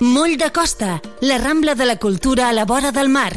Moll 0.00 0.38
de 0.38 0.50
Costa, 0.50 1.02
la 1.20 1.36
Rambla 1.36 1.74
de 1.74 1.84
la 1.84 1.96
Cultura 1.96 2.48
a 2.48 2.54
la 2.54 2.64
vora 2.64 2.90
del 2.90 3.10
mar. 3.10 3.34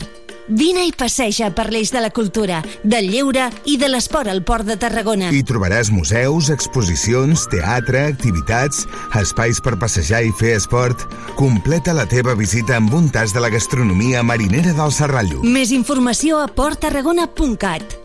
Vine 0.47 0.85
i 0.87 0.93
passeja 0.95 1.49
per 1.51 1.65
l'eix 1.71 1.89
de 1.91 1.99
la 1.99 2.09
cultura, 2.15 2.61
del 2.83 3.09
lleure 3.11 3.49
i 3.67 3.75
de 3.75 3.89
l'esport 3.91 4.31
al 4.31 4.39
Port 4.47 4.63
de 4.67 4.77
Tarragona. 4.79 5.27
Hi 5.35 5.41
trobaràs 5.43 5.91
museus, 5.91 6.47
exposicions, 6.55 7.43
teatre, 7.51 8.05
activitats, 8.13 8.85
espais 9.19 9.59
per 9.59 9.75
passejar 9.79 10.23
i 10.23 10.31
fer 10.39 10.53
esport. 10.55 11.03
Completa 11.35 11.91
la 11.91 12.07
teva 12.07 12.31
visita 12.39 12.79
amb 12.79 12.95
un 12.95 13.11
tas 13.11 13.35
de 13.35 13.43
la 13.43 13.51
gastronomia 13.51 14.23
marinera 14.23 14.71
del 14.71 14.95
Serrallo. 14.95 15.43
Més 15.43 15.75
informació 15.75 16.39
a 16.39 16.47
porttarragona.cat. 16.47 18.02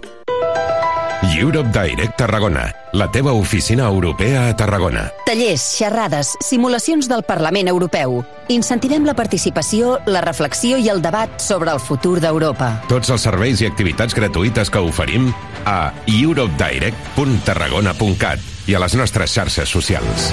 Europe 1.22 1.70
Direct 1.72 2.16
Tarragona, 2.16 2.74
la 2.92 3.10
teva 3.10 3.32
oficina 3.32 3.84
europea 3.84 4.48
a 4.48 4.56
Tarragona. 4.56 5.12
Tallers, 5.26 5.76
xerrades, 5.76 6.36
simulacions 6.40 7.08
del 7.08 7.24
Parlament 7.24 7.68
Europeu. 7.68 8.24
Incentivem 8.48 9.04
la 9.04 9.14
participació, 9.18 9.98
la 10.06 10.20
reflexió 10.22 10.78
i 10.78 10.88
el 10.88 11.02
debat 11.02 11.40
sobre 11.42 11.72
el 11.74 11.80
futur 11.80 12.20
d'Europa. 12.22 12.82
Tots 12.88 13.10
els 13.10 13.22
serveis 13.26 13.60
i 13.62 13.66
activitats 13.66 14.14
gratuïtes 14.14 14.70
que 14.70 14.78
oferim 14.78 15.34
a 15.66 15.92
europedirect.tarragona.cat 16.06 18.38
i 18.68 18.74
a 18.74 18.78
les 18.84 18.94
nostres 18.94 19.32
xarxes 19.34 19.68
socials. 19.68 20.32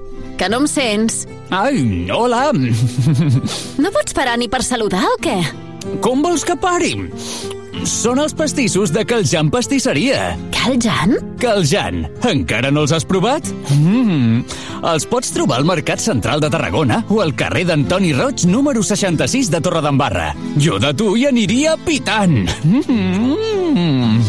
Que 0.41 0.47
no 0.49 0.57
em 0.63 0.65
sents? 0.65 1.27
Ai, 1.53 2.09
hola! 2.09 2.47
No 3.83 3.91
pots 3.93 4.15
parar 4.17 4.39
ni 4.41 4.47
per 4.49 4.63
saludar 4.65 5.03
o 5.05 5.17
què? 5.21 5.35
Com 6.01 6.23
vols 6.25 6.41
que 6.41 6.55
pari? 6.57 6.95
Són 7.85 8.17
els 8.21 8.33
pastissos 8.33 8.89
de 8.93 9.03
Caljan 9.05 9.51
Pastisseria. 9.53 10.31
Caljan? 10.55 11.13
Caljan, 11.41 12.07
encara 12.25 12.73
no 12.73 12.87
els 12.87 12.95
has 12.97 13.05
provat? 13.05 13.45
Mm. 13.77 14.41
Els 14.95 15.05
pots 15.13 15.29
trobar 15.37 15.61
al 15.61 15.69
Mercat 15.69 16.01
Central 16.01 16.41
de 16.41 16.49
Tarragona 16.49 17.03
o 17.13 17.21
al 17.21 17.35
carrer 17.37 17.67
d'Antoni 17.69 18.09
Roig, 18.17 18.49
número 18.49 18.81
66 18.81 19.53
de 19.53 19.61
Torredembarra. 19.61 20.31
Jo 20.57 20.81
de 20.81 20.89
tu 20.97 21.13
hi 21.21 21.29
aniria 21.29 21.77
pitant. 21.85 22.49
Mm. 22.65 24.21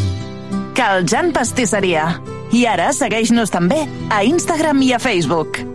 Caljan 0.77 1.33
Pastisseria. 1.33 2.11
I 2.53 2.67
ara 2.69 2.93
segueix-nos 2.93 3.49
també 3.49 3.87
a 4.13 4.25
Instagram 4.29 4.85
i 4.85 4.93
a 4.93 5.01
Facebook. 5.01 5.72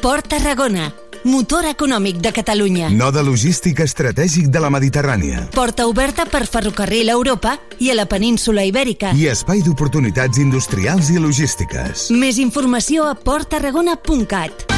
Port 0.00 0.28
Tarragona. 0.28 0.92
Motor 1.24 1.66
econòmic 1.66 2.20
de 2.22 2.30
Catalunya. 2.32 2.88
Node 2.94 3.24
logístic 3.26 3.80
estratègic 3.82 4.46
de 4.54 4.62
la 4.62 4.70
Mediterrània. 4.70 5.48
Porta 5.54 5.88
oberta 5.90 6.28
per 6.30 6.44
ferrocarril 6.46 7.10
a 7.10 7.18
Europa 7.18 7.56
i 7.82 7.90
a 7.90 7.98
la 7.98 8.06
península 8.06 8.62
Ibèrica. 8.68 9.10
I 9.18 9.26
espai 9.34 9.64
d'oportunitats 9.66 10.38
industrials 10.38 11.10
i 11.10 11.18
logístiques. 11.18 12.08
Més 12.14 12.38
informació 12.38 13.10
a 13.10 13.16
porttarragona.cat. 13.18 14.77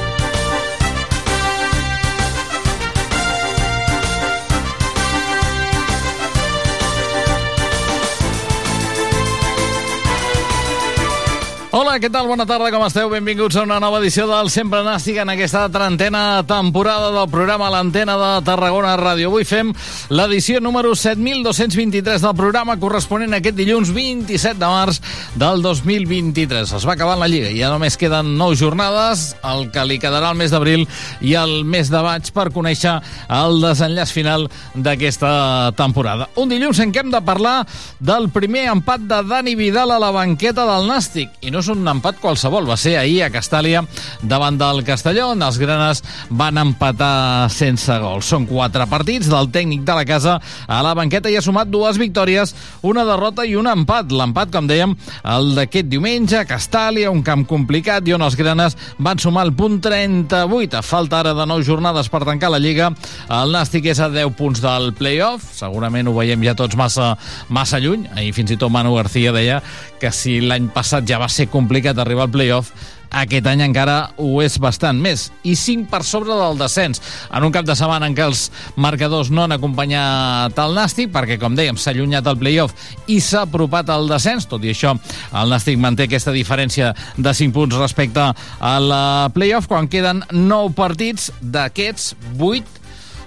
Hola, 11.71 11.93
què 12.03 12.09
tal? 12.11 12.25
Bona 12.27 12.43
tarda, 12.43 12.67
com 12.67 12.81
esteu? 12.83 13.07
Benvinguts 13.07 13.55
a 13.55 13.61
una 13.63 13.77
nova 13.79 14.01
edició 14.01 14.25
del 14.27 14.49
Sempre 14.51 14.81
Nàstic 14.83 15.21
en 15.21 15.29
aquesta 15.31 15.61
trentena 15.71 16.41
temporada 16.43 17.13
del 17.15 17.29
programa 17.31 17.69
L'Antena 17.71 18.17
de 18.19 18.31
Tarragona 18.43 18.97
Ràdio. 18.99 19.29
Avui 19.29 19.45
fem 19.47 19.69
l'edició 20.11 20.59
número 20.59 20.91
7223 20.99 22.25
del 22.25 22.35
programa 22.35 22.75
corresponent 22.81 23.31
a 23.31 23.39
aquest 23.39 23.55
dilluns 23.55 23.93
27 23.95 24.59
de 24.59 24.71
març 24.73 24.99
del 25.39 25.63
2023. 25.63 26.73
Es 26.75 26.87
va 26.89 26.97
acabant 26.97 27.21
la 27.23 27.29
Lliga 27.31 27.53
i 27.55 27.61
ja 27.61 27.71
només 27.71 27.95
queden 27.95 28.33
9 28.35 28.59
jornades, 28.59 29.23
el 29.39 29.69
que 29.71 29.87
li 29.87 30.01
quedarà 30.03 30.33
el 30.35 30.41
mes 30.43 30.51
d'abril 30.51 30.83
i 31.23 31.37
el 31.39 31.63
mes 31.63 31.87
de 31.87 32.03
maig 32.03 32.33
per 32.35 32.49
conèixer 32.51 32.97
el 33.37 33.63
desenllaç 33.63 34.11
final 34.11 34.49
d'aquesta 34.75 35.71
temporada. 35.79 36.27
Un 36.35 36.51
dilluns 36.51 36.83
en 36.83 36.91
què 36.91 37.05
hem 37.05 37.15
de 37.15 37.23
parlar 37.23 37.61
del 38.03 38.27
primer 38.35 38.67
empat 38.75 39.07
de 39.07 39.23
Dani 39.31 39.55
Vidal 39.55 39.95
a 39.95 40.03
la 40.03 40.11
banqueta 40.11 40.67
del 40.67 40.91
Nàstic. 40.91 41.39
I 41.39 41.55
no 41.55 41.60
és 41.61 41.69
un 41.69 41.85
empat 41.87 42.17
qualsevol, 42.21 42.65
va 42.65 42.77
ser 42.79 42.95
ahir 42.97 43.21
a 43.25 43.29
Castàlia 43.33 43.83
davant 44.25 44.57
del 44.57 44.81
Castelló, 44.85 45.29
on 45.35 45.43
els 45.45 45.59
granes 45.61 46.01
van 46.29 46.57
empatar 46.57 47.49
sense 47.53 47.93
gol. 48.01 48.23
Són 48.25 48.47
quatre 48.49 48.87
partits 48.89 49.29
del 49.29 49.51
tècnic 49.53 49.83
de 49.85 49.95
la 49.97 50.05
casa 50.09 50.37
a 50.67 50.81
la 50.85 50.95
banqueta 50.97 51.29
i 51.29 51.37
ha 51.37 51.43
sumat 51.45 51.69
dues 51.69 51.99
victòries, 52.01 52.55
una 52.87 53.05
derrota 53.05 53.45
i 53.45 53.55
un 53.59 53.69
empat. 53.69 54.11
L'empat, 54.11 54.51
com 54.53 54.69
dèiem, 54.69 54.95
el 55.35 55.53
d'aquest 55.57 55.89
diumenge 55.91 56.39
a 56.39 56.47
Castàlia, 56.49 57.13
un 57.13 57.21
camp 57.25 57.45
complicat 57.49 58.07
i 58.09 58.15
on 58.17 58.25
els 58.25 58.37
granes 58.39 58.77
van 58.97 59.21
sumar 59.21 59.45
el 59.47 59.53
punt 59.53 59.79
38. 59.85 60.79
A 60.79 60.83
falta 60.85 61.21
ara 61.21 61.35
de 61.37 61.45
9 61.45 61.67
jornades 61.67 62.09
per 62.09 62.23
tancar 62.25 62.51
la 62.53 62.61
Lliga, 62.61 62.91
el 63.29 63.53
Nàstic 63.53 63.91
és 63.93 64.01
a 64.01 64.09
10 64.09 64.33
punts 64.39 64.63
del 64.63 64.91
play-off. 64.97 65.51
Segurament 65.61 66.09
ho 66.09 66.17
veiem 66.17 66.41
ja 66.47 66.57
tots 66.57 66.79
massa, 66.79 67.13
massa 67.49 67.79
lluny. 67.81 68.07
Ahir 68.15 68.33
fins 68.33 68.51
i 68.51 68.57
tot 68.57 68.73
Manu 68.73 68.95
García 68.97 69.33
deia 69.35 69.61
que 70.01 70.11
si 70.15 70.39
l'any 70.41 70.71
passat 70.73 71.05
ja 71.07 71.21
va 71.21 71.29
ser 71.29 71.51
complicat 71.53 71.99
arribar 72.01 72.25
al 72.25 72.33
play-off, 72.33 72.73
aquest 73.11 73.47
any 73.51 73.59
encara 73.65 74.13
ho 74.23 74.39
és 74.39 74.55
bastant 74.63 74.97
més, 75.03 75.25
i 75.43 75.53
5 75.59 75.89
per 75.91 75.99
sobre 76.07 76.35
del 76.39 76.57
descens, 76.59 77.01
en 77.27 77.43
un 77.43 77.51
cap 77.51 77.67
de 77.67 77.75
setmana 77.75 78.07
en 78.07 78.15
què 78.15 78.23
els 78.23 78.45
marcadors 78.79 79.29
no 79.35 79.43
han 79.43 79.55
acompanyat 79.57 80.57
el 80.63 80.75
Nàstic, 80.77 81.11
perquè, 81.11 81.37
com 81.41 81.57
dèiem, 81.57 81.77
s'ha 81.77 81.91
allunyat 81.91 82.29
el 82.31 82.39
playoff 82.39 82.91
i 83.11 83.19
s'ha 83.19 83.43
apropat 83.49 83.91
al 83.91 84.07
descens, 84.09 84.47
tot 84.47 84.63
i 84.63 84.71
això, 84.71 84.95
el 85.35 85.51
Nàstic 85.51 85.79
manté 85.83 86.07
aquesta 86.07 86.31
diferència 86.35 86.93
de 87.17 87.35
5 87.35 87.55
punts 87.55 87.79
respecte 87.81 88.31
al 88.71 88.93
playoff, 89.35 89.67
quan 89.67 89.91
queden 89.91 90.23
9 90.31 90.71
partits, 90.79 91.33
d'aquests 91.41 92.13
8 92.39 92.80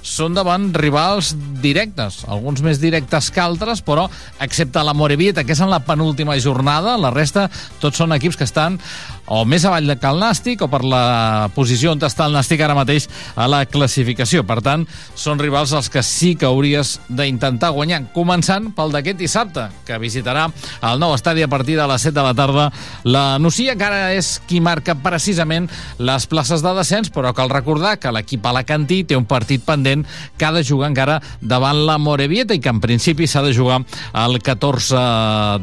són 0.05 0.37
davant 0.37 0.69
rivals 0.77 1.33
directes, 1.65 2.23
alguns 2.29 2.61
més 2.63 2.79
directes 2.83 3.31
que 3.33 3.41
altres, 3.41 3.81
però 3.83 4.05
excepte 4.45 4.85
la 4.85 4.95
Morevieta, 4.95 5.45
que 5.45 5.57
és 5.57 5.63
en 5.65 5.73
la 5.73 5.81
penúltima 5.87 6.37
jornada, 6.39 6.99
la 7.01 7.11
resta 7.15 7.49
tots 7.81 8.03
són 8.03 8.13
equips 8.13 8.37
que 8.37 8.45
estan 8.45 8.79
o 9.27 9.45
més 9.49 9.65
avall 9.65 9.95
que 9.97 10.11
el 10.11 10.21
Nàstic 10.21 10.63
o 10.65 10.69
per 10.69 10.83
la 10.85 11.49
posició 11.55 11.95
on 11.95 12.03
està 12.05 12.27
el 12.29 12.35
Nàstic 12.37 12.61
ara 12.61 12.77
mateix 12.77 13.07
a 13.41 13.47
la 13.49 13.63
classificació. 13.65 14.43
Per 14.45 14.59
tant, 14.65 14.85
són 15.17 15.41
rivals 15.41 15.73
els 15.73 15.89
que 15.89 16.03
sí 16.05 16.35
que 16.37 16.49
hauries 16.49 16.99
d'intentar 17.09 17.73
guanyar, 17.73 18.03
començant 18.13 18.71
pel 18.77 18.93
d'aquest 18.93 19.19
dissabte, 19.21 19.69
que 19.89 19.99
visitarà 20.03 20.49
el 20.85 21.01
nou 21.01 21.15
estadi 21.17 21.45
a 21.45 21.49
partir 21.49 21.79
de 21.79 21.87
les 21.89 22.05
7 22.05 22.15
de 22.19 22.27
la 22.27 22.35
tarda. 22.37 22.69
La 23.05 23.39
Nucia, 23.39 23.77
que 23.81 23.87
ara 23.87 24.13
és 24.13 24.37
qui 24.49 24.61
marca 24.61 24.95
precisament 24.95 25.71
les 25.99 26.29
places 26.29 26.63
de 26.65 26.75
descens, 26.77 27.11
però 27.15 27.33
cal 27.33 27.53
recordar 27.53 27.97
que 28.03 28.13
l'equip 28.13 28.45
alacantí 28.47 29.03
té 29.09 29.17
un 29.17 29.29
partit 29.29 29.65
pendent 29.65 29.94
calent 29.95 30.07
que 30.37 30.45
ha 30.45 30.53
de 30.53 30.65
jugar 30.65 30.91
encara 30.91 31.21
davant 31.41 31.85
la 31.87 31.99
Morevieta 31.99 32.55
i 32.55 32.61
que 32.61 32.73
en 32.73 32.81
principi 32.81 33.27
s'ha 33.27 33.43
de 33.43 33.55
jugar 33.55 33.83
el 34.15 34.41
14 34.43 34.97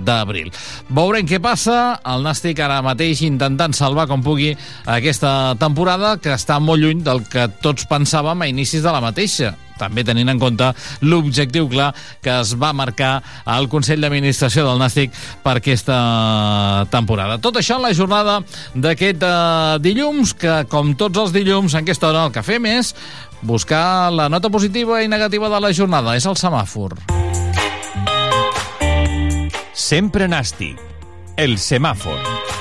d'abril. 0.06 0.52
Veurem 0.90 1.28
què 1.28 1.42
passa. 1.42 2.00
El 2.06 2.24
Nàstic 2.24 2.60
ara 2.60 2.82
mateix 2.86 3.22
intentant 3.28 3.74
salvar 3.74 4.08
com 4.08 4.24
pugui 4.24 4.54
aquesta 4.86 5.56
temporada 5.60 6.18
que 6.22 6.34
està 6.36 6.60
molt 6.60 6.82
lluny 6.82 7.04
del 7.04 7.26
que 7.28 7.50
tots 7.62 7.88
pensàvem 7.90 8.42
a 8.42 8.50
inicis 8.50 8.84
de 8.84 8.92
la 8.92 9.04
mateixa 9.04 9.56
també 9.82 10.04
tenint 10.06 10.30
en 10.30 10.38
compte 10.42 10.68
l'objectiu 11.02 11.66
clar 11.72 11.90
que 12.22 12.34
es 12.42 12.54
va 12.60 12.70
marcar 12.78 13.16
al 13.50 13.70
Consell 13.72 14.04
d'Administració 14.04 14.68
del 14.68 14.82
Nàstic 14.82 15.16
per 15.42 15.58
aquesta 15.58 15.98
temporada. 16.94 17.40
Tot 17.42 17.58
això 17.58 17.80
en 17.80 17.88
la 17.88 17.96
jornada 17.98 18.40
d'aquest 18.76 19.26
uh, 19.26 19.80
dilluns, 19.82 20.36
que 20.38 20.62
com 20.72 20.94
tots 21.00 21.26
els 21.26 21.34
dilluns 21.36 21.74
en 21.74 21.82
aquesta 21.82 22.12
hora 22.12 22.28
el 22.28 22.36
que 22.36 22.46
fem 22.46 22.70
és 22.70 22.94
buscar 23.42 24.12
la 24.14 24.30
nota 24.30 24.50
positiva 24.50 25.02
i 25.04 25.08
negativa 25.08 25.50
de 25.50 25.60
la 25.60 25.74
jornada. 25.74 26.16
És 26.16 26.26
el 26.26 26.38
semàfor. 26.40 26.98
Sempre 29.74 30.28
nàstic. 30.30 30.80
El 31.38 31.58
semàfor. 31.58 32.61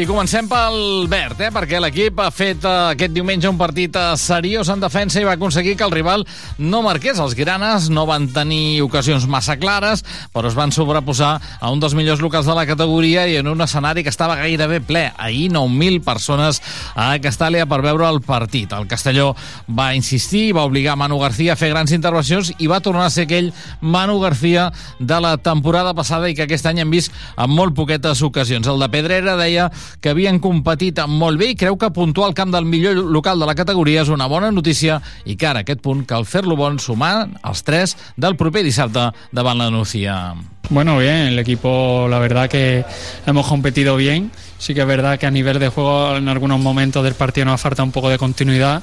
I 0.00 0.06
comencem 0.08 0.46
pel 0.48 1.04
verd, 1.12 1.42
eh? 1.44 1.50
perquè 1.52 1.76
l'equip 1.76 2.22
ha 2.24 2.30
fet 2.32 2.62
eh, 2.64 2.70
aquest 2.94 3.12
diumenge 3.12 3.50
un 3.50 3.58
partit 3.60 3.92
eh, 4.00 4.14
seriós 4.16 4.70
en 4.72 4.80
defensa 4.80 5.20
i 5.20 5.26
va 5.26 5.34
aconseguir 5.36 5.74
que 5.76 5.84
el 5.84 5.92
rival 5.92 6.22
no 6.56 6.80
marqués. 6.80 7.18
Els 7.20 7.34
granes 7.36 7.90
no 7.92 8.06
van 8.08 8.30
tenir 8.32 8.80
ocasions 8.80 9.26
massa 9.28 9.58
clares, 9.60 10.00
però 10.32 10.48
es 10.48 10.56
van 10.56 10.72
sobreposar 10.72 11.34
a 11.60 11.68
un 11.68 11.82
dels 11.82 11.92
millors 11.98 12.22
locals 12.24 12.48
de 12.48 12.54
la 12.56 12.64
categoria 12.70 13.26
i 13.28 13.36
en 13.42 13.50
un 13.50 13.60
escenari 13.60 14.00
que 14.06 14.08
estava 14.08 14.38
gairebé 14.40 14.78
ple. 14.80 15.02
Ahir 15.20 15.50
9.000 15.52 16.00
persones 16.06 16.62
a 16.94 17.10
Castàlia 17.20 17.68
per 17.68 17.82
veure 17.84 18.08
el 18.08 18.22
partit. 18.24 18.72
El 18.72 18.88
Castelló 18.88 19.34
va 19.68 19.90
insistir, 19.98 20.54
va 20.56 20.64
obligar 20.64 20.96
Manu 20.96 21.20
García 21.20 21.58
a 21.58 21.60
fer 21.60 21.74
grans 21.74 21.92
intervencions 21.92 22.54
i 22.56 22.70
va 22.72 22.80
tornar 22.80 23.04
a 23.10 23.12
ser 23.12 23.26
aquell 23.28 23.52
Manu 23.82 24.16
García 24.24 24.70
de 24.96 25.20
la 25.20 25.36
temporada 25.36 25.92
passada 25.92 26.32
i 26.32 26.38
que 26.38 26.48
aquest 26.48 26.72
any 26.72 26.80
hem 26.80 26.96
vist 26.96 27.12
en 27.36 27.52
molt 27.52 27.76
poquetes 27.76 28.24
ocasions. 28.24 28.64
El 28.64 28.80
de 28.80 28.88
Pedrera 28.96 29.36
deia 29.36 29.68
que 30.00 30.12
havien 30.12 30.38
competit 30.38 31.00
molt 31.08 31.40
bé 31.40 31.50
i 31.52 31.58
creu 31.58 31.78
que 31.80 31.90
puntuar 31.90 32.30
el 32.30 32.36
camp 32.38 32.54
del 32.54 32.64
millor 32.64 32.96
local 33.10 33.40
de 33.40 33.48
la 33.48 33.56
categoria 33.58 34.02
és 34.02 34.12
una 34.12 34.28
bona 34.30 34.50
notícia 34.54 35.00
i 35.24 35.36
que 35.36 35.48
ara 35.50 35.64
aquest 35.64 35.82
punt 35.82 36.04
cal 36.06 36.26
fer-lo 36.28 36.56
bon 36.56 36.78
sumant 36.78 37.36
els 37.42 37.64
tres 37.66 37.96
del 38.16 38.36
proper 38.36 38.64
dissabte 38.66 39.10
davant 39.32 39.58
la 39.58 39.70
Nucía. 39.70 40.34
Bueno, 40.70 40.98
bien, 40.98 41.26
el 41.26 41.38
equipo 41.38 42.06
la 42.08 42.20
verdad 42.20 42.48
que 42.48 42.84
hemos 43.26 43.46
competido 43.46 43.96
bien. 43.96 44.30
Sí 44.58 44.74
que 44.74 44.82
es 44.82 44.86
verdad 44.86 45.18
que 45.18 45.26
a 45.26 45.30
nivel 45.30 45.58
de 45.58 45.68
juego 45.68 46.16
en 46.16 46.28
algunos 46.28 46.60
momentos 46.60 47.02
del 47.02 47.14
partido 47.14 47.46
nos 47.46 47.60
falta 47.60 47.82
un 47.82 47.90
poco 47.90 48.08
de 48.08 48.18
continuidad. 48.18 48.82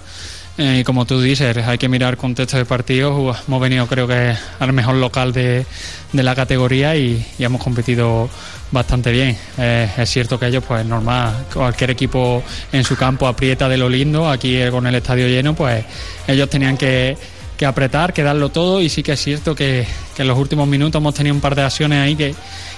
Eh, 0.59 0.83
como 0.83 1.06
tú 1.06 1.21
dices, 1.21 1.56
hay 1.56 1.77
que 1.77 1.88
mirar 1.88 2.18
contexto 2.18 2.57
de 2.57 2.65
partido. 2.65 3.36
Hemos 3.48 3.62
venido, 3.62 3.86
creo 3.86 4.07
que, 4.07 4.36
al 4.59 4.74
mejor 4.74 4.95
local 4.95 5.31
de, 5.31 5.68
de 6.12 6.24
la 6.24 6.33
categoría 6.33 6.95
y, 6.95 7.24
y, 7.38 7.44
hemos 7.44 7.62
competido 7.63 8.27
bastante 8.71 9.12
bien. 9.12 9.38
Eh, 9.59 9.88
es 9.95 10.09
cierto 10.09 10.39
que 10.39 10.48
ellos, 10.48 10.63
pues 10.68 10.83
normal, 10.83 11.45
cualquier 11.54 11.92
equipo 11.92 12.42
en 12.71 12.83
su 12.83 12.95
campo 12.95 13.27
aprieta 13.27 13.69
de 13.69 13.77
lo 13.77 13.88
lindo. 13.88 14.27
Aquí 14.27 14.56
eh, 14.56 14.71
con 14.71 14.88
el 14.88 14.95
estadio 14.95 15.27
lleno, 15.27 15.54
pues 15.54 15.86
ellos 16.27 16.50
tenían 16.50 16.75
que, 16.75 17.15
que 17.56 17.65
apretar, 17.68 18.12
que 18.12 18.24
darlo 18.24 18.50
todo. 18.50 18.81
Y 18.81 18.89
sí 18.89 19.04
que 19.04 19.12
es 19.12 19.21
cierto 19.21 19.54
que, 19.54 19.86
que, 20.15 20.24
en 20.24 20.27
los 20.27 20.39
últimos 20.39 20.68
minutos 20.68 21.00
hemos 21.00 21.13
tenido 21.13 21.36
un 21.36 21.42
par 21.42 21.54
de 21.54 21.62
acciones 21.62 22.00
ahí 22.00 22.15
que, 22.15 22.33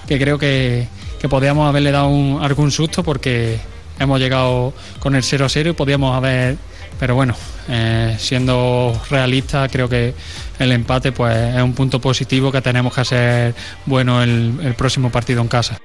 que 0.05 0.19
creo 0.19 0.37
que, 0.37 0.85
que 1.17 1.29
podíamos 1.29 1.69
haberle 1.69 1.91
dado 1.91 2.09
un, 2.09 2.43
algún 2.43 2.71
susto 2.71 3.03
porque 3.03 3.57
hemos 3.99 4.19
llegado 4.19 4.73
con 4.99 5.15
el 5.15 5.23
0-0 5.23 5.69
y 5.69 5.73
podíamos 5.73 6.13
haber 6.13 6.57
pero 7.00 7.16
bueno, 7.16 7.34
eh, 7.69 8.16
siendo 8.19 9.00
realista, 9.10 9.68
creo 9.69 9.88
que 9.88 10.13
el 10.60 10.72
empate 10.72 11.12
pues 11.12 11.56
es 11.56 11.62
un 11.62 11.74
punto 11.74 12.01
positivo 12.01 12.51
que 12.51 12.62
tenemos 12.62 12.94
que 12.94 13.01
hacer 13.01 13.56
bueno 13.86 14.22
el, 14.22 14.60
el 14.62 14.74
próximo 14.75 15.10
partido 15.10 15.42
en 15.42 15.48
casa. 15.48 15.80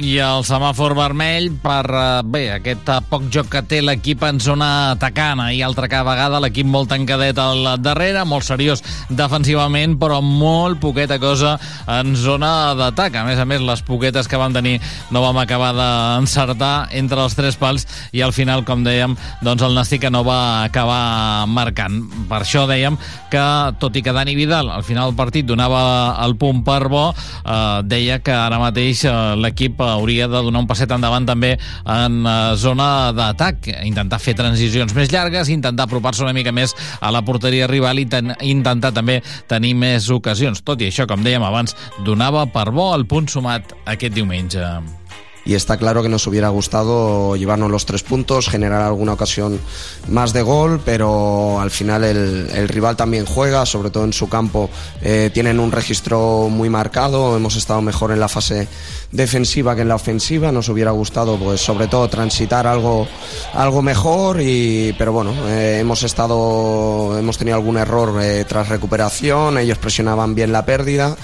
I 0.00 0.14
el 0.22 0.44
semàfor 0.46 0.94
vermell 0.96 1.50
per, 1.60 1.84
bé, 2.24 2.42
aquest 2.54 2.88
poc 3.10 3.26
joc 3.32 3.50
que 3.52 3.60
té 3.68 3.80
l'equip 3.84 4.22
en 4.24 4.38
zona 4.40 4.68
atacana 4.94 5.50
i 5.52 5.60
altra 5.64 5.88
cada 5.90 6.06
vegada 6.08 6.40
l'equip 6.40 6.68
molt 6.68 6.88
tancadet 6.92 7.38
al 7.40 7.66
darrere, 7.82 8.22
molt 8.28 8.46
seriós 8.46 8.82
defensivament, 9.08 9.98
però 10.00 10.20
molt 10.24 10.80
poqueta 10.80 11.18
cosa 11.20 11.56
en 11.90 12.14
zona 12.16 12.72
d'atac. 12.78 13.18
A 13.20 13.24
més 13.28 13.40
a 13.40 13.46
més, 13.48 13.60
les 13.64 13.82
poquetes 13.84 14.28
que 14.30 14.40
vam 14.40 14.54
tenir 14.56 14.78
no 15.12 15.22
vam 15.24 15.40
acabar 15.42 15.72
d'encertar 15.76 16.88
entre 16.96 17.20
els 17.26 17.36
tres 17.36 17.58
pals 17.60 17.86
i 18.16 18.24
al 18.24 18.32
final, 18.36 18.64
com 18.64 18.84
dèiem, 18.86 19.16
doncs 19.44 19.66
el 19.66 19.76
Nàstic 19.76 20.08
no 20.10 20.24
va 20.24 20.64
acabar 20.64 21.46
marcant. 21.50 22.00
Per 22.30 22.40
això 22.40 22.64
dèiem 22.70 22.96
que, 23.30 23.44
tot 23.82 23.96
i 23.96 24.04
que 24.04 24.16
Dani 24.16 24.36
Vidal 24.38 24.72
al 24.72 24.86
final 24.86 25.10
del 25.10 25.18
partit 25.18 25.48
donava 25.48 26.16
el 26.24 26.38
punt 26.40 26.64
per 26.64 26.82
bo, 26.88 27.10
eh, 27.12 27.80
deia 27.84 28.20
que 28.24 28.34
ara 28.34 28.60
mateix 28.62 29.04
eh, 29.04 29.16
l'equip 29.40 29.80
hauria 29.94 30.28
de 30.30 30.42
donar 30.46 30.62
un 30.64 30.68
passet 30.70 30.92
endavant 30.94 31.26
també 31.28 31.54
en 31.84 32.20
eh, 32.24 32.36
zona 32.60 33.10
d'atac, 33.16 33.70
intentar 33.86 34.20
fer 34.22 34.36
transicions 34.38 34.94
més 34.96 35.12
llargues, 35.12 35.50
intentar 35.52 35.88
apropar-se 35.88 36.24
una 36.26 36.36
mica 36.36 36.54
més 36.54 36.74
a 37.00 37.12
la 37.14 37.24
porteria 37.26 37.68
rival 37.70 38.02
i 38.02 38.06
ten, 38.10 38.34
intentar 38.46 38.94
també 38.96 39.20
tenir 39.50 39.74
més 39.78 40.10
ocasions. 40.12 40.64
Tot 40.64 40.80
i 40.82 40.90
això, 40.90 41.08
com 41.10 41.26
dèiem 41.26 41.44
abans, 41.46 41.76
donava 42.06 42.46
per 42.50 42.70
bo 42.74 42.92
el 42.94 43.06
punt 43.10 43.30
sumat 43.30 43.76
aquest 43.90 44.16
diumenge. 44.16 44.99
Y 45.50 45.56
está 45.56 45.76
claro 45.78 46.00
que 46.00 46.08
nos 46.08 46.28
hubiera 46.28 46.48
gustado 46.48 47.34
llevarnos 47.34 47.72
los 47.72 47.84
tres 47.84 48.04
puntos, 48.04 48.48
generar 48.48 48.82
alguna 48.82 49.14
ocasión 49.14 49.58
más 50.06 50.32
de 50.32 50.42
gol, 50.42 50.80
pero 50.84 51.58
al 51.58 51.72
final 51.72 52.04
el, 52.04 52.48
el 52.54 52.68
rival 52.68 52.94
también 52.94 53.26
juega, 53.26 53.66
sobre 53.66 53.90
todo 53.90 54.04
en 54.04 54.12
su 54.12 54.28
campo 54.28 54.70
eh, 55.02 55.28
tienen 55.34 55.58
un 55.58 55.72
registro 55.72 56.46
muy 56.48 56.70
marcado, 56.70 57.36
hemos 57.36 57.56
estado 57.56 57.82
mejor 57.82 58.12
en 58.12 58.20
la 58.20 58.28
fase 58.28 58.68
defensiva 59.10 59.74
que 59.74 59.82
en 59.82 59.88
la 59.88 59.96
ofensiva, 59.96 60.52
nos 60.52 60.68
hubiera 60.68 60.92
gustado 60.92 61.36
pues 61.36 61.60
sobre 61.60 61.88
todo 61.88 62.08
transitar 62.08 62.68
algo, 62.68 63.08
algo 63.52 63.82
mejor, 63.82 64.40
y, 64.40 64.94
pero 64.98 65.12
bueno, 65.12 65.34
eh, 65.48 65.78
hemos 65.80 66.04
estado, 66.04 67.18
hemos 67.18 67.38
tenido 67.38 67.56
algún 67.56 67.76
error 67.76 68.22
eh, 68.22 68.44
tras 68.48 68.68
recuperación, 68.68 69.58
ellos 69.58 69.78
presionaban 69.78 70.32
bien 70.36 70.52
la 70.52 70.64
pérdida 70.64 71.16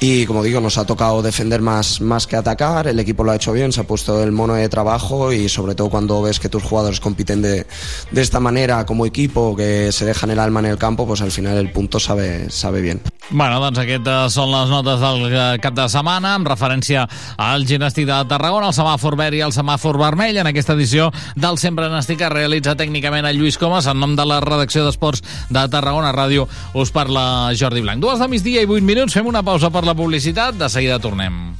y 0.00 0.26
como 0.26 0.42
digo, 0.42 0.60
nos 0.60 0.78
ha 0.78 0.86
tocado 0.86 1.22
defender 1.22 1.60
más, 1.60 2.00
más 2.00 2.26
que 2.26 2.36
atacar, 2.36 2.86
el 2.86 3.00
equipo 3.00 3.24
lo 3.24 3.32
ha 3.32 3.36
hecho 3.36 3.52
bien, 3.52 3.72
se 3.72 3.80
ha 3.80 3.84
puesto 3.84 4.22
el 4.22 4.32
mono 4.32 4.54
de 4.54 4.68
trabajo 4.68 5.32
y 5.32 5.48
sobre 5.48 5.74
todo 5.74 5.90
cuando 5.90 6.22
ves 6.22 6.38
que 6.38 6.48
tus 6.48 6.62
jugadores 6.62 7.00
compiten 7.00 7.42
de, 7.42 7.66
de 8.10 8.22
esta 8.22 8.38
manera 8.38 8.86
como 8.86 9.06
equipo, 9.06 9.56
que 9.56 9.90
se 9.90 10.04
dejan 10.04 10.30
el 10.30 10.38
alma 10.38 10.60
en 10.60 10.66
el 10.66 10.78
campo, 10.78 11.06
pues 11.06 11.20
al 11.20 11.32
final 11.32 11.56
el 11.56 11.72
punto 11.72 11.98
sabe, 11.98 12.48
sabe 12.50 12.80
bien. 12.80 13.00
Bueno, 13.30 13.58
doncs 13.60 13.76
aquestes 13.82 14.32
són 14.32 14.48
les 14.48 14.70
notes 14.72 15.02
del 15.02 15.58
cap 15.60 15.74
de 15.76 15.84
setmana 15.92 16.30
amb 16.38 16.48
referència 16.48 17.02
al 17.36 17.66
gimnàstic 17.68 18.06
de 18.08 18.16
Tarragona, 18.30 18.70
el 18.70 18.76
semàfor 18.76 19.18
verd 19.20 19.36
i 19.36 19.42
el 19.44 19.52
semàfor 19.52 19.98
vermell 20.00 20.38
en 20.40 20.48
aquesta 20.48 20.72
edició 20.72 21.10
del 21.36 21.58
Sempre 21.60 21.90
Nàstic 21.92 22.22
que 22.22 22.30
realitza 22.32 22.72
tècnicament 22.78 23.28
el 23.28 23.36
Lluís 23.36 23.60
Comas 23.60 23.84
en 23.84 24.00
nom 24.00 24.14
de 24.16 24.24
la 24.24 24.40
redacció 24.40 24.86
d'Esports 24.86 25.20
de 25.52 25.66
Tarragona 25.68 26.14
Ràdio 26.16 26.46
us 26.72 26.94
parla 26.94 27.52
Jordi 27.52 27.84
Blanc. 27.84 28.00
Dues 28.00 28.22
de 28.22 28.30
migdia 28.32 28.64
i 28.64 28.70
vuit 28.70 28.86
minuts, 28.86 29.12
fem 29.12 29.28
una 29.28 29.44
pausa 29.44 29.68
per 29.68 29.84
la 29.88 29.94
publicitat, 29.96 30.52
de 30.60 30.68
seguida 30.68 30.98
tornem. 31.00 31.54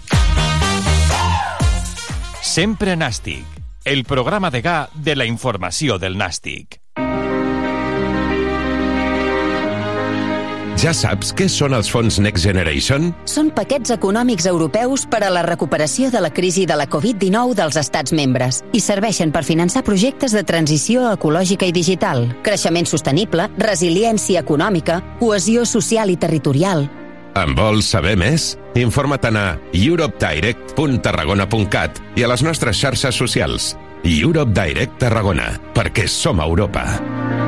Sempre 2.45 2.97
Nàstic, 2.97 3.47
el 3.89 4.05
programa 4.05 4.51
de 4.53 4.61
GA 4.61 4.91
de 4.93 5.15
la 5.17 5.25
informació 5.25 5.97
del 5.97 6.19
Nàstic. 6.21 6.77
Ja 10.79 10.93
saps 10.95 11.33
què 11.35 11.49
són 11.51 11.73
els 11.75 11.89
fons 11.91 12.21
Next 12.23 12.45
Generation? 12.45 13.09
Són 13.27 13.49
paquets 13.51 13.91
econòmics 13.91 14.47
europeus 14.47 15.09
per 15.11 15.25
a 15.27 15.33
la 15.33 15.43
recuperació 15.43 16.13
de 16.13 16.21
la 16.23 16.31
crisi 16.31 16.69
de 16.69 16.77
la 16.79 16.87
Covid-19 16.87 17.57
dels 17.59 17.81
estats 17.81 18.13
membres 18.15 18.61
i 18.77 18.85
serveixen 18.85 19.33
per 19.35 19.43
finançar 19.43 19.83
projectes 19.89 20.37
de 20.37 20.45
transició 20.47 21.09
ecològica 21.17 21.67
i 21.67 21.75
digital, 21.75 22.29
creixement 22.47 22.87
sostenible, 22.87 23.49
resiliència 23.59 24.45
econòmica, 24.45 25.01
cohesió 25.19 25.65
social 25.67 26.13
i 26.15 26.21
territorial, 26.21 26.87
en 27.37 27.55
vols 27.59 27.87
saber 27.91 28.17
més? 28.21 28.59
Informa't 28.79 29.37
a 29.37 29.59
europedirect.tarragona.cat 29.75 32.01
i 32.17 32.23
a 32.25 32.29
les 32.31 32.43
nostres 32.47 32.79
xarxes 32.81 33.15
socials. 33.19 33.77
Europe 34.05 34.53
Direct 34.55 34.99
Tarragona, 35.03 35.61
perquè 35.75 36.07
som 36.09 36.41
Europa. 36.41 37.48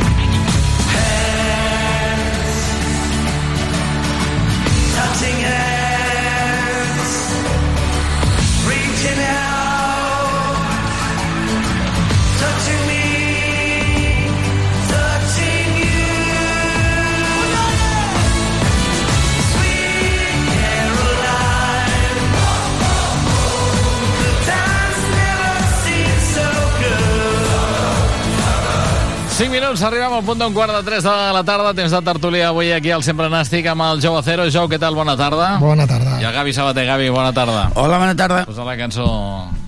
5 29.41 29.49
minuts, 29.49 29.81
arribem 29.81 30.13
al 30.13 30.21
punt 30.21 30.37
d'un 30.37 30.53
quart 30.53 30.69
de 30.69 30.83
3 30.85 31.01
de 31.01 31.13
la 31.33 31.39
tarda. 31.41 31.71
Temps 31.73 31.89
de 31.89 32.01
tertúlia 32.05 32.51
avui 32.51 32.67
aquí 32.75 32.91
al 32.93 33.01
Sempre 33.01 33.25
Nàstic 33.25 33.65
amb 33.71 33.81
el 33.87 34.01
Jou 34.03 34.13
Acero. 34.13 34.45
Jou, 34.53 34.67
què 34.69 34.77
tal? 34.77 34.93
Bona 34.93 35.15
tarda. 35.17 35.55
Bona 35.57 35.87
tarda. 35.89 36.19
I 36.21 36.27
el 36.29 36.35
Gavi 36.35 36.53
Sabater. 36.53 36.83
Gavi, 36.85 37.09
bona 37.09 37.31
tarda. 37.33 37.63
Hola, 37.73 37.97
bona 37.97 38.13
tarda. 38.13 38.43
Posa 38.45 38.67
la 38.67 38.77
cançó 38.77 39.07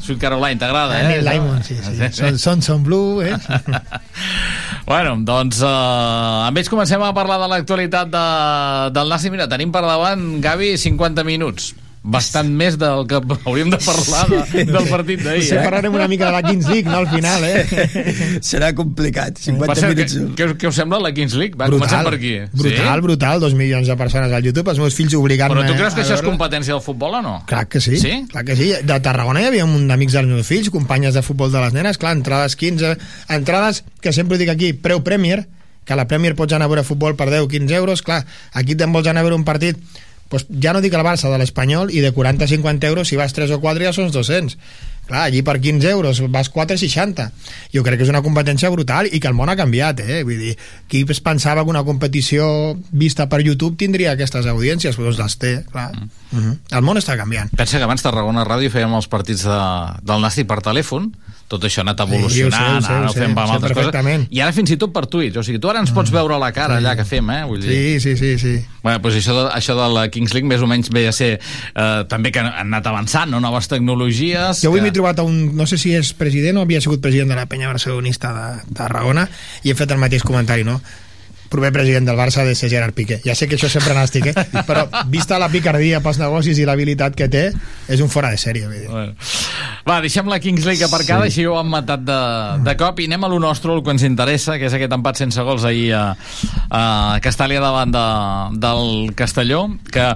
Sweet 0.05 0.21
Caroline, 0.21 0.61
t'agrada, 0.61 0.99
eh? 1.01 1.07
Neil 1.07 1.25
Diamond, 1.25 1.65
sí, 1.65 1.79
sí. 1.81 1.97
Son, 2.13 2.37
son, 2.37 2.61
son 2.61 2.83
blue, 2.85 3.25
eh? 3.25 3.33
bueno, 4.91 5.17
doncs 5.25 5.63
uh, 5.65 6.45
amb 6.45 6.61
ells 6.61 6.69
comencem 6.69 7.01
a 7.01 7.09
parlar 7.17 7.41
de 7.41 7.49
l'actualitat 7.55 8.13
de, 8.13 8.27
del 8.93 9.09
Nàstic. 9.09 9.33
Mira, 9.33 9.49
tenim 9.49 9.73
per 9.73 9.87
davant, 9.89 10.35
Gavi, 10.43 10.75
50 10.77 11.25
minuts 11.25 11.73
bastant 12.03 12.49
més 12.51 12.75
del 12.75 13.05
que 13.07 13.19
hauríem 13.47 13.69
de 13.71 13.77
parlar 13.79 14.23
de, 14.27 14.65
del 14.67 14.87
partit 14.91 15.21
d'ahir. 15.23 15.45
Sí, 15.47 15.55
eh? 15.55 15.61
parlarem 15.63 15.93
una 15.95 16.07
mica 16.11 16.27
de 16.27 16.33
la 16.35 16.41
Kings 16.43 16.67
League, 16.67 16.89
no, 16.89 16.97
al 16.99 17.07
final, 17.07 17.45
eh? 17.47 18.39
Serà 18.43 18.73
complicat, 18.75 19.39
50 19.39 19.69
Va 19.71 19.77
ser, 19.79 19.93
minuts. 19.93 20.17
Què, 20.35 20.49
què, 20.59 20.67
us 20.67 20.79
sembla 20.81 20.99
la 20.99 21.13
Kings 21.15 21.37
League? 21.39 21.55
Va, 21.55 21.69
brutal, 21.71 21.87
comencem 21.87 22.09
per 22.09 22.13
aquí. 22.19 22.33
Brutal, 22.51 22.99
sí? 22.99 23.05
brutal, 23.07 23.39
dos 23.45 23.55
milions 23.55 23.87
de 23.87 23.97
persones 23.99 24.35
al 24.35 24.43
YouTube, 24.43 24.67
els 24.75 24.83
meus 24.83 24.99
fills 24.99 25.15
obligant-me... 25.15 25.61
Però 25.61 25.71
tu 25.71 25.79
creus 25.79 25.95
que 25.95 26.03
això 26.03 26.19
és 26.19 26.25
competència 26.27 26.75
del 26.75 26.83
futbol 26.83 27.17
o 27.21 27.23
no? 27.23 27.35
Clar 27.47 27.65
que 27.71 27.79
sí, 27.83 27.95
Sí? 28.03 28.13
clar 28.31 28.43
que 28.43 28.59
sí. 28.59 28.73
De 28.83 28.99
Tarragona 29.03 29.39
hi 29.39 29.47
havia 29.53 29.63
un 29.63 29.87
d'amics 29.87 30.19
dels 30.19 30.27
meus 30.27 30.51
fills, 30.51 30.71
companyes 30.75 31.15
de 31.15 31.23
futbol 31.23 31.55
de 31.55 31.63
les 31.63 31.75
nenes, 31.75 31.99
clar, 32.01 32.17
entrades 32.19 32.59
15, 32.59 32.97
entrades 33.31 33.85
que 34.03 34.11
sempre 34.11 34.35
ho 34.35 34.43
dic 34.43 34.51
aquí, 34.51 34.73
preu 34.75 35.05
Premier, 35.07 35.45
que 35.87 35.95
a 35.95 35.99
la 35.99 36.07
Premier 36.07 36.35
pots 36.35 36.55
anar 36.55 36.67
a 36.67 36.71
veure 36.71 36.83
futbol 36.87 37.15
per 37.15 37.29
10-15 37.31 37.79
euros, 37.79 38.03
clar, 38.03 38.25
aquí 38.51 38.75
te'n 38.75 38.91
vols 38.91 39.07
anar 39.07 39.23
a 39.23 39.27
veure 39.29 39.39
un 39.39 39.47
partit 39.47 39.79
pues 40.33 40.47
ja 40.49 40.71
no 40.73 40.81
dic 40.81 40.95
el 40.97 41.05
Barça, 41.05 41.29
de 41.29 41.37
l'Espanyol, 41.37 41.91
i 41.93 42.01
de 42.01 42.09
40-50 42.09 42.89
euros, 42.89 43.11
si 43.11 43.19
vas 43.19 43.35
3 43.37 43.51
o 43.53 43.59
4 43.61 43.85
ja 43.85 43.91
són 43.93 44.09
200. 44.09 44.57
Clar, 45.05 45.27
allí 45.27 45.43
per 45.45 45.59
15 45.61 45.91
euros 45.91 46.21
vas 46.31 46.49
4,60. 46.49 47.27
Jo 47.73 47.83
crec 47.85 47.99
que 47.99 48.05
és 48.07 48.09
una 48.09 48.23
competència 48.25 48.71
brutal 48.73 49.09
i 49.11 49.19
que 49.19 49.29
el 49.29 49.35
món 49.37 49.51
ha 49.51 49.57
canviat, 49.59 49.99
eh? 49.99 50.21
Vull 50.25 50.39
dir, 50.39 50.53
qui 50.89 51.03
es 51.05 51.19
pensava 51.21 51.61
que 51.61 51.73
una 51.75 51.83
competició 51.85 52.47
vista 52.89 53.27
per 53.29 53.43
YouTube 53.43 53.77
tindria 53.77 54.15
aquestes 54.15 54.47
audiències? 54.49 54.97
Doncs 54.97 55.19
les 55.19 55.37
té, 55.37 55.53
clar. 55.69 55.91
Mm. 55.91 56.09
Mm 56.31 56.39
-hmm. 56.41 56.57
El 56.79 56.81
món 56.81 56.97
està 56.97 57.17
canviant. 57.17 57.51
Pensa 57.55 57.77
que 57.77 57.83
abans 57.83 58.01
Tarragona 58.01 58.47
Ràdio 58.47 58.71
fèiem 58.71 58.95
els 58.95 59.07
partits 59.07 59.43
de, 59.43 59.61
del 60.01 60.21
Nàstic 60.21 60.47
per 60.47 60.61
telèfon, 60.61 61.13
tot 61.51 61.65
això 61.67 61.81
ha 61.81 61.85
anat 61.87 62.01
Sí, 62.03 62.07
evolucionant, 62.07 62.77
ho 62.77 62.81
sé, 62.81 62.93
ara 62.93 63.09
ho 63.09 63.13
fem 63.13 63.31
amb 63.31 63.53
altres 63.55 63.75
coses, 63.77 64.27
i 64.33 64.41
ara 64.43 64.53
fins 64.55 64.73
i 64.73 64.77
tot 64.79 64.93
per 64.95 65.05
Twitch, 65.11 65.37
o 65.39 65.43
sigui, 65.45 65.59
tu 65.61 65.69
ara 65.69 65.81
ens 65.83 65.91
pots 65.95 66.11
veure 66.13 66.37
la 66.41 66.51
cara 66.55 66.79
allà 66.81 66.95
que 66.99 67.05
fem, 67.07 67.29
eh? 67.33 67.43
Vull 67.49 67.61
dir. 67.61 67.73
Sí, 67.99 67.99
sí, 68.03 68.15
sí, 68.17 68.31
sí. 68.41 68.53
Bueno, 68.83 68.99
doncs 69.03 69.19
això 69.21 69.35
de, 69.37 69.45
això 69.55 69.77
de 69.77 69.87
la 69.93 70.07
Kings 70.11 70.33
League 70.35 70.49
més 70.49 70.63
o 70.63 70.67
menys 70.69 70.91
ve 70.93 71.05
a 71.07 71.13
ser 71.15 71.31
eh, 71.37 72.03
també 72.11 72.33
que 72.33 72.41
han 72.41 72.51
anat 72.65 72.89
avançant, 72.91 73.31
no? 73.31 73.39
noves 73.43 73.69
tecnologies... 73.71 74.63
Jo 74.63 74.73
avui 74.73 74.81
que... 74.81 74.89
m'he 74.89 74.95
trobat 74.95 75.21
a 75.21 75.27
un, 75.27 75.53
no 75.57 75.67
sé 75.69 75.79
si 75.81 75.93
és 75.95 76.13
president 76.17 76.59
o 76.59 76.65
havia 76.67 76.81
sigut 76.83 77.03
president 77.03 77.31
de 77.31 77.39
la 77.39 77.47
penya 77.51 77.71
barcelonista 77.71 78.33
de 78.35 78.75
Tarragona 78.75 79.27
i 79.63 79.71
he 79.71 79.77
fet 79.77 79.93
el 79.93 80.01
mateix 80.01 80.25
comentari, 80.27 80.67
no? 80.67 80.81
Proper 81.53 81.71
president 81.75 82.09
del 82.09 82.17
Barça 82.17 82.41
ha 82.41 82.47
de 82.47 82.55
ser 82.57 82.71
Gerard 82.71 82.95
Piqué. 82.97 83.19
Ja 83.25 83.35
sé 83.37 83.47
que 83.47 83.59
això 83.59 83.69
sempre 83.69 83.93
nàstic, 83.93 84.31
eh? 84.31 84.45
però 84.69 84.87
vista 85.11 85.37
la 85.41 85.51
picardia 85.53 86.01
pels 86.03 86.19
negocis 86.21 86.57
i 86.57 86.65
l'habilitat 86.67 87.17
que 87.17 87.29
té, 87.31 87.45
és 87.87 88.01
un 88.01 88.09
fora 88.09 88.33
de 88.33 88.41
sèrie. 88.41 88.69
Bueno. 88.89 89.13
Va, 89.87 89.99
deixem 90.03 90.29
la 90.31 90.39
Kings 90.41 90.65
League 90.65 90.85
aparcada, 90.85 91.27
sí. 91.27 91.33
així 91.33 91.47
ho 91.49 91.57
han 91.59 91.69
matat 91.69 92.05
de, 92.07 92.19
de 92.65 92.75
cop, 92.79 93.03
i 93.03 93.09
anem 93.11 93.27
a 93.27 93.31
lo 93.31 93.39
nostre, 93.43 93.73
el 93.75 93.83
que 93.85 93.93
ens 93.93 94.05
interessa, 94.07 94.57
que 94.57 94.69
és 94.69 94.77
aquest 94.77 94.95
empat 94.97 95.21
sense 95.21 95.45
gols 95.45 95.67
ahir 95.69 95.91
a, 95.97 96.03
a 96.71 96.83
Castàlia 97.23 97.61
davant 97.63 97.93
de, 97.93 98.05
del 98.63 99.13
Castelló, 99.19 99.67
que 99.93 100.09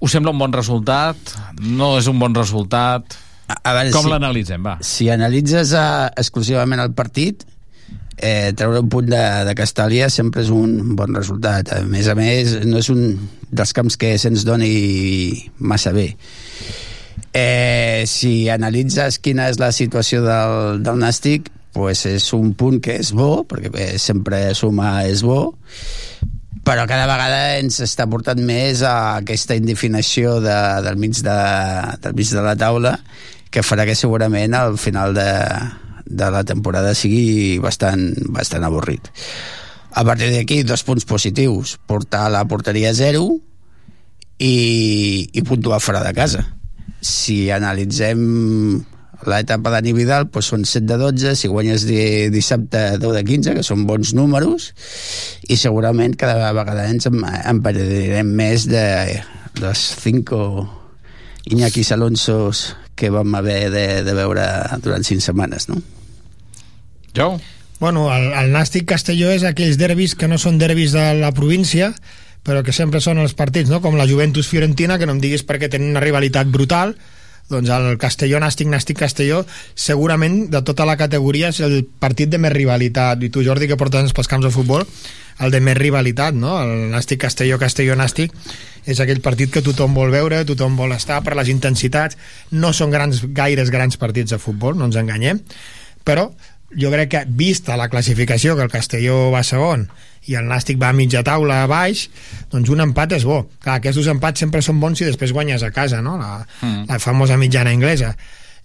us 0.00 0.12
sembla 0.12 0.34
un 0.34 0.40
bon 0.42 0.52
resultat? 0.52 1.36
No 1.64 1.94
és 2.00 2.10
un 2.10 2.20
bon 2.20 2.36
resultat? 2.36 3.16
A, 3.46 3.60
a 3.62 3.74
veure, 3.78 3.92
Com 3.94 4.08
si, 4.08 4.12
l'analitzem, 4.12 4.64
va? 4.66 4.76
Si 4.84 5.06
analitzes 5.12 5.72
uh, 5.78 6.08
exclusivament 6.18 6.82
el 6.82 6.92
partit, 6.98 7.46
eh, 8.16 8.52
treure 8.56 8.80
un 8.80 8.88
punt 8.92 9.08
de, 9.10 9.24
de 9.46 9.54
Castàlia 9.58 10.08
sempre 10.12 10.42
és 10.44 10.50
un 10.52 10.96
bon 10.96 11.14
resultat. 11.16 11.72
A 11.72 11.82
més 11.86 12.08
a 12.08 12.16
més, 12.18 12.56
no 12.64 12.80
és 12.80 12.90
un 12.92 13.02
dels 13.50 13.74
camps 13.76 13.98
que 14.00 14.16
se'ns 14.18 14.46
doni 14.48 15.46
massa 15.58 15.92
bé. 15.96 16.12
Eh, 17.36 18.04
si 18.08 18.48
analitzes 18.48 19.20
quina 19.20 19.50
és 19.52 19.60
la 19.60 19.72
situació 19.74 20.22
del, 20.24 20.80
del 20.84 21.02
Nàstic, 21.02 21.50
pues 21.76 22.06
és 22.08 22.30
un 22.32 22.54
punt 22.56 22.80
que 22.80 22.96
és 23.02 23.12
bo, 23.12 23.44
perquè 23.44 23.92
sempre 24.00 24.48
sumar 24.56 25.04
és 25.10 25.20
bo, 25.26 25.52
però 26.66 26.86
cada 26.88 27.04
vegada 27.06 27.58
ens 27.60 27.78
està 27.84 28.08
portant 28.10 28.40
més 28.42 28.80
a 28.82 29.20
aquesta 29.20 29.54
indefinició 29.54 30.40
de, 30.42 30.56
del, 30.82 30.96
mig 30.98 31.20
de, 31.22 31.36
del 32.02 32.16
mig 32.16 32.32
de 32.32 32.42
la 32.42 32.56
taula 32.58 32.96
que 33.52 33.62
farà 33.62 33.84
que 33.86 33.94
segurament 33.94 34.56
al 34.56 34.74
final 34.80 35.14
de, 35.14 35.28
de 36.06 36.30
la 36.30 36.44
temporada 36.46 36.94
sigui 36.94 37.58
bastant, 37.62 38.08
bastant 38.32 38.64
avorrit. 38.64 39.10
A 39.96 40.04
partir 40.04 40.30
d'aquí, 40.32 40.62
dos 40.62 40.82
punts 40.84 41.06
positius. 41.08 41.78
Portar 41.88 42.30
la 42.30 42.44
porteria 42.48 42.90
a 42.90 42.94
zero 42.96 43.38
i, 44.38 45.28
i 45.32 45.42
puntuar 45.42 45.80
fora 45.80 46.02
de 46.04 46.12
casa. 46.14 46.44
Si 47.00 47.46
analitzem 47.50 48.20
l'etapa 49.26 49.72
d'Ani 49.72 49.94
Vidal 49.96 50.26
doncs 50.28 50.50
són 50.52 50.66
7 50.68 50.84
de 50.90 50.98
12, 51.00 51.32
si 51.40 51.48
guanyes 51.48 51.86
di, 51.88 52.28
dissabte 52.30 52.98
10 53.00 53.14
de 53.16 53.22
15, 53.24 53.54
que 53.56 53.64
són 53.64 53.86
bons 53.88 54.12
números, 54.14 54.72
i 55.48 55.56
segurament 55.56 56.14
cada 56.20 56.52
vegada 56.52 56.84
ens 56.92 57.08
em- 57.08 57.24
emparedirem 57.24 58.28
més 58.36 58.68
de 58.68 58.84
dels 59.56 59.86
5 60.02 60.42
Iñaki 61.48 61.86
Alonsos 61.94 62.74
que 62.96 63.08
vam 63.08 63.32
haver 63.38 63.70
de, 63.72 63.86
de 64.04 64.14
veure 64.16 64.44
durant 64.84 65.04
5 65.04 65.24
setmanes, 65.24 65.70
no? 65.70 65.80
Jo? 67.16 67.34
Bueno, 67.80 68.06
el, 68.14 68.30
el 68.32 68.52
Nàstic 68.54 68.86
Castelló 68.88 69.32
és 69.34 69.44
aquells 69.44 69.76
derbis 69.80 70.14
que 70.16 70.28
no 70.28 70.38
són 70.40 70.60
derbis 70.60 70.94
de 70.96 71.10
la 71.18 71.32
província, 71.36 71.90
però 72.46 72.62
que 72.64 72.72
sempre 72.72 73.02
són 73.04 73.18
els 73.20 73.34
partits, 73.36 73.72
no? 73.72 73.82
com 73.84 73.98
la 73.98 74.06
Juventus 74.08 74.48
Fiorentina, 74.48 75.00
que 75.00 75.08
no 75.08 75.16
em 75.16 75.20
diguis 75.20 75.44
perquè 75.44 75.68
tenen 75.72 75.90
una 75.92 76.04
rivalitat 76.04 76.48
brutal, 76.52 76.94
doncs 77.50 77.70
el 77.70 77.98
Castelló, 77.98 78.40
Nàstic, 78.42 78.66
Nàstic, 78.70 78.98
Castelló, 78.98 79.44
segurament 79.74 80.46
de 80.50 80.62
tota 80.66 80.86
la 80.88 80.96
categoria 80.98 81.52
és 81.52 81.60
el 81.62 81.84
partit 81.86 82.30
de 82.32 82.40
més 82.42 82.52
rivalitat. 82.52 83.22
I 83.22 83.30
tu, 83.30 83.44
Jordi, 83.46 83.68
que 83.70 83.78
portes 83.78 84.14
pels 84.16 84.30
camps 84.30 84.48
de 84.48 84.50
futbol, 84.54 84.82
el 85.38 85.54
de 85.54 85.60
més 85.62 85.76
rivalitat, 85.78 86.34
no? 86.34 86.56
El 86.62 86.88
Nàstic, 86.90 87.20
Castelló, 87.22 87.60
Castelló, 87.62 87.94
Nàstic, 87.98 88.34
és 88.86 88.98
aquell 89.02 89.22
partit 89.22 89.52
que 89.52 89.62
tothom 89.62 89.94
vol 89.94 90.10
veure, 90.10 90.42
tothom 90.48 90.74
vol 90.78 90.96
estar 90.96 91.20
per 91.22 91.36
les 91.38 91.52
intensitats. 91.52 92.18
No 92.50 92.72
són 92.74 92.90
grans, 92.90 93.22
gaires 93.36 93.70
grans 93.70 94.00
partits 94.00 94.34
de 94.34 94.42
futbol, 94.42 94.74
no 94.74 94.90
ens 94.90 94.98
enganyem, 94.98 95.42
però 96.06 96.32
jo 96.74 96.90
crec 96.90 97.08
que 97.12 97.24
vista 97.28 97.76
la 97.78 97.88
classificació 97.88 98.56
que 98.56 98.64
el 98.66 98.72
Castelló 98.72 99.30
va 99.30 99.44
segon 99.46 99.86
i 100.26 100.34
el 100.34 100.48
Nàstic 100.50 100.80
va 100.82 100.88
a 100.90 100.96
mitja 100.96 101.22
taula 101.22 101.60
a 101.62 101.68
baix 101.70 102.08
doncs 102.50 102.72
un 102.74 102.82
empat 102.82 103.12
és 103.20 103.24
bo 103.28 103.44
clar, 103.62 103.76
aquests 103.78 104.00
dos 104.00 104.08
empats 104.10 104.42
sempre 104.42 104.62
són 104.64 104.80
bons 104.82 104.98
si 104.98 105.06
després 105.06 105.32
guanyes 105.32 105.62
a 105.62 105.70
casa 105.70 106.02
no? 106.02 106.16
la, 106.18 106.40
mm. 106.62 106.88
la 106.90 106.98
famosa 106.98 107.36
mitjana 107.38 107.72
inglesa 107.72 108.16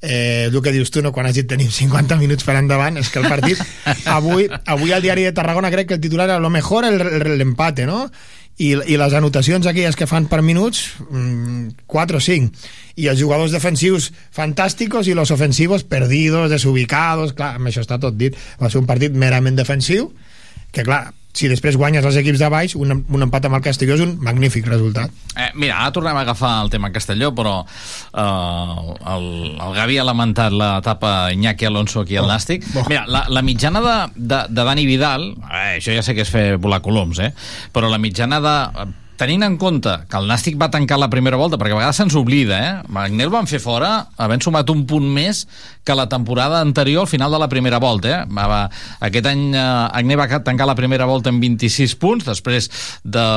eh, 0.01 0.49
el 0.49 0.61
que 0.65 0.71
dius 0.73 0.89
tu, 0.89 1.03
no? 1.05 1.11
quan 1.13 1.27
has 1.29 1.35
dit 1.37 1.45
tenim 1.47 1.69
50 1.69 2.17
minuts 2.17 2.43
per 2.43 2.55
endavant, 2.57 2.97
és 2.97 3.09
que 3.13 3.21
el 3.21 3.29
partit 3.29 3.61
avui, 4.09 4.47
avui 4.65 4.91
al 4.95 5.03
diari 5.05 5.27
de 5.27 5.33
Tarragona 5.37 5.69
crec 5.69 5.91
que 5.91 5.99
el 5.99 6.01
titular 6.01 6.25
era 6.25 6.39
lo 6.39 6.49
mejor 6.49 6.85
el- 6.89 7.01
el- 7.01 7.37
l'empate 7.37 7.85
no? 7.85 8.07
I, 8.59 8.73
i 8.75 8.97
les 8.99 9.13
anotacions 9.17 9.65
aquelles 9.65 9.95
que 9.97 10.09
fan 10.09 10.27
per 10.29 10.41
minuts 10.45 10.83
mm, 11.07 11.85
4 11.89 12.19
o 12.19 12.21
5 12.21 12.67
i 13.01 13.07
els 13.11 13.21
jugadors 13.21 13.55
defensius 13.55 14.11
fantàsticos 14.35 15.07
i 15.07 15.15
los 15.17 15.31
ofensivos 15.31 15.85
perdidos, 15.87 16.51
desubicados 16.51 17.33
clar, 17.37 17.55
amb 17.57 17.71
això 17.71 17.85
està 17.85 17.97
tot 18.01 18.17
dit, 18.19 18.35
va 18.61 18.69
ser 18.69 18.81
un 18.83 18.89
partit 18.89 19.15
merament 19.15 19.57
defensiu 19.57 20.11
que 20.71 20.85
clar, 20.87 21.09
si 21.33 21.49
després 21.51 21.77
guanyes 21.79 22.05
els 22.05 22.17
equips 22.19 22.41
de 22.41 22.49
baix, 22.51 22.75
un, 22.75 22.93
un 23.07 23.25
empat 23.25 23.47
amb 23.47 23.57
el 23.57 23.63
Castelló 23.65 23.95
és 23.97 24.03
un 24.03 24.17
magnífic 24.23 24.67
resultat. 24.67 25.11
Eh, 25.35 25.49
mira, 25.55 25.77
ara 25.79 25.93
tornem 25.95 26.17
a 26.17 26.23
agafar 26.25 26.53
el 26.65 26.71
tema 26.73 26.91
Castelló, 26.91 27.31
però 27.35 27.61
eh, 27.63 28.95
el, 29.15 29.27
el 29.55 29.75
Gavi 29.77 29.99
ha 30.01 30.07
lamentat 30.07 30.55
l'etapa 30.55 31.13
Iñaki 31.35 31.69
Alonso 31.69 32.03
aquí 32.03 32.19
al 32.19 32.29
Nàstic. 32.31 32.67
Mira, 32.89 33.05
la, 33.07 33.25
la 33.31 33.45
mitjana 33.45 33.83
de, 33.85 33.97
de, 34.15 34.41
de 34.49 34.65
Dani 34.71 34.87
Vidal, 34.89 35.31
eh, 35.47 35.77
això 35.77 35.95
ja 35.95 36.03
sé 36.05 36.17
que 36.17 36.25
és 36.25 36.33
fer 36.33 36.47
volar 36.61 36.81
coloms, 36.83 37.23
eh, 37.23 37.31
però 37.71 37.91
la 37.91 38.01
mitjana 38.01 38.41
de 38.43 38.57
tenint 39.21 39.45
en 39.45 39.57
compte 39.61 39.91
que 40.09 40.17
el 40.17 40.25
Nàstic 40.29 40.57
va 40.57 40.71
tancar 40.73 40.97
la 40.97 41.09
primera 41.13 41.37
volta, 41.37 41.59
perquè 41.61 41.75
a 41.75 41.79
vegades 41.79 41.99
se'ns 42.01 42.17
oblida, 42.17 42.57
eh? 42.57 42.71
Magner 42.89 43.27
el 43.27 43.33
van 43.33 43.49
fer 43.49 43.61
fora 43.61 43.91
havent 44.17 44.41
sumat 44.41 44.69
un 44.73 44.85
punt 44.89 45.05
més 45.13 45.43
que 45.85 45.95
la 45.97 46.07
temporada 46.09 46.61
anterior 46.65 47.05
al 47.05 47.11
final 47.11 47.33
de 47.33 47.41
la 47.41 47.49
primera 47.51 47.77
volta, 47.81 48.09
eh? 48.09 48.21
Va, 48.33 48.63
aquest 49.05 49.29
any 49.29 49.51
eh, 49.53 50.17
va 50.17 50.27
tancar 50.41 50.65
la 50.69 50.77
primera 50.77 51.05
volta 51.09 51.29
amb 51.29 51.43
26 51.43 51.95
punts, 52.01 52.25
després 52.25 52.69
de 53.03 53.27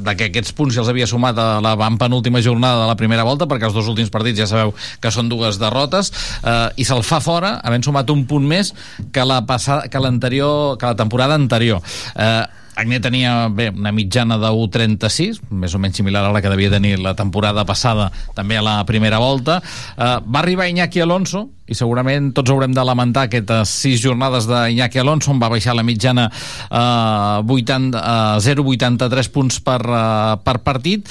de 0.00 0.14
que 0.16 0.30
aquests 0.30 0.54
punts 0.56 0.74
ja 0.74 0.80
els 0.82 0.90
havia 0.92 1.08
sumat 1.08 1.38
a 1.38 1.48
la 1.64 1.74
penúltima 2.00 2.40
jornada 2.44 2.82
de 2.82 2.88
la 2.88 2.96
primera 2.96 3.24
volta, 3.24 3.48
perquè 3.48 3.68
els 3.68 3.76
dos 3.76 3.88
últims 3.90 4.12
partits 4.12 4.40
ja 4.40 4.48
sabeu 4.48 4.72
que 5.00 5.12
són 5.12 5.28
dues 5.28 5.60
derrotes, 5.60 6.12
eh, 6.44 6.68
i 6.80 6.86
se'l 6.88 7.04
fa 7.06 7.20
fora, 7.24 7.58
havent 7.64 7.84
sumat 7.84 8.10
un 8.12 8.24
punt 8.28 8.46
més 8.46 8.72
que 9.12 9.24
la 9.24 9.42
passada, 9.46 9.88
que 9.88 10.00
l'anterior, 10.00 10.78
que 10.78 10.92
la 10.92 10.96
temporada 10.96 11.36
anterior. 11.36 11.84
Eh, 12.16 12.59
Agné 12.78 13.00
tenia 13.02 13.48
bé, 13.48 13.70
una 13.74 13.92
mitjana 13.92 14.38
de 14.40 14.50
1,36, 14.54 15.40
més 15.50 15.74
o 15.74 15.80
menys 15.82 15.98
similar 15.98 16.22
a 16.26 16.32
la 16.32 16.40
que 16.42 16.52
devia 16.52 16.70
tenir 16.72 16.98
la 17.02 17.14
temporada 17.18 17.64
passada, 17.66 18.10
també 18.36 18.58
a 18.58 18.64
la 18.64 18.76
primera 18.86 19.18
volta. 19.18 19.58
Uh, 19.96 20.20
va 20.24 20.40
arribar 20.42 20.68
Iñaki 20.70 21.02
Alonso, 21.02 21.48
i 21.70 21.76
segurament 21.78 22.32
tots 22.34 22.50
haurem 22.50 22.74
de 22.74 22.84
lamentar 22.86 23.28
aquestes 23.28 23.74
sis 23.82 24.00
jornades 24.02 24.48
d'Iñaki 24.50 25.02
Alonso, 25.02 25.30
on 25.34 25.42
va 25.42 25.50
baixar 25.52 25.76
la 25.78 25.86
mitjana 25.86 26.28
uh, 26.30 27.42
80, 27.46 28.00
uh, 28.00 28.40
0,83 28.42 29.32
punts 29.34 29.60
per, 29.66 29.80
uh, 29.86 30.36
per 30.42 30.58
partit. 30.66 31.10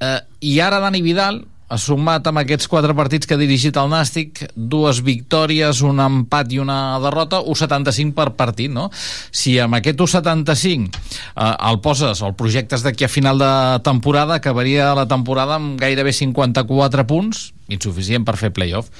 Uh, 0.00 0.18
I 0.40 0.58
ara 0.64 0.80
Dani 0.82 1.02
Vidal, 1.04 1.42
sumat 1.78 2.26
amb 2.26 2.40
aquests 2.42 2.68
quatre 2.70 2.94
partits 2.98 3.28
que 3.28 3.36
ha 3.36 3.40
dirigit 3.40 3.76
el 3.78 3.90
Nàstic 3.92 4.42
dues 4.54 5.02
victòries, 5.06 5.82
un 5.86 6.02
empat 6.02 6.50
i 6.54 6.58
una 6.62 6.98
derrota, 7.02 7.42
1,75 7.44 8.14
per 8.16 8.30
partit, 8.38 8.72
no? 8.72 8.88
Si 9.30 9.56
amb 9.60 9.78
aquest 9.78 10.00
1,75 10.00 10.90
eh, 10.90 11.54
el 11.70 11.80
poses, 11.84 12.24
el 12.26 12.34
projectes 12.38 12.82
d'aquí 12.86 13.06
a 13.06 13.12
final 13.12 13.38
de 13.38 13.52
temporada, 13.86 14.40
acabaria 14.40 14.92
la 14.98 15.06
temporada 15.10 15.60
amb 15.60 15.78
gairebé 15.80 16.12
54 16.16 17.06
punts, 17.06 17.50
insuficient 17.70 18.26
per 18.26 18.36
fer 18.40 18.50
playoff, 18.54 18.90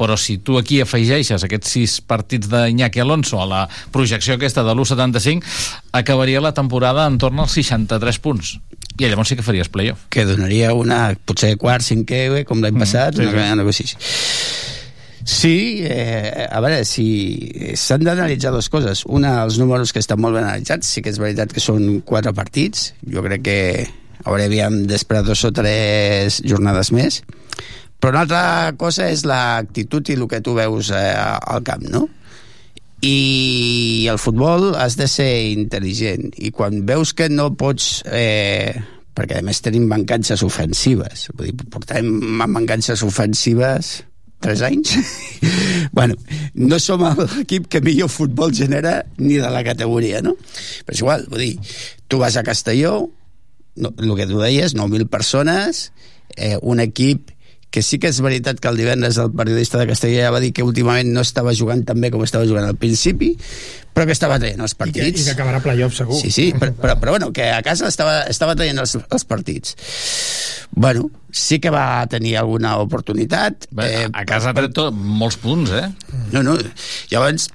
però 0.00 0.16
si 0.16 0.38
tu 0.38 0.56
aquí 0.56 0.80
afegeixes 0.80 1.44
aquests 1.44 1.74
sis 1.76 1.98
partits 2.00 2.48
d'Iñaki 2.48 3.02
Alonso 3.02 3.40
a 3.42 3.48
la 3.48 3.64
projecció 3.92 4.38
aquesta 4.38 4.64
de 4.64 4.72
l'1,75, 4.72 5.44
acabaria 5.92 6.40
la 6.40 6.54
temporada 6.56 7.06
en 7.10 7.18
torn 7.18 7.42
als 7.42 7.58
63 7.58 8.22
punts 8.24 8.58
i 8.98 9.08
llavors 9.08 9.30
sí 9.30 9.36
que 9.38 9.44
faries 9.46 9.70
playoff. 9.72 10.08
Que 10.12 10.26
donaria 10.28 10.74
una, 10.76 11.14
potser 11.24 11.54
quart, 11.60 11.84
cinquè, 11.86 12.44
com 12.48 12.60
l'any 12.60 12.74
mm, 12.74 12.82
passat, 12.84 13.16
sí, 13.16 13.28
una, 13.28 13.52
una 13.54 13.66
cosa 13.68 13.86
així. 13.86 14.00
Sí, 15.30 15.84
eh, 15.84 16.46
a 16.50 16.60
veure, 16.64 16.82
si 16.88 17.06
s'han 17.78 18.04
d'analitzar 18.06 18.52
dues 18.54 18.70
coses. 18.72 19.04
Una, 19.06 19.36
els 19.44 19.60
números 19.60 19.92
que 19.92 20.00
estan 20.02 20.20
molt 20.20 20.36
ben 20.36 20.46
analitzats, 20.46 20.88
sí 20.88 21.04
que 21.04 21.12
és 21.12 21.20
veritat 21.20 21.52
que 21.54 21.62
són 21.62 22.00
quatre 22.08 22.32
partits, 22.36 22.90
jo 23.06 23.24
crec 23.24 23.44
que 23.46 23.58
hauríem 24.24 24.82
d'esperar 24.88 25.22
dos 25.24 25.44
o 25.44 25.52
tres 25.54 26.40
jornades 26.44 26.92
més, 26.92 27.20
però 28.00 28.14
una 28.14 28.24
altra 28.24 28.72
cosa 28.80 29.10
és 29.12 29.26
l'actitud 29.28 30.08
i 30.08 30.16
el 30.16 30.26
que 30.28 30.40
tu 30.44 30.56
veus 30.56 30.90
eh, 30.92 31.14
al 31.16 31.62
camp, 31.64 31.84
no? 31.92 32.06
I 33.00 34.06
el 34.10 34.18
futbol 34.20 34.74
has 34.76 34.96
de 35.00 35.08
ser 35.08 35.30
intel·ligent. 35.54 36.34
I 36.36 36.52
quan 36.52 36.82
veus 36.88 37.14
que 37.16 37.30
no 37.32 37.50
pots 37.56 38.00
eh, 38.06 38.76
perquè 39.16 39.40
a 39.40 39.44
més 39.44 39.60
tenim 39.64 39.88
mancances 39.90 40.44
ofensives. 40.46 41.28
Vull 41.34 41.50
dir, 41.50 41.68
portem 41.72 42.08
mancances 42.44 43.04
ofensives 43.06 44.00
3 44.40 44.62
anys? 44.62 44.96
Bueno, 45.92 46.14
no 46.54 46.78
som 46.78 47.02
l'equip 47.02 47.66
que 47.72 47.80
millor 47.82 48.10
futbol 48.12 48.52
genera 48.54 49.00
ni 49.18 49.40
de 49.40 49.48
la 49.50 49.62
categoria 49.66 50.20
no? 50.22 50.36
però 50.86 50.94
és 50.94 51.00
igual, 51.02 51.24
vull 51.32 51.42
dir 51.42 51.72
tu 52.06 52.20
vas 52.20 52.36
a 52.38 52.44
Castelló 52.46 53.08
no, 53.80 53.90
el 53.90 54.12
que 54.14 54.28
tu 54.30 54.38
deies, 54.38 54.76
9.000 54.76 55.08
persones 55.10 55.90
eh, 56.36 56.56
un 56.62 56.78
equip 56.84 57.32
que 57.70 57.82
sí 57.86 58.00
que 58.02 58.10
és 58.10 58.18
veritat 58.22 58.58
que 58.58 58.68
el 58.70 58.78
divendres 58.80 59.18
el 59.22 59.30
periodista 59.30 59.78
de 59.78 59.86
Castellà 59.90 60.24
ja 60.26 60.32
va 60.34 60.40
dir 60.42 60.50
que 60.54 60.66
últimament 60.66 61.12
no 61.14 61.22
estava 61.22 61.54
jugant 61.54 61.84
tan 61.86 62.00
bé 62.02 62.10
com 62.10 62.24
estava 62.26 62.46
jugant 62.48 62.66
al 62.66 62.78
principi, 62.78 63.30
però 63.94 64.08
que 64.08 64.16
estava 64.16 64.40
traient 64.42 64.60
els 64.64 64.74
partits. 64.74 65.06
I 65.06 65.14
que, 65.14 65.22
i 65.22 65.28
que 65.28 65.34
acabarà 65.36 65.62
playoff, 65.62 65.94
segur. 65.94 66.18
Sí, 66.18 66.32
sí, 66.34 66.48
però, 66.58 66.74
però, 66.74 66.98
però 66.98 67.14
bueno, 67.14 67.30
que 67.36 67.46
a 67.54 67.62
casa 67.66 67.86
estava, 67.90 68.24
estava 68.30 68.56
traient 68.58 68.82
els, 68.82 68.96
els 68.98 69.26
partits. 69.28 69.76
Bueno, 70.70 71.08
sí 71.30 71.60
que 71.62 71.70
va 71.70 72.06
tenir 72.10 72.36
alguna 72.40 72.76
oportunitat. 72.82 73.70
Bé, 73.70 73.88
eh, 74.02 74.10
a 74.10 74.26
casa 74.26 74.50
ha 74.50 74.58
tret 74.58 74.82
molts 74.94 75.38
punts, 75.42 75.70
eh? 75.70 75.86
No, 76.34 76.42
no, 76.46 76.58
llavors 77.10 77.50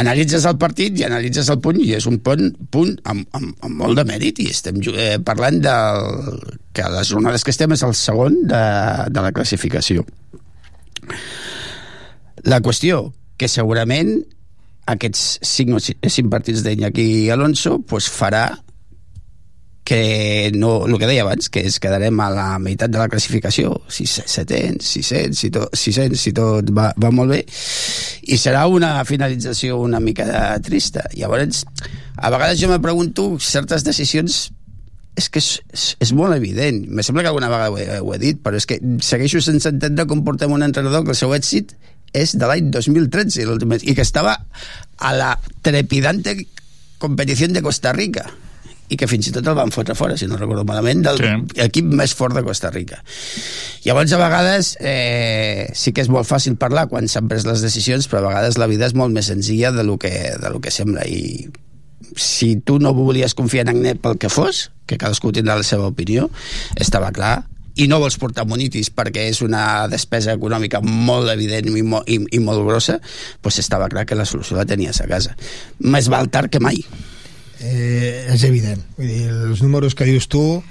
analitzes 0.00 0.46
el 0.48 0.56
partit 0.60 0.96
i 0.98 1.04
analitzes 1.06 1.50
el 1.52 1.60
punt 1.64 1.78
i 1.82 1.90
és 1.96 2.06
un 2.08 2.18
punt, 2.24 2.52
punt 2.72 2.94
amb, 3.08 3.26
amb, 3.36 3.52
amb 3.60 3.80
molt 3.82 3.98
de 3.98 4.04
mèrit 4.08 4.40
i 4.40 4.48
estem 4.52 4.80
eh, 4.94 5.18
parlant 5.24 5.60
del, 5.64 6.38
que 6.72 6.88
les 6.94 7.12
jornades 7.12 7.44
que 7.44 7.52
estem 7.52 7.74
és 7.76 7.84
el 7.84 7.94
segon 7.98 8.38
de, 8.48 8.62
de 9.12 9.24
la 9.24 9.32
classificació. 9.36 10.06
La 12.48 12.62
qüestió 12.64 13.10
que 13.36 13.50
segurament 13.50 14.16
aquests 14.90 15.38
cinc, 15.46 15.76
cinc 15.82 16.30
partits 16.32 16.64
d'Iñaki 16.64 17.28
Alonso 17.30 17.78
pues, 17.86 18.08
farà 18.10 18.48
que 19.84 20.52
no, 20.54 20.86
el 20.86 20.98
que 20.98 21.08
deia 21.10 21.24
abans, 21.24 21.48
que 21.50 21.64
es 21.66 21.80
quedarem 21.82 22.20
a 22.22 22.28
la 22.30 22.46
meitat 22.62 22.92
de 22.92 23.00
la 23.00 23.08
classificació, 23.10 23.74
700, 23.90 24.78
600, 24.86 25.38
si 25.38 25.50
tot, 25.50 25.74
600, 25.74 26.20
si 26.20 26.32
tot 26.36 26.70
va, 26.74 26.92
va 27.02 27.10
molt 27.10 27.34
bé, 27.34 27.40
i 28.30 28.38
serà 28.38 28.64
una 28.70 28.94
finalització 29.08 29.80
una 29.82 30.00
mica 30.00 30.26
trista. 30.62 31.08
Llavors, 31.18 31.64
a 32.16 32.30
vegades 32.30 32.60
jo 32.62 32.70
me 32.70 32.78
pregunto, 32.82 33.32
certes 33.42 33.82
decisions 33.82 34.44
és 35.18 35.28
que 35.28 35.42
és, 35.42 35.48
és, 35.74 35.86
és 36.06 36.12
molt 36.16 36.32
evident. 36.36 36.84
Me 36.88 37.02
sembla 37.04 37.26
que 37.26 37.32
alguna 37.32 37.50
vegada 37.52 37.72
ho 37.72 37.80
he, 37.80 37.88
ho 37.98 38.14
he 38.14 38.20
dit, 38.22 38.38
però 38.40 38.56
és 38.56 38.68
que 38.68 38.78
segueixo 39.04 39.42
sense 39.44 39.68
entendre 39.68 40.06
com 40.08 40.22
portem 40.24 40.54
un 40.54 40.62
entrenador 40.64 41.04
que 41.04 41.12
el 41.12 41.18
seu 41.18 41.34
èxit 41.36 41.74
és 42.16 42.36
de 42.38 42.48
l'any 42.48 42.70
2013 42.70 43.44
i 43.82 43.96
que 43.96 44.04
estava 44.04 44.36
a 45.02 45.12
la 45.16 45.34
trepidante 45.64 46.36
competició 47.02 47.48
de 47.50 47.64
Costa 47.64 47.92
Rica 47.96 48.28
i 48.92 48.98
que 49.00 49.08
fins 49.08 49.30
i 49.30 49.32
tot 49.34 49.46
el 49.48 49.56
van 49.56 49.72
fotre 49.72 49.96
fora, 49.96 50.18
si 50.20 50.28
no 50.28 50.36
recordo 50.36 50.66
malament, 50.68 51.02
del 51.06 51.20
sí. 51.20 51.32
equip 51.64 51.88
més 51.88 52.12
fort 52.16 52.36
de 52.36 52.44
Costa 52.44 52.70
Rica. 52.74 53.00
Llavors, 53.86 54.12
a 54.12 54.20
vegades, 54.20 54.74
eh, 54.80 55.70
sí 55.74 55.94
que 55.96 56.04
és 56.04 56.10
molt 56.12 56.28
fàcil 56.28 56.58
parlar 56.60 56.88
quan 56.90 57.08
s'han 57.08 57.30
pres 57.30 57.46
les 57.48 57.64
decisions, 57.64 58.08
però 58.10 58.20
a 58.22 58.28
vegades 58.28 58.60
la 58.60 58.68
vida 58.70 58.88
és 58.88 58.96
molt 58.98 59.14
més 59.14 59.30
senzilla 59.32 59.72
de 59.72 59.86
lo 59.88 59.96
que, 60.02 60.12
de 60.38 60.50
lo 60.52 60.60
que 60.60 60.74
sembla. 60.74 61.06
I 61.08 61.48
si 62.16 62.56
tu 62.60 62.78
no 62.82 62.92
volies 62.92 63.34
confiar 63.38 63.64
en 63.66 63.76
Agnet 63.76 64.02
pel 64.02 64.18
que 64.20 64.28
fos, 64.32 64.68
que 64.86 65.00
cadascú 65.00 65.32
tindrà 65.32 65.56
la 65.56 65.64
seva 65.66 65.88
opinió, 65.88 66.28
estava 66.76 67.12
clar 67.16 67.38
i 67.80 67.86
no 67.88 68.02
vols 68.02 68.18
portar 68.20 68.44
monitis 68.44 68.90
perquè 68.92 69.24
és 69.30 69.40
una 69.40 69.86
despesa 69.88 70.34
econòmica 70.36 70.82
molt 70.84 71.30
evident 71.32 71.70
i, 71.72 71.80
molt, 71.80 72.04
i, 72.12 72.18
i 72.36 72.42
molt 72.44 72.66
grossa, 72.66 72.98
doncs 73.40 73.62
estava 73.62 73.88
clar 73.88 74.04
que 74.04 74.18
la 74.18 74.28
solució 74.28 74.58
la 74.58 74.68
tenies 74.68 75.00
a 75.00 75.08
casa. 75.08 75.32
Més 75.80 76.12
val 76.12 76.28
tard 76.28 76.52
que 76.52 76.60
mai 76.60 76.84
eh, 77.62 78.28
és 78.34 78.44
evident. 78.48 78.82
Vull 78.98 79.08
dir, 79.08 79.22
els 79.50 79.62
números 79.62 79.94
que 79.94 80.08
dius 80.08 80.28
tu 80.28 80.62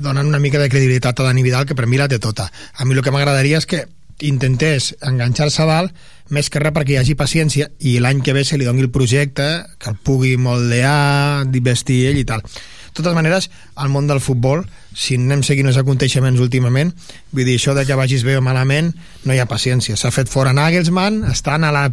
donen 0.00 0.28
una 0.28 0.40
mica 0.40 0.60
de 0.60 0.70
credibilitat 0.72 1.20
a 1.20 1.26
Dani 1.26 1.42
Vidal, 1.42 1.66
que 1.66 1.76
per 1.76 1.88
mi 1.88 2.00
la 2.00 2.08
té 2.08 2.18
tota. 2.22 2.48
A 2.76 2.84
mi 2.84 2.94
el 2.94 3.02
que 3.04 3.12
m'agradaria 3.12 3.60
és 3.60 3.68
que 3.68 3.86
intentés 4.22 4.92
enganxar-se 5.02 5.62
a 5.64 5.66
dalt 5.66 5.94
més 6.32 6.48
que 6.48 6.60
res 6.62 6.72
perquè 6.72 6.94
hi 6.94 7.00
hagi 7.00 7.16
paciència 7.18 7.68
i 7.80 7.98
l'any 8.00 8.22
que 8.24 8.32
ve 8.36 8.44
se 8.46 8.56
li 8.56 8.68
doni 8.68 8.84
el 8.84 8.92
projecte 8.94 9.48
que 9.78 9.90
el 9.90 9.98
pugui 9.98 10.36
moldear, 10.40 11.44
vestir 11.60 12.06
ell 12.12 12.20
i 12.20 12.28
tal 12.28 12.44
de 12.92 13.00
totes 13.00 13.14
maneres, 13.16 13.48
al 13.74 13.88
món 13.88 14.06
del 14.06 14.20
futbol, 14.20 14.66
si 14.92 15.16
anem 15.16 15.40
seguint 15.40 15.70
els 15.70 15.78
aconteixements 15.80 16.40
últimament, 16.44 16.90
vull 17.32 17.46
dir, 17.48 17.56
això 17.56 17.72
de 17.72 17.86
que 17.88 17.96
vagis 17.96 18.20
bé 18.26 18.36
o 18.36 18.42
malament, 18.44 18.90
no 19.24 19.32
hi 19.32 19.40
ha 19.40 19.46
paciència. 19.48 19.96
S'ha 19.96 20.10
fet 20.12 20.28
fora 20.28 20.52
Nagelsmann, 20.52 21.22
estan 21.32 21.64
a 21.64 21.70
la, 21.72 21.86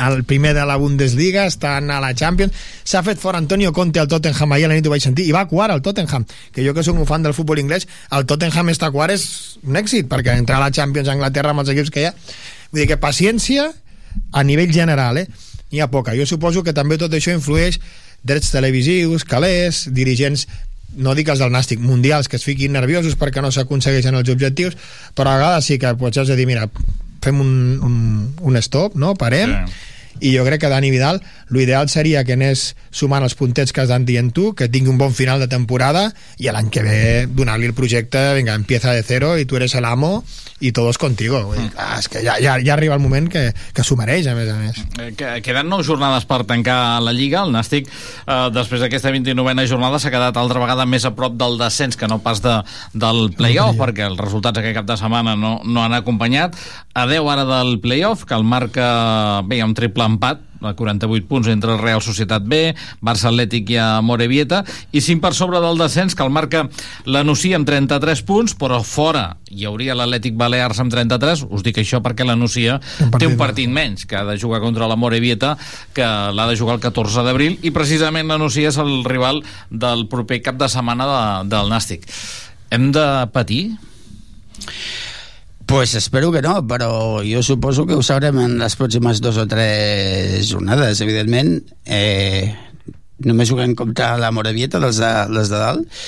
al 0.00 0.22
primer 0.24 0.54
de 0.56 0.64
la 0.64 0.78
Bundesliga, 0.80 1.44
estan 1.44 1.92
a 1.92 2.00
la 2.00 2.14
Champions, 2.16 2.56
s'ha 2.84 3.04
fet 3.04 3.20
fora 3.20 3.36
Antonio 3.36 3.74
Conte 3.76 4.00
al 4.00 4.08
Tottenham, 4.08 4.56
ahir 4.56 4.64
a 4.64 4.72
la 4.72 4.80
nit 4.80 4.88
ho 4.88 4.94
vaig 4.94 5.04
sentir, 5.04 5.28
i 5.28 5.36
va 5.36 5.44
a 5.44 5.50
quart 5.50 5.76
al 5.76 5.84
Tottenham, 5.84 6.24
que 6.52 6.64
jo 6.64 6.72
que 6.72 6.84
soc 6.86 6.96
un 6.96 7.08
fan 7.08 7.26
del 7.26 7.36
futbol 7.36 7.60
anglès, 7.60 7.84
el 8.16 8.24
Tottenham 8.24 8.72
està 8.72 8.88
a 8.88 8.94
quart 8.96 9.12
és 9.12 9.26
un 9.66 9.76
èxit, 9.76 10.08
perquè 10.08 10.38
entrar 10.40 10.56
a 10.62 10.64
la 10.64 10.72
Champions 10.72 11.12
a 11.12 11.18
Anglaterra 11.18 11.52
amb 11.52 11.66
els 11.66 11.76
equips 11.76 11.92
que 11.92 12.06
hi 12.06 12.08
ha... 12.08 12.16
Vull 12.72 12.80
dir 12.82 12.88
que 12.90 12.96
paciència 12.98 13.68
a 14.32 14.42
nivell 14.42 14.72
general, 14.72 15.20
eh? 15.20 15.28
N'hi 15.70 15.80
ha 15.82 15.90
poca. 15.90 16.14
Jo 16.16 16.26
suposo 16.26 16.62
que 16.64 16.74
també 16.74 16.98
tot 16.98 17.12
això 17.14 17.34
influeix 17.34 17.78
drets 18.22 18.52
televisius, 18.54 19.24
calés, 19.24 19.86
dirigents 19.92 20.46
no 20.96 21.12
dic 21.14 21.28
els 21.28 21.42
del 21.42 21.52
Nàstic, 21.52 21.82
mundials 21.82 22.28
que 22.28 22.38
es 22.38 22.46
fiquin 22.46 22.72
nerviosos 22.72 23.18
perquè 23.20 23.42
no 23.44 23.50
s'aconsegueixen 23.52 24.16
els 24.16 24.30
objectius 24.32 24.78
però 25.14 25.34
a 25.34 25.40
vegades 25.40 25.68
sí 25.68 25.80
que 25.82 25.92
pots 25.98 26.22
has 26.22 26.32
de 26.32 26.38
dir 26.38 26.46
mira, 26.48 26.70
fem 27.22 27.42
un, 27.42 27.52
un, 27.82 27.98
un 28.40 28.62
stop 28.62 28.96
no? 28.96 29.14
parem 29.18 29.58
sí 29.66 29.92
i 30.20 30.32
jo 30.36 30.44
crec 30.46 30.62
que 30.62 30.72
Dani 30.72 30.90
Vidal 30.90 31.20
l'ideal 31.52 31.88
seria 31.92 32.24
que 32.24 32.34
anés 32.34 32.74
sumant 32.90 33.22
els 33.22 33.36
puntets 33.38 33.72
que 33.72 33.82
has 33.84 33.92
anat 33.92 34.08
dient 34.08 34.32
tu, 34.34 34.52
que 34.56 34.70
tingui 34.72 34.90
un 34.90 34.98
bon 34.98 35.14
final 35.14 35.42
de 35.42 35.48
temporada 35.50 36.08
i 36.38 36.50
l'any 36.50 36.70
que 36.72 36.82
ve 36.82 36.98
donar-li 37.28 37.68
el 37.68 37.76
projecte, 37.76 38.22
vinga, 38.34 38.54
empieza 38.54 38.94
de 38.96 39.02
cero 39.06 39.36
i 39.38 39.46
tu 39.46 39.58
eres 39.60 39.74
el 39.76 39.84
amo 39.84 40.24
i 40.60 40.72
todos 40.72 40.96
contigo. 40.96 41.42
Dir, 41.52 41.68
clar, 41.74 41.98
és 42.00 42.08
que 42.08 42.22
ja, 42.24 42.38
ja, 42.40 42.56
ja 42.64 42.72
arriba 42.74 42.96
el 42.96 43.02
moment 43.04 43.28
que, 43.28 43.50
que 43.76 43.84
s'ho 43.84 43.96
mereix 43.98 44.26
a 44.30 44.34
més 44.38 44.48
a 44.48 44.56
més. 44.56 44.80
Eh, 45.04 45.10
Queden 45.44 45.68
nou 45.68 45.82
jornades 45.84 46.24
per 46.28 46.42
tancar 46.48 47.02
la 47.04 47.12
Lliga. 47.12 47.42
El 47.44 47.52
Nàstic 47.52 47.90
eh, 47.90 48.48
després 48.54 48.80
d'aquesta 48.80 49.12
29a 49.12 49.66
jornada 49.68 50.00
s'ha 50.00 50.12
quedat 50.14 50.40
altra 50.40 50.62
vegada 50.62 50.88
més 50.88 51.04
a 51.04 51.12
prop 51.16 51.36
del 51.36 51.58
descens 51.60 52.00
que 52.00 52.08
no 52.08 52.22
pas 52.24 52.40
de, 52.44 52.56
del 52.96 53.28
playoff 53.36 53.76
perquè 53.76 54.06
els 54.08 54.20
resultats 54.20 54.62
aquest 54.62 54.78
cap 54.78 54.88
de 54.88 54.96
setmana 54.96 55.36
no, 55.36 55.58
no 55.64 55.84
han 55.84 55.96
acompanyat. 55.98 56.56
A 56.96 57.04
10 57.04 57.28
ara 57.28 57.44
del 57.44 57.76
playoff 57.84 58.24
que 58.24 58.34
el 58.34 58.46
marca 58.48 59.42
bé, 59.44 59.60
un 59.64 59.76
triple 59.76 60.05
empat 60.08 60.42
a 60.62 60.72
48 60.74 61.26
punts 61.28 61.48
entre 61.52 61.74
el 61.74 61.80
Real 61.82 62.00
Societat 62.02 62.44
B, 62.48 62.74
Barça 63.04 63.28
Atlètic 63.30 63.70
i 63.74 63.78
Morevieta, 64.02 64.62
i 64.92 65.02
5 65.04 65.20
per 65.22 65.32
sobre 65.36 65.60
del 65.62 65.78
descens, 65.78 66.16
que 66.16 66.24
el 66.24 66.32
marca 66.32 66.66
la 67.04 67.22
Nucia 67.24 67.58
amb 67.58 67.68
33 67.68 68.22
punts, 68.26 68.56
però 68.58 68.80
fora 68.86 69.36
hi 69.50 69.66
hauria 69.68 69.96
l'Atlètic 69.96 70.36
Balears 70.38 70.80
amb 70.82 70.92
33, 70.92 71.46
us 71.50 71.64
dic 71.66 71.80
això 71.82 72.00
perquè 72.04 72.26
la 72.26 72.38
Nucia 72.38 72.78
té 73.18 73.28
un 73.28 73.36
partit 73.40 73.70
menys, 73.70 74.06
que 74.08 74.18
ha 74.18 74.24
de 74.28 74.38
jugar 74.40 74.62
contra 74.64 74.88
la 74.88 74.96
Morevieta, 74.96 75.56
que 75.96 76.06
l'ha 76.06 76.48
de 76.50 76.56
jugar 76.58 76.78
el 76.78 76.84
14 76.84 77.26
d'abril, 77.26 77.58
i 77.62 77.74
precisament 77.74 78.28
la 78.30 78.40
Nucia 78.40 78.72
és 78.72 78.80
el 78.82 79.04
rival 79.04 79.42
del 79.70 80.06
proper 80.12 80.42
cap 80.42 80.60
de 80.60 80.70
setmana 80.72 81.06
de, 81.10 81.22
del 81.52 81.72
Nàstic. 81.72 82.08
Hem 82.72 82.90
de 82.94 83.06
patir? 83.32 83.76
Pues 85.66 85.96
espero 85.98 86.30
que 86.30 86.42
no, 86.42 86.60
però 86.62 87.24
jo 87.26 87.42
suposo 87.42 87.86
que 87.86 87.96
ho 87.98 88.02
sabrem 88.06 88.38
en 88.38 88.54
les 88.60 88.76
pròximes 88.78 89.18
dos 89.18 89.40
o 89.42 89.48
tres 89.50 90.46
jornades. 90.46 91.00
Evidentment, 91.02 91.58
eh, 91.84 92.54
només 93.26 93.50
juguem 93.50 93.74
contra 93.74 94.14
la 94.20 94.30
Moravieta, 94.30 94.78
dels 94.78 95.00
de, 95.02 95.12
les 95.34 95.50
de 95.50 95.58
dalt. 95.58 96.02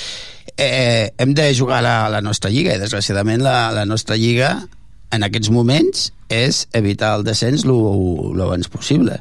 Eh, 0.55 1.11
hem 1.19 1.35
de 1.35 1.51
jugar 1.55 1.83
la, 1.83 2.07
la 2.07 2.21
nostra 2.23 2.49
lliga, 2.49 2.71
i 2.71 2.79
desgraciadament 2.79 3.43
la, 3.43 3.73
la 3.75 3.83
nostra 3.85 4.15
lliga 4.15 4.53
en 5.11 5.27
aquests 5.27 5.51
moments 5.51 6.09
és 6.29 6.65
evitar 6.77 7.15
el 7.17 7.25
descens 7.27 7.65
el 7.65 8.41
abans 8.45 8.69
possible 8.69 9.19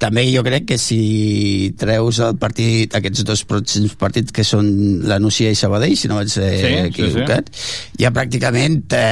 també 0.00 0.24
jo 0.32 0.40
crec 0.46 0.64
que 0.70 0.78
si 0.80 1.74
treus 1.78 2.22
el 2.24 2.38
partit, 2.40 2.94
aquests 2.96 3.24
dos 3.28 3.42
pròxims 3.48 3.96
partits 4.00 4.32
que 4.32 4.44
són 4.48 4.70
la 5.08 5.18
Nucia 5.20 5.52
i 5.52 5.58
Sabadell, 5.58 5.96
si 5.98 6.08
no 6.08 6.16
vaig 6.16 6.32
ser 6.32 6.48
sí, 6.56 6.70
equivocat, 6.88 7.50
sí, 7.52 7.66
sí. 7.66 8.00
ja 8.06 8.12
pràcticament 8.16 8.80
te, 8.88 9.04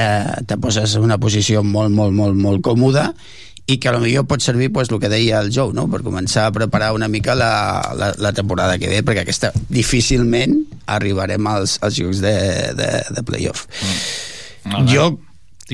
te 0.49 0.57
poses 0.57 0.97
en 0.97 1.05
una 1.05 1.19
posició 1.21 1.61
molt, 1.61 1.93
molt, 1.93 2.15
molt, 2.17 2.39
molt 2.39 2.65
còmoda 2.65 3.11
i 3.69 3.77
que 3.77 3.93
potser 3.93 4.25
pot 4.25 4.41
servir 4.41 4.71
pues, 4.73 4.89
el 4.89 4.97
que 4.97 5.13
deia 5.13 5.43
el 5.43 5.51
Jou, 5.53 5.75
no? 5.77 5.85
per 5.93 6.01
començar 6.01 6.47
a 6.47 6.53
preparar 6.55 6.95
una 6.97 7.07
mica 7.07 7.35
la, 7.37 7.93
la, 7.93 8.15
la 8.17 8.33
temporada 8.33 8.79
que 8.81 8.89
ve, 8.89 9.03
perquè 9.05 9.27
aquesta 9.27 9.53
difícilment 9.69 10.57
arribarem 10.89 11.45
als, 11.45 11.77
als 11.85 12.01
jocs 12.01 12.23
de, 12.25 12.33
de, 12.73 12.89
de 13.13 13.25
playoff. 13.27 13.67
Mm. 14.65 14.87
Jo 14.89 15.11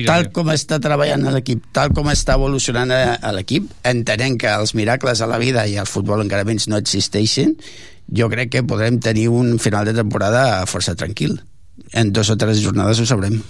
tal 0.04 0.28
com 0.34 0.50
està 0.52 0.78
treballant 0.82 1.24
l'equip, 1.32 1.64
tal 1.72 1.94
com 1.96 2.10
està 2.12 2.36
evolucionant 2.36 2.92
l'equip, 3.36 3.68
entenent 3.86 4.36
que 4.40 4.52
els 4.52 4.74
miracles 4.76 5.22
a 5.22 5.30
la 5.30 5.40
vida 5.42 5.66
i 5.66 5.78
al 5.80 5.88
futbol 5.88 6.20
encara 6.24 6.44
menys 6.44 6.68
no 6.68 6.76
existeixen, 6.80 7.56
jo 8.12 8.28
crec 8.30 8.52
que 8.52 8.66
podrem 8.66 9.00
tenir 9.02 9.28
un 9.32 9.56
final 9.62 9.88
de 9.88 9.96
temporada 9.96 10.66
força 10.70 10.94
tranquil. 10.94 11.40
En 11.92 12.12
dos 12.12 12.30
o 12.30 12.36
tres 12.36 12.60
jornades 12.64 13.00
ho 13.00 13.06
sabrem. 13.08 13.40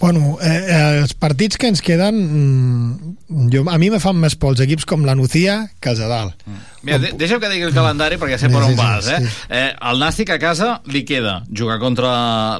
Bueno, 0.00 0.38
eh, 0.40 0.48
eh, 0.48 1.00
els 1.02 1.14
partits 1.18 1.58
que 1.58 1.68
ens 1.72 1.82
queden 1.82 2.18
mm, 2.22 3.48
jo, 3.52 3.64
a 3.66 3.78
mi 3.82 3.90
me 3.90 3.98
fan 4.02 4.18
més 4.20 4.36
por 4.38 4.54
els 4.54 4.62
equips 4.62 4.86
com 4.86 5.02
la 5.06 5.16
Nucía 5.18 5.58
que 5.82 5.92
els 5.92 6.02
de 6.02 6.08
dalt 6.10 6.44
mm. 6.46 6.64
Mira, 6.86 7.00
de 7.02 7.12
deixa'm 7.18 7.42
que 7.42 7.50
digui 7.50 7.66
el 7.66 7.74
calendari 7.74 8.20
perquè 8.20 8.38
sé 8.38 8.50
per 8.52 8.62
on 8.62 8.76
vas 8.78 9.10
eh? 9.10 9.18
eh? 9.50 9.68
el 9.90 10.02
Nàstic 10.02 10.30
a 10.34 10.38
casa 10.42 10.76
li 10.86 11.02
queda 11.08 11.40
jugar 11.50 11.80
contra 11.82 12.12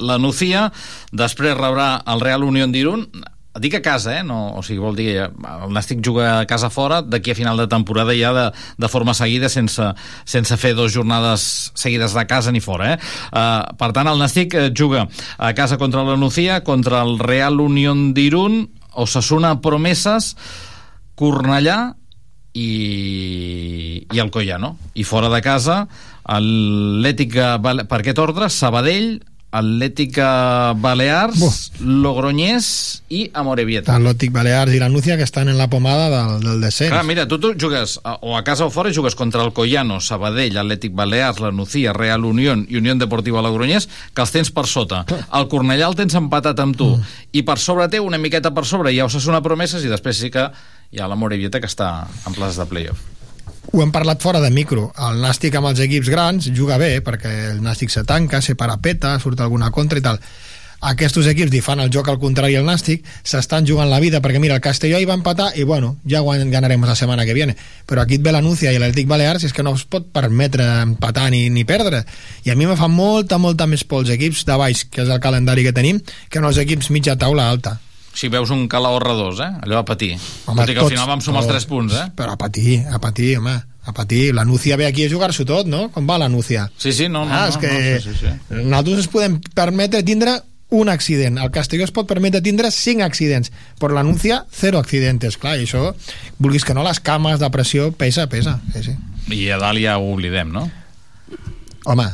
la 0.02 0.18
Nucía 0.18 0.68
després 1.12 1.56
rebrà 1.58 1.98
el 2.10 2.24
Real 2.24 2.46
Unión 2.48 2.74
d'Irun 2.74 3.06
dic 3.60 3.78
a 3.78 3.82
casa, 3.82 4.18
eh? 4.18 4.22
No, 4.26 4.54
o 4.58 4.62
sigui, 4.64 4.80
vol 4.82 4.96
dir 4.98 5.10
el 5.26 5.74
Nàstic 5.74 6.00
juga 6.04 6.38
a 6.38 6.46
casa 6.48 6.70
fora 6.70 7.00
d'aquí 7.02 7.32
a 7.32 7.38
final 7.38 7.60
de 7.60 7.68
temporada 7.70 8.14
ja 8.16 8.32
de, 8.36 8.46
de 8.78 8.88
forma 8.88 9.14
seguida 9.14 9.50
sense, 9.52 9.92
sense 10.24 10.58
fer 10.60 10.74
dues 10.78 10.94
jornades 10.94 11.72
seguides 11.78 12.16
de 12.16 12.26
casa 12.30 12.52
ni 12.54 12.60
fora, 12.64 12.94
eh? 12.94 12.98
Uh, 13.32 13.76
per 13.80 13.92
tant, 13.96 14.08
el 14.10 14.20
Nàstic 14.20 14.54
eh, 14.54 14.68
juga 14.74 15.06
a 15.36 15.52
casa 15.54 15.78
contra 15.78 16.04
la 16.06 16.16
Nucía, 16.16 16.62
contra 16.64 17.02
el 17.02 17.18
Real 17.18 17.60
Unión 17.60 18.12
d'Irun, 18.14 18.66
Osasuna 18.98 19.58
Promeses, 19.62 20.34
Cornellà 21.18 21.94
i, 22.54 24.06
i 24.10 24.20
el 24.20 24.30
Collano. 24.34 24.76
I 24.94 25.04
fora 25.06 25.30
de 25.32 25.40
casa, 25.44 25.82
l'Ètic 26.28 27.36
per 27.62 28.00
aquest 28.00 28.22
ordre, 28.22 28.50
Sabadell, 28.52 29.18
Atlètica 29.50 30.74
Balears, 30.76 31.38
Buf. 31.40 31.80
Logroñés 31.80 33.02
i 33.08 33.30
Amorebieta. 33.32 33.94
Atlètic 33.96 34.32
Balears 34.32 34.74
i 34.76 34.80
la 34.82 34.90
Núcia 34.92 35.16
que 35.16 35.24
estan 35.24 35.48
en 35.48 35.56
la 35.56 35.70
pomada 35.72 36.10
del, 36.12 36.44
del 36.44 36.60
descens. 36.60 36.92
Clar, 36.92 37.04
mira, 37.08 37.24
tu, 37.28 37.38
tu 37.40 37.54
jugues 37.58 37.98
a, 38.04 38.18
o 38.20 38.36
a 38.36 38.44
casa 38.44 38.66
o 38.66 38.70
fora 38.70 38.92
jugues 38.94 39.16
contra 39.16 39.42
el 39.44 39.54
Collano, 39.56 40.02
Sabadell, 40.04 40.58
Atlètic 40.60 40.92
Balears, 40.92 41.40
la 41.40 41.50
Nucia, 41.50 41.96
Real 41.96 42.28
Unión 42.28 42.66
i 42.68 42.76
Unió 42.76 42.94
Deportiva 43.00 43.40
Logroñés, 43.44 43.88
que 44.12 44.24
els 44.24 44.36
tens 44.36 44.52
per 44.52 44.66
sota. 44.68 45.04
Clar. 45.08 45.24
El 45.40 45.48
Cornellà 45.48 45.88
el 45.88 45.96
tens 45.96 46.16
empatat 46.18 46.60
amb 46.60 46.76
tu. 46.76 46.94
Mm. 46.98 47.20
I 47.32 47.44
per 47.48 47.56
sobre 47.62 47.88
té 47.88 48.00
una 48.04 48.20
miqueta 48.20 48.52
per 48.52 48.66
sobre, 48.68 48.92
ja 48.96 49.08
us 49.08 49.28
una 49.28 49.40
promeses 49.44 49.84
i 49.84 49.92
després 49.92 50.20
sí 50.20 50.32
que 50.32 50.50
hi 50.92 51.00
ha 51.00 51.08
la 51.08 51.16
Morevieta 51.16 51.60
que 51.60 51.68
està 51.68 52.08
en 52.26 52.36
places 52.36 52.60
de 52.60 52.68
playoff 52.68 53.17
ho 53.72 53.82
hem 53.82 53.92
parlat 53.92 54.22
fora 54.22 54.40
de 54.40 54.50
micro. 54.50 54.90
El 55.08 55.20
Nàstic 55.22 55.56
amb 55.58 55.70
els 55.70 55.80
equips 55.84 56.08
grans 56.08 56.50
juga 56.56 56.78
bé, 56.80 56.98
perquè 57.04 57.52
el 57.52 57.62
Nàstic 57.64 57.92
se 57.92 58.04
tanca, 58.08 58.40
se 58.42 58.56
parapeta, 58.56 59.18
surt 59.20 59.40
alguna 59.40 59.70
contra 59.70 59.98
i 59.98 60.04
tal. 60.04 60.20
Aquests 60.88 61.26
equips 61.26 61.50
li 61.50 61.60
fan 61.60 61.80
el 61.82 61.90
joc 61.90 62.06
al 62.08 62.20
contrari 62.22 62.54
al 62.54 62.66
Nàstic, 62.66 63.02
s'estan 63.26 63.66
jugant 63.66 63.90
la 63.90 63.98
vida, 63.98 64.20
perquè 64.22 64.38
mira, 64.38 64.54
el 64.54 64.62
Castelló 64.62 65.00
hi 65.02 65.08
va 65.08 65.16
empatar 65.18 65.50
i 65.58 65.64
bueno, 65.66 65.96
ja 66.06 66.22
ganarem 66.22 66.84
la 66.86 66.94
setmana 66.94 67.26
que 67.26 67.34
viene. 67.34 67.56
Però 67.84 68.02
aquí 68.02 68.14
et 68.14 68.22
ve 68.22 68.32
l'Anúncia 68.32 68.72
i 68.72 68.78
l'Atlètic 68.78 69.08
Balears 69.10 69.44
és 69.44 69.52
que 69.52 69.64
no 69.66 69.74
es 69.74 69.82
pot 69.84 70.06
permetre 70.14 70.64
empatar 70.84 71.30
ni, 71.34 71.48
ni 71.50 71.64
perdre. 71.64 72.04
I 72.44 72.54
a 72.54 72.56
mi 72.56 72.66
me 72.66 72.76
fa 72.76 72.86
molta, 72.88 73.38
molta 73.38 73.66
més 73.66 73.82
por 73.84 74.04
els 74.04 74.14
equips 74.14 74.46
de 74.46 74.56
baix, 74.56 74.86
que 74.86 75.02
és 75.02 75.10
el 75.10 75.20
calendari 75.20 75.66
que 75.66 75.74
tenim, 75.74 76.00
que 76.30 76.40
no 76.40 76.54
els 76.54 76.62
equips 76.62 76.92
mitja 76.94 77.18
taula 77.18 77.50
alta 77.50 77.80
si 78.18 78.28
veus 78.32 78.50
un 78.50 78.66
Calahorra 78.66 79.14
2, 79.14 79.40
eh? 79.46 79.50
Allò 79.62 79.78
a 79.78 79.86
patir. 79.86 80.16
Home, 80.46 80.62
Tot 80.64 80.72
i 80.72 80.74
que 80.74 80.82
al 80.82 80.90
final 80.90 81.06
vam 81.06 81.22
sumar 81.22 81.44
els 81.44 81.52
3 81.52 81.66
punts, 81.70 81.94
eh? 81.94 82.06
Però 82.18 82.34
a 82.34 82.40
patir, 82.40 82.80
a 82.90 82.98
patir, 83.02 83.36
home 83.38 83.54
a 83.88 83.92
patir. 83.94 84.34
La 84.34 84.44
Núcia 84.44 84.76
ve 84.76 84.86
aquí 84.86 85.06
a 85.06 85.10
jugar-s'ho 85.10 85.46
tot, 85.48 85.66
no? 85.70 85.86
Com 85.94 86.08
va 86.08 86.18
la 86.20 86.28
Núcia? 86.28 86.66
Sí, 86.76 86.92
sí, 86.92 87.08
no, 87.08 87.24
no. 87.24 87.32
Ah, 87.32 87.46
no, 87.46 87.54
és 87.54 87.56
que 87.62 87.70
no, 87.72 88.00
sí, 88.02 88.12
sí, 88.12 88.26
sí. 88.26 88.62
nosaltres 88.66 89.04
ens 89.04 89.10
podem 89.12 89.38
permetre 89.56 90.02
tindre 90.04 90.34
un 90.68 90.90
accident. 90.92 91.38
El 91.40 91.50
Castelló 91.50 91.86
es 91.86 91.94
pot 91.96 92.08
permetre 92.10 92.42
tindre 92.44 92.70
5 92.74 93.06
accidents, 93.06 93.52
però 93.80 93.94
la 93.96 94.04
Núcia, 94.04 94.42
0 94.60 94.82
accidents. 94.82 95.38
Clar, 95.40 95.56
i 95.56 95.64
això, 95.64 95.94
vulguis 96.36 96.66
que 96.68 96.76
no, 96.76 96.84
les 96.84 97.00
cames 97.00 97.40
de 97.40 97.48
pressió 97.54 97.88
pesa, 97.96 98.28
pesa. 98.28 98.58
Sí, 98.74 98.90
sí. 98.90 98.96
I 99.32 99.46
a 99.54 99.62
dalt 99.62 99.80
ja 99.80 99.96
ho 99.96 100.12
oblidem, 100.12 100.52
no? 100.52 100.66
Home, 101.88 102.10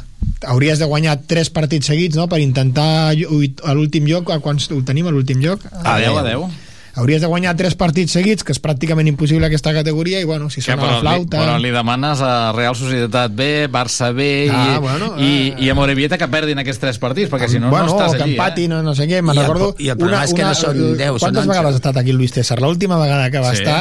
hauries 0.49 0.79
de 0.79 0.89
guanyar 0.91 1.19
tres 1.31 1.51
partits 1.55 1.91
seguits 1.93 2.19
no? 2.19 2.29
per 2.29 2.41
intentar 2.43 3.15
a 3.15 3.75
l'últim 3.75 4.07
lloc 4.11 4.31
a 4.31 4.41
quants 4.45 4.71
ho 4.73 4.83
tenim 4.87 5.09
a 5.09 5.15
l'últim 5.15 5.43
lloc? 5.45 5.65
A 5.83 5.99
10 6.01 6.21
a 6.21 6.29
10 6.29 6.63
hauries 6.95 7.21
de 7.21 7.27
guanyar 7.27 7.57
tres 7.59 7.75
partits 7.75 8.15
seguits, 8.15 8.45
que 8.47 8.55
és 8.55 8.61
pràcticament 8.63 9.09
impossible 9.11 9.47
aquesta 9.49 9.73
categoria, 9.75 10.21
i 10.23 10.29
bueno, 10.29 10.47
si 10.51 10.63
sona 10.63 10.79
ja, 10.79 10.93
la 10.93 11.01
flauta... 11.03 11.41
Li, 11.41 11.43
però 11.43 11.57
li 11.59 11.73
demanes 11.75 12.23
a 12.23 12.53
Real 12.55 12.77
Societat 12.79 13.35
B, 13.35 13.67
Barça 13.73 14.13
B 14.15 14.29
ah, 14.47 14.63
i, 14.77 14.79
bueno, 14.83 15.11
i, 15.19 15.33
eh, 15.51 15.67
i 15.67 15.71
a 15.73 15.77
Morevieta 15.79 16.19
que 16.21 16.31
perdin 16.31 16.63
aquests 16.63 16.83
tres 16.85 17.03
partits, 17.03 17.33
perquè 17.33 17.51
si 17.51 17.59
no, 17.59 17.73
bueno, 17.75 17.91
no 17.91 17.99
estàs 17.99 18.15
allí. 18.15 18.23
que 18.23 18.39
empatin, 18.39 18.71
eh? 18.71 18.75
no, 18.77 18.83
no 18.87 18.95
sé 18.95 19.09
què, 19.11 19.23
me'n 19.27 19.43
recordo... 19.43 19.73
I 19.83 19.91
el 19.95 19.99
problema 19.99 20.23
una, 20.23 20.31
és 20.31 20.39
que 20.39 20.47
no 20.47 20.55
són 20.59 20.83
10, 20.95 21.21
Quantes 21.27 21.43
són 21.43 21.55
vegades 21.57 21.79
ha 21.79 21.83
estat 21.83 22.03
aquí 22.03 22.15
el 22.15 22.21
Luis 22.23 22.35
César? 22.37 22.61
L'última 22.63 23.01
vegada 23.03 23.31
que 23.35 23.43
va 23.43 23.55
sí. 23.57 23.65
estar 23.65 23.81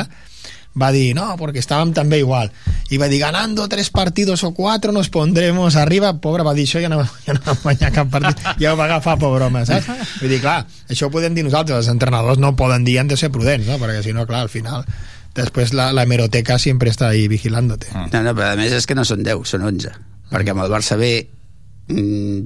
va 0.80 0.92
dir, 0.92 1.14
no, 1.16 1.36
porque 1.38 1.60
estábamos 1.60 1.96
també 1.96 2.20
igual. 2.20 2.52
I 2.90 2.98
va 2.98 3.08
dir, 3.08 3.20
ganando 3.22 3.68
tres 3.70 3.90
partidos 3.90 4.44
o 4.44 4.54
cuatro 4.54 4.92
nos 4.92 5.10
pondremos 5.10 5.76
arriba. 5.76 6.14
Pobre, 6.22 6.44
va 6.44 6.54
dir, 6.54 6.66
això 6.68 6.82
ja 6.82 6.90
no, 6.90 7.02
ja 7.26 7.38
no 7.38 7.42
va 7.46 7.58
guanyar 7.62 7.92
cap 7.94 8.10
partit. 8.14 8.46
Ja 8.60 8.74
ho 8.74 8.78
va 8.78 8.86
agafar 8.86 9.18
por 9.22 9.36
broma, 9.38 9.66
saps? 9.70 9.90
Vull 10.22 10.34
dir, 10.34 10.42
clar, 10.42 10.64
això 10.90 11.10
ho 11.10 11.14
podem 11.14 11.36
dir 11.36 11.46
nosaltres, 11.46 11.84
els 11.86 11.92
entrenadors 11.94 12.42
no 12.42 12.56
poden 12.56 12.86
dir, 12.86 13.00
han 13.00 13.12
de 13.12 13.18
ser 13.20 13.32
prudents, 13.34 13.68
no? 13.70 13.80
Perquè 13.82 14.02
si 14.06 14.16
no, 14.16 14.28
clar, 14.30 14.46
al 14.48 14.54
final 14.54 14.88
després 15.34 15.74
la, 15.74 15.92
la 15.94 16.04
hemeroteca 16.06 16.60
sempre 16.62 16.92
està 16.94 17.10
ahí 17.10 17.28
vigilándote. 17.28 17.90
No, 17.94 18.22
no, 18.22 18.34
però 18.38 18.52
a 18.54 18.58
més 18.60 18.74
és 18.78 18.86
que 18.86 18.98
no 18.98 19.06
són 19.06 19.24
10, 19.26 19.48
són 19.50 19.66
11. 19.66 19.94
Perquè 20.30 20.54
amb 20.54 20.66
el 20.66 20.74
Barça 20.74 20.98
B 20.98 21.16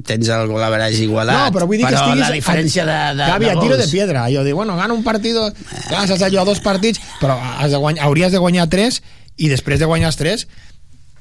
tens 0.07 0.29
el 0.33 0.47
gol 0.49 0.63
average 0.63 1.03
igualat 1.05 1.47
no, 1.47 1.53
però, 1.55 1.67
vull 1.69 1.79
dir 1.79 1.85
però 1.87 1.93
que 1.93 2.03
estiguis 2.03 2.25
la 2.25 2.35
diferència 2.35 2.85
de, 2.87 2.97
de, 3.17 3.29
Gavi, 3.33 3.49
de 3.49 3.55
tiro 3.61 3.77
de 3.79 3.87
piedra 3.91 4.25
jo 4.33 4.43
dic, 4.47 4.55
bueno, 4.57 4.75
gana 4.79 4.95
un 4.95 5.03
partit 5.05 5.37
has 5.37 6.13
allò 6.17 6.43
a 6.43 6.47
dos 6.47 6.61
partits 6.65 7.01
però 7.21 7.37
has 7.37 7.71
de 7.71 7.81
guanyar, 7.81 8.07
hauries 8.07 8.35
de 8.35 8.41
guanyar 8.43 8.67
tres 8.71 9.01
i 9.37 9.51
després 9.51 9.79
de 9.79 9.89
guanyar 9.89 10.11
els 10.11 10.19
tres 10.19 10.47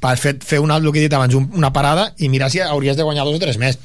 per 0.01 0.17
fer, 0.21 0.37
fer 0.45 0.61
un, 0.61 0.71
el 0.75 0.91
que 0.91 1.01
he 1.01 1.07
dit 1.07 1.17
abans, 1.17 1.35
un, 1.39 1.49
una 1.57 1.73
parada 1.73 2.11
i 2.19 2.29
mirar 2.33 2.51
si 2.53 2.61
hauries 2.61 2.99
de 2.99 3.07
guanyar 3.07 3.25
dos 3.29 3.39
o 3.39 3.43
tres 3.43 3.59
més 3.62 3.79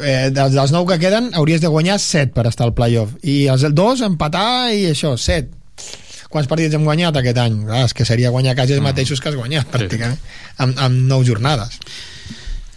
eh, 0.00 0.30
dels, 0.30 0.54
dels 0.54 0.72
nou 0.74 0.86
que 0.88 1.00
queden 1.02 1.32
hauries 1.34 1.64
de 1.64 1.72
guanyar 1.72 1.98
set 2.02 2.34
per 2.36 2.46
estar 2.50 2.68
al 2.68 2.76
playoff 2.76 3.18
i 3.22 3.44
els 3.52 3.66
dos 3.74 4.04
empatar 4.06 4.72
i 4.74 4.88
això, 4.92 5.16
set 5.18 5.52
quants 6.34 6.50
partits 6.50 6.74
hem 6.74 6.86
guanyat 6.86 7.20
aquest 7.20 7.38
any? 7.38 7.60
Clar, 7.68 7.84
és 7.86 7.94
que 7.94 8.06
seria 8.08 8.32
guanyar 8.34 8.56
quasi 8.58 8.74
els 8.74 8.82
mm. 8.82 8.88
mateixos 8.90 9.22
que 9.22 9.30
has 9.30 9.38
guanyat, 9.38 9.68
pràcticament, 9.70 10.18
amb, 10.64 10.80
amb 10.82 11.04
nou 11.10 11.22
jornades. 11.26 11.78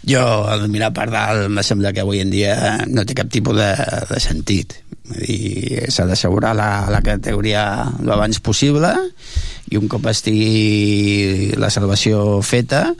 Jo, 0.06 0.22
al 0.48 0.68
mirar 0.70 0.92
per 0.96 1.08
dalt, 1.10 1.48
em 1.48 1.58
sembla 1.66 1.90
que 1.92 2.00
avui 2.04 2.20
en 2.22 2.30
dia 2.32 2.54
no 2.88 3.02
té 3.04 3.16
cap 3.18 3.28
tipus 3.32 3.56
de, 3.58 3.72
de 4.08 4.20
sentit. 4.22 4.76
S'ha 5.88 6.04
d'assegurar 6.08 6.54
la, 6.56 6.68
la 6.92 7.00
categoria 7.04 7.62
l'abans 8.04 8.38
possible 8.44 8.90
i 9.72 9.76
un 9.80 9.88
cop 9.88 10.06
estigui 10.08 11.54
la 11.60 11.70
salvació 11.72 12.40
feta, 12.44 12.92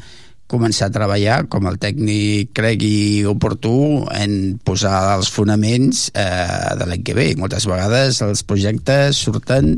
començar 0.49 0.89
a 0.89 0.95
treballar 0.95 1.43
com 1.53 1.67
el 1.69 1.77
tècnic 1.81 2.55
cregui 2.57 3.25
oportú 3.29 4.07
en 4.17 4.57
posar 4.65 5.19
els 5.19 5.29
fonaments 5.33 6.07
eh, 6.17 6.75
de 6.81 6.87
l'any 6.89 7.05
que 7.05 7.17
ve. 7.17 7.27
Moltes 7.37 7.69
vegades 7.69 8.23
els 8.25 8.43
projectes 8.49 9.21
surten 9.29 9.77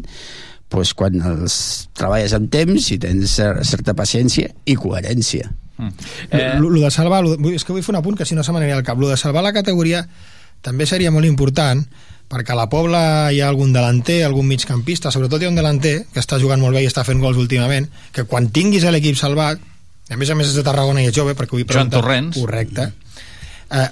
pues, 0.70 0.94
quan 0.94 1.18
els 1.26 1.56
treballes 1.98 2.34
amb 2.38 2.50
temps 2.54 2.86
i 2.94 3.00
tens 3.02 3.34
cer- 3.40 3.64
certa 3.66 3.94
paciència 3.98 4.52
i 4.70 4.78
coherència. 4.78 5.50
Eh... 6.30 6.54
Lo, 6.60 6.70
lo 6.70 6.84
de 6.84 6.90
salvar, 6.90 7.22
lo, 7.24 7.36
és 7.50 7.64
que 7.64 7.72
vull 7.74 7.84
fer 7.84 7.94
un 7.94 8.00
apunt 8.00 8.18
que 8.18 8.28
si 8.28 8.38
no 8.38 8.44
se 8.44 8.52
m'aniria 8.52 8.76
al 8.78 8.86
cap. 8.86 9.00
Lo 9.00 9.08
de 9.10 9.18
salvar 9.20 9.44
la 9.46 9.54
categoria 9.56 10.04
també 10.60 10.86
seria 10.86 11.12
molt 11.14 11.28
important 11.28 11.84
perquè 12.30 12.54
a 12.54 12.58
la 12.58 12.68
Pobla 12.70 13.02
hi 13.34 13.40
ha 13.42 13.48
algun 13.50 13.72
delanter, 13.74 14.20
algun 14.22 14.46
migcampista, 14.46 15.10
sobretot 15.10 15.42
hi 15.42 15.48
ha 15.48 15.50
un 15.50 15.58
delanter 15.58 15.96
que 16.14 16.22
està 16.22 16.38
jugant 16.38 16.62
molt 16.62 16.78
bé 16.78 16.84
i 16.84 16.90
està 16.90 17.02
fent 17.06 17.18
gols 17.18 17.40
últimament, 17.42 17.88
que 18.14 18.22
quan 18.30 18.46
tinguis 18.54 18.86
l'equip 18.86 19.18
salvat, 19.18 19.58
a 20.10 20.18
més 20.18 20.30
a 20.30 20.36
més 20.38 20.52
és 20.52 20.54
de 20.54 20.62
Tarragona 20.66 21.02
i 21.02 21.08
és 21.10 21.16
jove, 21.16 21.34
perquè 21.34 21.56
vull 21.56 21.64
Joan 21.64 21.90
preguntar... 21.90 21.98
Torrents. 21.98 22.38
Correcte. 22.38 22.86
Eh, 23.70 23.88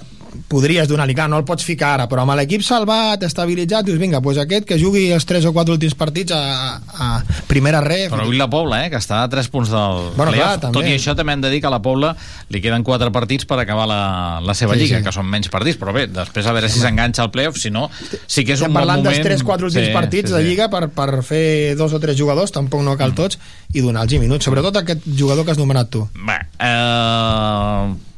podries 0.49 0.87
donar-li, 0.89 1.15
clar, 1.17 1.27
no 1.31 1.37
el 1.39 1.45
pots 1.47 1.65
ficar 1.65 1.93
ara, 1.97 2.07
però 2.09 2.23
amb 2.23 2.35
l'equip 2.37 2.63
salvat, 2.65 3.23
estabilitzat, 3.25 3.85
dius, 3.87 3.99
vinga, 4.01 4.21
doncs 4.23 4.39
aquest 4.43 4.67
que 4.69 4.77
jugui 4.81 5.07
els 5.13 5.25
3 5.29 5.45
o 5.49 5.53
4 5.55 5.75
últims 5.77 5.95
partits 5.99 6.33
a, 6.35 6.79
a 6.79 7.09
primera 7.49 7.81
ref. 7.85 8.09
Però 8.13 8.25
avui 8.25 8.37
la 8.39 8.49
Pobla, 8.49 8.83
eh, 8.85 8.89
que 8.93 8.99
està 9.01 9.23
a 9.23 9.29
3 9.31 9.49
punts 9.53 9.71
del 9.73 10.09
Bueno, 10.17 10.33
clar, 10.35 10.59
també. 10.59 10.73
Tot 10.77 10.89
i 10.89 10.95
això 10.97 11.15
també 11.17 11.33
hem 11.35 11.43
de 11.45 11.51
dir 11.53 11.61
que 11.61 11.69
a 11.69 11.73
la 11.73 11.81
Pobla 11.85 12.15
li 12.49 12.61
queden 12.63 12.83
4 12.87 13.11
partits 13.15 13.45
per 13.49 13.59
acabar 13.61 13.87
la, 13.89 14.01
la 14.45 14.55
seva 14.57 14.75
Sí, 14.77 14.85
lliga, 14.85 14.99
sí. 14.99 15.07
que 15.07 15.15
són 15.15 15.29
menys 15.29 15.49
partits, 15.53 15.79
però 15.81 15.93
bé, 15.95 16.07
després 16.11 16.49
a 16.49 16.53
veure 16.55 16.69
si 16.69 16.81
s'enganxa 16.81 17.23
al 17.25 17.31
playoff, 17.31 17.57
si 17.61 17.71
no, 17.73 17.87
sí 18.25 18.45
que 18.45 18.53
és 18.53 18.59
Estem 18.59 18.69
un 18.71 18.73
bon 18.75 18.81
parlant 18.81 19.03
moment... 19.05 19.23
dels 19.23 19.41
3-4 19.43 19.69
últims 19.71 19.87
Sí, 19.89 19.95
partits 19.95 20.29
sí, 20.29 20.35
de 20.35 20.43
sí. 20.43 20.49
Lliga 20.49 20.69
per, 20.73 20.87
per 20.93 21.23
fer 21.25 21.75
dos 21.79 21.93
o 21.93 21.99
tres 22.03 22.17
jugadors, 22.19 22.53
tampoc 22.55 22.83
no 22.85 22.97
cal 22.99 23.15
tots, 23.17 23.39
i 23.73 23.81
donar-los 23.85 24.19
minuts. 24.21 24.45
Sobretot 24.45 24.81
aquest 24.81 25.05
jugador 25.17 25.45
que 25.45 25.53
has 25.55 25.61
nomenat 25.61 25.89
tu. 25.93 26.05
Bé, 26.25 26.39
eh... 26.59 28.08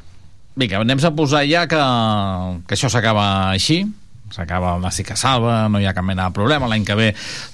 Vinga, 0.55 0.81
anem 0.83 0.99
a 0.99 1.11
posar 1.15 1.45
ja 1.47 1.65
que, 1.67 1.79
que 2.67 2.75
això 2.77 2.89
s'acaba 2.91 3.25
així. 3.55 3.83
S'acaba 4.31 4.77
el 4.77 4.83
Nàstic 4.85 5.09
que 5.09 5.15
salva, 5.19 5.65
no 5.67 5.75
hi 5.81 5.83
ha 5.83 5.91
cap 5.91 6.05
mena 6.07 6.29
de 6.29 6.31
problema. 6.31 6.63
L'any 6.71 6.85
que 6.87 6.95
ve 6.95 7.09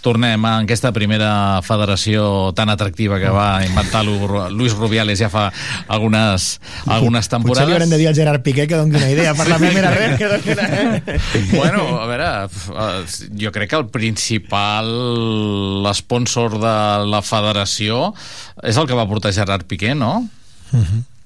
tornem 0.06 0.44
a 0.46 0.52
aquesta 0.62 0.92
primera 0.94 1.58
federació 1.66 2.52
tan 2.54 2.70
atractiva 2.70 3.18
que 3.18 3.32
va 3.34 3.64
inventar 3.66 4.04
Lu- 4.06 4.44
Luis 4.54 4.76
Rubiales 4.78 5.18
ja 5.18 5.26
fa 5.34 5.48
algunes, 5.90 6.60
algunes 6.86 7.26
Potser 7.26 7.34
li 7.34 7.34
temporades. 7.34 7.74
haurem 7.74 7.90
de 7.90 7.98
dir 7.98 8.08
al 8.12 8.14
Gerard 8.20 8.44
Piqué 8.46 8.68
que 8.70 8.78
doni 8.78 8.94
una 8.94 9.10
idea 9.10 9.34
per 9.34 9.48
la 9.50 9.58
primera 9.58 9.90
red. 9.90 10.18
Que 10.22 10.30
doni 10.30 10.54
una... 10.54 10.68
bueno, 11.58 11.88
a 11.98 12.06
veure, 12.06 12.30
eh, 12.46 13.06
jo 13.42 13.52
crec 13.58 13.72
que 13.74 13.82
el 13.82 13.88
principal 13.90 14.94
sponsor 15.98 16.60
de 16.62 16.76
la 17.10 17.24
federació 17.26 18.12
és 18.62 18.78
el 18.78 18.86
que 18.86 18.94
va 19.02 19.10
portar 19.10 19.34
Gerard 19.34 19.66
Piqué, 19.66 19.96
no? 19.98 20.28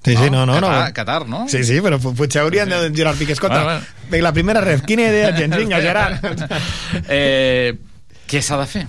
Sí, 0.04 0.16
sí, 0.16 0.30
no, 0.30 0.44
no, 0.44 0.56
no. 0.60 0.66
Qatar, 0.66 0.92
Qatar, 0.92 1.28
no? 1.30 1.44
Sí, 1.48 1.62
sí, 1.64 1.76
però 1.80 1.98
po- 2.02 2.10
potser 2.18 2.40
haurien 2.42 2.68
de 2.68 2.80
dir 2.88 2.96
Gerard 3.02 3.18
Piqué. 3.20 3.32
Escolta, 3.36 3.62
Bueno, 3.62 3.80
vinga, 4.10 4.22
la 4.24 4.32
primera 4.32 4.60
ref, 4.60 4.82
quina 4.82 5.02
idea 5.06 5.34
tens? 5.36 5.56
Vinga, 5.56 5.78
Gerard. 5.84 6.18
eh, 7.08 7.76
què 8.26 8.42
s'ha 8.42 8.58
de 8.58 8.66
fer? 8.66 8.86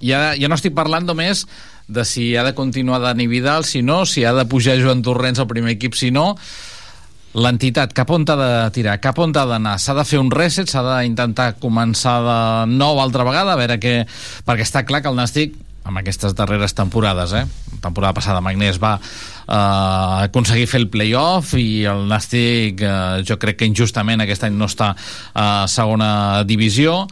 Ja, 0.00 0.34
ja 0.38 0.48
no 0.48 0.56
estic 0.56 0.74
parlant 0.76 1.04
només 1.08 1.46
de 1.88 2.04
si 2.04 2.30
ha 2.36 2.42
de 2.44 2.54
continuar 2.56 3.00
Dani 3.04 3.26
Vidal, 3.30 3.64
si 3.64 3.82
no, 3.82 4.04
si 4.06 4.24
ha 4.24 4.32
de 4.34 4.44
pujar 4.48 4.78
Joan 4.80 5.02
Torrents 5.06 5.38
al 5.38 5.46
primer 5.46 5.76
equip, 5.76 5.94
si 5.94 6.10
no, 6.10 6.32
l'entitat, 7.36 7.92
cap 7.92 8.10
on 8.16 8.24
t'ha 8.26 8.36
de 8.40 8.48
tirar, 8.74 8.96
cap 9.04 9.18
on 9.22 9.32
t'ha 9.36 9.44
d'anar? 9.46 9.76
S'ha 9.82 9.94
de 9.98 10.04
fer 10.08 10.18
un 10.22 10.30
reset, 10.32 10.68
s'ha 10.72 10.82
d'intentar 10.82 11.52
començar 11.60 12.16
de 12.24 12.38
nou 12.72 13.00
altra 13.02 13.26
vegada, 13.28 13.52
a 13.54 13.60
veure 13.60 13.76
què... 13.82 13.94
Perquè 14.48 14.64
està 14.64 14.82
clar 14.88 15.02
que 15.04 15.12
el 15.12 15.18
Nàstic, 15.20 15.54
amb 15.86 16.00
aquestes 16.00 16.34
darreres 16.34 16.74
temporades, 16.74 17.32
eh? 17.36 17.44
temporada 17.84 18.16
passada 18.16 18.40
Magnés 18.42 18.80
va 18.82 18.96
eh, 19.48 20.24
aconseguir 20.26 20.66
fer 20.70 20.80
el 20.82 20.88
playoff 20.92 21.54
i 21.58 21.84
el 21.88 22.06
Nàstic 22.10 22.82
eh, 22.82 23.22
jo 23.26 23.38
crec 23.38 23.60
que 23.62 23.68
injustament 23.70 24.20
aquest 24.24 24.44
any 24.48 24.54
no 24.58 24.66
està 24.70 24.92
a 25.34 25.66
segona 25.70 26.42
divisió 26.44 27.06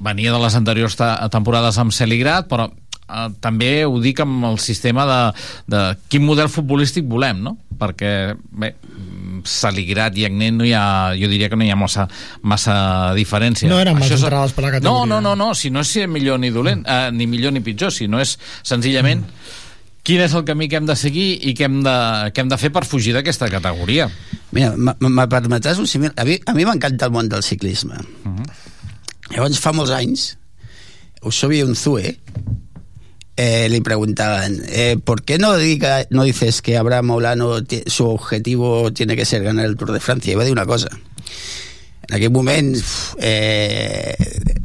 venia 0.00 0.32
de 0.32 0.38
les 0.40 0.54
anteriors 0.56 0.96
temporades 1.30 1.76
amb 1.82 1.92
Celigrat 1.92 2.48
però 2.48 2.70
eh, 2.70 3.26
també 3.40 3.84
ho 3.84 3.98
dic 4.00 4.20
amb 4.24 4.44
el 4.52 4.58
sistema 4.62 5.04
de, 5.10 5.20
de 5.76 5.82
quin 6.08 6.24
model 6.24 6.48
futbolístic 6.48 7.04
volem, 7.10 7.42
no? 7.44 7.56
Perquè, 7.80 8.34
bé, 8.60 8.74
Saligrat 9.48 10.16
i 10.20 10.26
Agnet 10.28 10.52
no 10.52 10.66
hi 10.68 10.72
ha, 10.76 11.14
jo 11.16 11.28
diria 11.30 11.48
que 11.48 11.56
no 11.56 11.64
hi 11.64 11.70
ha 11.72 11.76
massa, 11.80 12.04
massa 12.44 12.74
diferència. 13.16 13.70
No 13.70 13.78
eren 13.80 13.96
mals 13.96 14.04
Això 14.10 14.18
és- 14.18 14.24
entrades 14.26 14.52
per 14.52 14.64
la 14.66 14.68
No, 14.68 14.74
categoria. 14.76 15.06
no, 15.14 15.20
no, 15.24 15.32
no, 15.36 15.54
si 15.56 15.70
no 15.72 15.80
és 15.80 15.88
ser 15.88 16.06
millor 16.12 16.38
ni 16.42 16.50
dolent, 16.52 16.82
eh, 16.86 17.08
ni 17.12 17.26
millor 17.26 17.52
ni 17.56 17.60
pitjor, 17.64 17.90
si 17.92 18.06
no 18.08 18.20
és 18.20 18.34
senzillament 18.62 19.24
quin 20.06 20.22
és 20.24 20.34
el 20.34 20.44
camí 20.48 20.68
que 20.68 20.78
hem 20.80 20.88
de 20.88 20.96
seguir 20.96 21.28
i 21.46 21.54
què 21.56 21.66
hem 21.68 21.80
de, 21.84 21.96
què 22.34 22.44
hem 22.44 22.50
de 22.52 22.58
fer 22.60 22.72
per 22.74 22.86
fugir 22.88 23.14
d'aquesta 23.16 23.50
categoria. 23.52 24.08
Mira, 24.56 24.72
me 24.76 25.26
permetràs 25.30 25.78
un 25.82 25.88
símil? 25.90 26.14
A 26.16 26.26
mi, 26.26 26.38
a 26.46 26.56
mi 26.56 26.66
m'encanta 26.66 27.08
el 27.08 27.14
món 27.14 27.28
del 27.30 27.44
ciclisme. 27.46 28.00
Llavors, 29.30 29.60
fa 29.62 29.74
molts 29.76 29.92
anys, 29.94 30.32
Eusebio 31.22 31.68
Unzue 31.68 32.16
eh, 33.36 33.68
le 33.68 33.80
preguntaban, 33.80 34.60
eh, 34.68 34.96
¿por 35.02 35.22
qué 35.22 35.38
no, 35.38 35.56
diga, 35.56 36.06
no 36.10 36.24
dices 36.24 36.60
que 36.62 36.76
Abraham 36.76 37.06
Maulano 37.06 37.58
su 37.86 38.06
objetivo 38.06 38.92
tiene 38.92 39.16
que 39.16 39.24
ser 39.24 39.42
ganar 39.42 39.66
el 39.66 39.76
Tour 39.76 39.92
de 39.92 40.00
Francia? 40.00 40.32
I 40.32 40.36
va 40.36 40.44
dir 40.44 40.52
una 40.52 40.66
cosa. 40.66 40.90
En 42.08 42.16
aquell 42.16 42.32
moment 42.34 42.74
eh, 43.22 44.14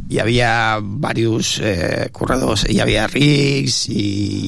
hi 0.10 0.20
havia 0.20 0.80
diversos 0.82 1.60
eh, 1.64 2.10
corredors, 2.14 2.66
hi 2.70 2.80
havia 2.80 3.08
Riggs 3.08 3.86
i 3.90 4.04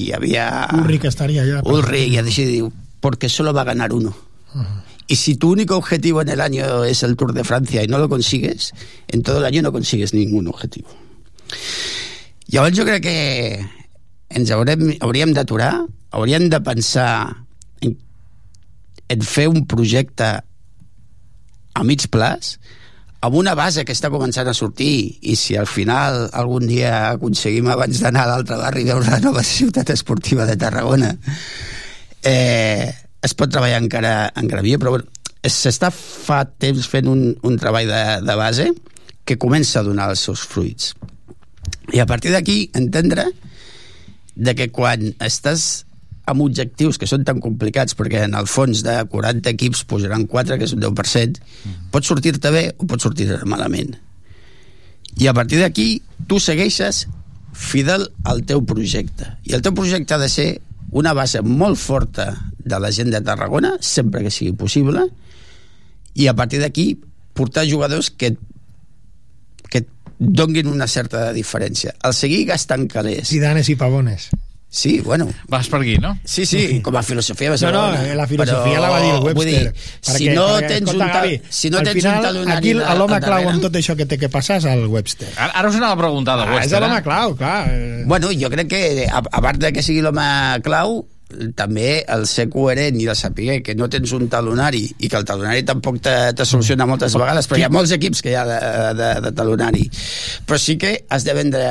hi 0.06 0.12
havia... 0.14 0.68
Ulrich 0.78 1.08
estaria 1.10 1.44
allà. 1.44 1.62
Ulrich, 1.66 2.14
y 2.14 2.18
así 2.18 2.64
porque 3.00 3.30
solo 3.30 3.54
va 3.54 3.62
a 3.62 3.66
ganar 3.66 3.94
uno. 3.94 4.16
Y 5.08 5.16
si 5.16 5.36
tu 5.36 5.52
único 5.52 5.78
objetivo 5.78 6.22
en 6.22 6.30
el 6.30 6.42
año 6.42 6.84
es 6.84 7.04
el 7.04 7.16
Tour 7.16 7.34
de 7.34 7.44
Francia 7.44 7.84
y 7.84 7.88
no 7.88 7.98
lo 7.98 8.10
consigues, 8.10 8.74
en 9.08 9.24
todo 9.24 9.40
el 9.40 9.46
año 9.46 9.62
no 9.62 9.72
consigues 9.72 10.14
ningún 10.14 10.48
objetivo. 10.48 10.90
Llavors 12.48 12.78
jo 12.78 12.86
crec 12.88 13.04
que 13.04 13.60
ens 14.32 14.52
haurem, 14.52 14.94
hauríem 15.04 15.34
d'aturar, 15.36 15.88
hauríem 16.16 16.48
de 16.52 16.60
pensar 16.64 17.44
en, 17.84 17.98
en 19.08 19.24
fer 19.24 19.48
un 19.52 19.66
projecte 19.68 20.30
a 21.76 21.84
mig 21.84 22.08
plaç, 22.12 22.56
amb 23.22 23.36
una 23.36 23.56
base 23.58 23.84
que 23.86 23.96
està 23.96 24.12
començant 24.14 24.48
a 24.48 24.54
sortir 24.54 25.18
i 25.22 25.36
si 25.40 25.58
al 25.58 25.68
final 25.68 26.28
algun 26.38 26.68
dia 26.70 27.14
aconseguim 27.16 27.68
abans 27.74 28.04
d'anar 28.04 28.28
a 28.28 28.32
l'altre 28.34 28.60
barri 28.62 28.86
veure 28.86 29.10
la 29.10 29.24
nova 29.24 29.44
ciutat 29.44 29.90
esportiva 29.96 30.46
de 30.46 30.58
Tarragona 30.60 31.16
eh, 32.28 32.94
es 33.24 33.34
pot 33.38 33.52
treballar 33.52 33.82
encara, 33.82 34.14
encara 34.38 34.64
millor. 34.66 34.82
Però 34.84 34.98
s'està 35.48 35.92
fa 35.94 36.44
temps 36.60 36.88
fent 36.90 37.10
un, 37.12 37.24
un 37.48 37.58
treball 37.60 37.90
de, 37.90 38.04
de 38.26 38.38
base 38.40 38.70
que 39.28 39.40
comença 39.40 39.82
a 39.82 39.88
donar 39.88 40.10
els 40.14 40.24
seus 40.24 40.44
fruits. 40.48 40.94
I 41.94 42.02
a 42.04 42.08
partir 42.08 42.32
d'aquí 42.34 42.70
entendre 42.78 43.30
de 44.36 44.54
que 44.56 44.70
quan 44.72 45.14
estàs 45.24 45.87
amb 46.28 46.44
objectius 46.44 47.00
que 47.00 47.08
són 47.10 47.24
tan 47.28 47.40
complicats 47.44 47.96
perquè 47.98 48.26
en 48.28 48.36
el 48.38 48.50
fons 48.52 48.84
de 48.86 48.98
40 49.12 49.54
equips 49.54 49.86
posaran 49.88 50.28
4, 50.28 50.58
que 50.60 50.68
és 50.68 50.76
un 50.76 50.84
10%, 50.84 51.40
pot 51.94 52.08
sortir-te 52.08 52.52
bé 52.52 52.64
o 52.76 52.88
pot 52.90 53.04
sortir-te 53.04 53.40
malament. 53.48 53.96
I 55.18 55.30
a 55.32 55.34
partir 55.34 55.62
d'aquí 55.62 56.02
tu 56.28 56.40
segueixes 56.44 57.06
fidel 57.58 58.10
al 58.28 58.44
teu 58.46 58.62
projecte. 58.68 59.32
I 59.48 59.56
el 59.58 59.64
teu 59.66 59.74
projecte 59.78 60.14
ha 60.14 60.22
de 60.22 60.30
ser 60.30 60.50
una 60.92 61.14
base 61.18 61.42
molt 61.42 61.80
forta 61.80 62.30
de 62.60 62.80
la 62.80 62.92
gent 62.92 63.10
de 63.12 63.24
Tarragona, 63.24 63.76
sempre 63.82 64.22
que 64.24 64.32
sigui 64.32 64.54
possible, 64.60 65.08
i 66.16 66.28
a 66.28 66.36
partir 66.36 66.60
d'aquí 66.62 66.92
portar 67.38 67.68
jugadors 67.70 68.12
que 68.12 68.36
que 69.68 69.84
et 69.84 69.88
donguin 70.18 70.70
una 70.72 70.88
certa 70.88 71.32
diferència. 71.36 71.94
El 72.08 72.14
seguir 72.16 72.46
gastant 72.48 72.88
calés. 72.92 73.28
Zidanes 73.28 73.68
i 73.70 73.76
pavones. 73.76 74.30
Sí, 74.70 75.00
bueno. 75.00 75.30
Vas 75.48 75.70
per 75.72 75.80
aquí, 75.80 75.96
no? 75.98 76.20
Sí, 76.26 76.46
sí, 76.46 76.82
com 76.84 76.96
a 76.98 77.02
filosofia 77.02 77.50
No, 77.56 77.72
no, 77.72 78.14
la 78.16 78.28
filosofia 78.28 78.74
Però, 78.78 78.82
la 78.82 78.90
va 78.92 79.00
dir 79.02 79.12
el 79.14 79.20
vull 79.24 79.34
Webster. 79.34 79.74
dir, 79.74 79.74
si 80.02 80.28
no 80.30 80.48
tens 80.60 80.92
un, 80.92 81.00
ta- 81.00 81.08
Gavi, 81.14 81.42
si 81.50 81.70
no 81.72 81.78
al 81.80 81.84
tens 81.88 81.96
final, 81.96 82.18
un 82.18 82.22
talonari 82.28 82.58
Aquí 82.58 82.74
de- 82.74 82.96
l'home 83.00 83.20
clau 83.24 83.48
amb 83.50 83.62
tot 83.64 83.76
això 83.80 83.96
que 83.96 84.06
té 84.06 84.18
que 84.20 84.30
passar 84.30 84.58
és 84.60 84.66
el 84.66 84.86
Webster. 84.92 85.30
Ara, 85.38 85.54
ara 85.54 85.70
us 85.70 85.76
anava 85.80 85.94
a 85.94 85.98
preguntar 86.04 86.36
de 86.38 86.44
Ah, 86.44 86.54
Webster. 86.58 86.76
és 86.78 86.82
l'home 86.84 86.98
eh? 87.00 87.04
clau, 87.04 87.36
clar. 87.40 87.72
Bueno, 88.06 88.30
jo 88.36 88.50
crec 88.50 88.68
que, 88.68 89.08
a, 89.08 89.24
a 89.32 89.42
part 89.42 89.58
de 89.64 89.72
que 89.72 89.82
sigui 89.82 90.02
l'home 90.04 90.28
clau, 90.68 91.08
també 91.56 92.04
el 92.08 92.28
ser 92.28 92.48
coherent 92.50 93.00
i 93.02 93.08
el 93.08 93.16
saber 93.16 93.62
que 93.64 93.74
no 93.76 93.90
tens 93.90 94.12
un 94.16 94.28
talonari 94.32 94.84
i 95.00 95.10
que 95.10 95.18
el 95.18 95.26
talonari 95.28 95.64
tampoc 95.64 96.00
te, 96.04 96.14
te 96.34 96.46
soluciona 96.46 96.86
moltes 96.86 97.16
vegades, 97.16 97.48
però 97.48 97.58
hi 97.60 97.64
ha 97.66 97.70
molts 97.72 97.92
equips 97.96 98.22
que 98.22 98.32
hi 98.32 98.36
ha 98.40 98.46
de, 98.48 98.60
de, 99.00 99.10
de 99.26 99.32
talonari. 99.32 99.90
Però 100.46 100.60
sí 100.60 100.78
que 100.78 101.06
has 101.10 101.24
de 101.24 101.34
vendre 101.34 101.66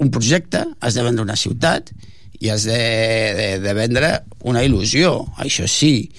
un 0.00 0.10
projecte, 0.10 0.64
has 0.80 0.94
de 0.96 1.02
vendre 1.04 1.22
una 1.22 1.36
ciutat 1.36 1.92
i 2.40 2.50
has 2.50 2.64
de, 2.64 2.80
de, 3.36 3.48
de 3.60 3.72
vendre 3.76 4.10
una 4.48 4.62
il·lusió, 4.64 5.12
això 5.44 5.66
sí, 5.68 6.10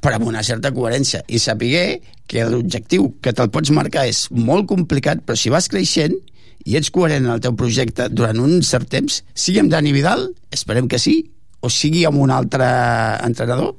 però 0.00 0.20
amb 0.20 0.28
una 0.30 0.44
certa 0.46 0.70
coherència. 0.74 1.24
I 1.26 1.40
saber 1.42 2.00
que 2.30 2.44
l'objectiu 2.46 3.10
que 3.22 3.34
te'l 3.34 3.50
pots 3.54 3.72
marcar 3.74 4.06
és 4.10 4.26
molt 4.30 4.68
complicat, 4.70 5.24
però 5.26 5.38
si 5.38 5.50
vas 5.50 5.68
creixent 5.70 6.14
i 6.66 6.76
ets 6.78 6.90
coherent 6.94 7.26
en 7.26 7.32
el 7.34 7.42
teu 7.42 7.54
projecte 7.58 8.08
durant 8.10 8.38
un 8.42 8.60
cert 8.66 8.90
temps, 8.90 9.20
sigui 9.34 9.62
amb 9.62 9.70
Dani 9.70 9.94
Vidal, 9.94 10.28
esperem 10.54 10.90
que 10.90 10.98
sí, 11.02 11.18
o 11.62 11.70
sigui 11.70 12.04
amb 12.06 12.22
un 12.22 12.32
altre 12.34 12.66
entrenador, 13.26 13.74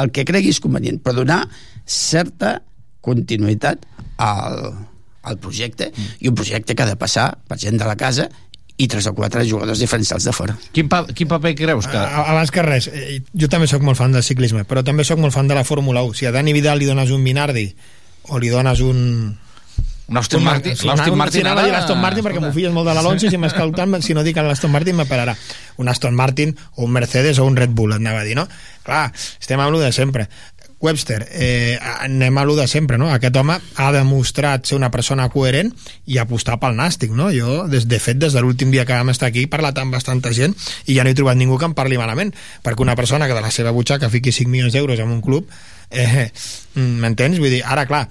el 0.00 0.12
que 0.12 0.24
creguis 0.28 0.60
convenient, 0.64 1.00
però 1.04 1.20
donar 1.20 1.42
certa 1.84 2.58
continuïtat 3.04 3.84
al, 4.22 4.72
al 5.28 5.40
projecte, 5.42 5.90
i 6.20 6.28
un 6.30 6.36
projecte 6.38 6.76
que 6.76 6.84
ha 6.84 6.92
de 6.92 7.00
passar 7.00 7.32
per 7.48 7.60
gent 7.60 7.80
de 7.80 7.88
la 7.88 7.98
casa 8.00 8.28
i 8.76 8.88
tres 8.88 9.06
o 9.06 9.14
quatre 9.14 9.44
jugadors 9.46 9.78
diferencials 9.78 10.24
de 10.24 10.32
fora. 10.32 10.56
Quin, 10.72 10.88
pa 10.90 11.04
quin 11.12 11.28
paper 11.28 11.54
creus 11.58 11.88
que... 11.90 11.98
Abans 11.98 12.50
que 12.50 12.64
res, 12.64 12.88
eh, 12.88 13.20
jo 13.34 13.48
també 13.52 13.68
sóc 13.70 13.84
molt 13.84 13.98
fan 14.00 14.14
del 14.16 14.24
ciclisme, 14.26 14.64
però 14.68 14.82
també 14.86 15.04
sóc 15.04 15.20
molt 15.22 15.34
fan 15.34 15.50
de 15.50 15.58
la 15.58 15.64
Fórmula 15.64 16.02
1. 16.08 16.16
Si 16.18 16.26
a 16.26 16.32
Dani 16.34 16.54
Vidal 16.56 16.80
li 16.80 16.88
dones 16.88 17.12
un 17.12 17.22
Minardi 17.22 17.68
o 18.32 18.40
li 18.42 18.52
dones 18.52 18.82
un... 18.84 19.38
Un 20.12 20.18
Aston 20.18 20.42
Martin, 20.44 20.74
l'Aston 20.84 21.16
Martin 21.16 21.46
ara... 21.46 21.62
l'Aston 21.70 22.00
Martin 22.02 22.24
perquè 22.26 22.40
m'ho 22.42 22.50
filles 22.52 22.72
molt 22.74 22.88
de 22.90 22.92
l'Alonso 22.96 23.28
i 23.28 23.30
si 23.32 23.38
tant, 23.76 23.94
si 24.02 24.16
no 24.18 24.24
dic 24.26 24.36
l'Aston 24.36 24.72
Martin 24.74 24.98
m'apararà. 24.98 25.36
Un 25.80 25.88
Aston 25.88 26.12
Martin 26.18 26.52
o 26.74 26.84
un 26.84 26.92
Mercedes 26.92 27.38
o 27.38 27.46
un 27.46 27.56
Red 27.56 27.70
Bull, 27.70 27.94
anava 27.96 28.20
a 28.20 28.26
dir, 28.26 28.34
no? 28.36 28.48
Clar, 28.82 29.06
estem 29.14 29.62
amb 29.62 29.78
de 29.78 29.92
sempre. 29.94 30.26
Webster, 30.82 31.28
eh, 31.30 31.78
anem 32.02 32.38
a 32.38 32.44
lo 32.44 32.56
de 32.56 32.66
sempre, 32.66 32.98
no? 32.98 33.08
Aquest 33.14 33.36
home 33.38 33.54
ha 33.78 33.90
demostrat 33.94 34.66
ser 34.66 34.76
una 34.76 34.90
persona 34.90 35.28
coherent 35.30 35.70
i 36.10 36.18
apostar 36.18 36.58
pel 36.60 36.74
nàstic, 36.74 37.14
no? 37.14 37.28
Jo, 37.30 37.68
des, 37.70 37.86
de 37.88 38.00
fet, 38.02 38.18
des 38.18 38.34
de 38.34 38.42
l'últim 38.42 38.72
dia 38.74 38.84
que 38.84 38.96
vam 38.98 39.12
estar 39.14 39.30
aquí, 39.30 39.46
he 39.46 39.50
parlat 39.52 39.78
amb 39.78 39.94
bastanta 39.94 40.32
gent 40.34 40.56
i 40.90 40.98
ja 40.98 41.06
no 41.06 41.12
he 41.12 41.18
trobat 41.18 41.38
ningú 41.38 41.56
que 41.60 41.70
em 41.70 41.76
parli 41.78 42.00
malament, 42.00 42.34
perquè 42.66 42.82
una 42.82 42.98
persona 42.98 43.30
que 43.30 43.38
de 43.38 43.44
la 43.44 43.54
seva 43.54 43.70
butxaca 43.70 44.10
fiqui 44.10 44.34
5 44.34 44.50
milions 44.50 44.74
d'euros 44.74 44.98
en 44.98 45.14
un 45.14 45.22
club, 45.22 45.46
eh, 45.90 46.32
m'entens? 46.74 47.38
Vull 47.38 47.54
dir, 47.54 47.62
ara, 47.62 47.86
clar, 47.86 48.08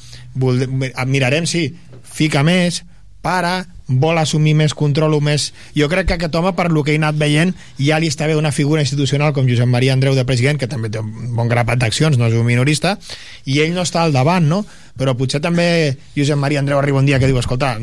mirarem 1.11 1.45
si 1.45 1.67
fica 2.07 2.45
més, 2.47 2.85
para, 3.21 3.65
vol 3.99 4.19
assumir 4.21 4.53
més 4.57 4.75
control 4.77 5.15
o 5.17 5.21
més... 5.23 5.49
Jo 5.75 5.89
crec 5.91 6.07
que 6.09 6.17
aquest 6.17 6.35
home, 6.35 6.53
per 6.57 6.69
lo 6.71 6.83
que 6.83 6.93
he 6.93 6.99
anat 6.99 7.17
veient, 7.19 7.53
ja 7.79 7.99
li 7.99 8.11
està 8.11 8.27
bé 8.29 8.37
una 8.39 8.53
figura 8.55 8.83
institucional 8.85 9.33
com 9.35 9.49
Josep 9.49 9.69
Maria 9.69 9.95
Andreu 9.97 10.15
de 10.15 10.25
president, 10.27 10.59
que 10.61 10.69
també 10.71 10.91
té 10.91 11.01
un 11.01 11.33
bon 11.37 11.51
grapat 11.51 11.81
d'accions, 11.81 12.19
no 12.19 12.29
és 12.29 12.37
un 12.37 12.47
minorista, 12.47 12.97
i 13.45 13.59
ell 13.63 13.75
no 13.75 13.85
està 13.87 14.05
al 14.05 14.15
davant, 14.15 14.47
no? 14.47 14.63
Però 14.99 15.15
potser 15.17 15.41
també 15.43 15.97
Josep 16.15 16.39
Maria 16.39 16.61
Andreu 16.61 16.79
arriba 16.79 17.01
un 17.01 17.09
dia 17.09 17.19
que 17.19 17.29
diu, 17.29 17.39
escolta, 17.41 17.75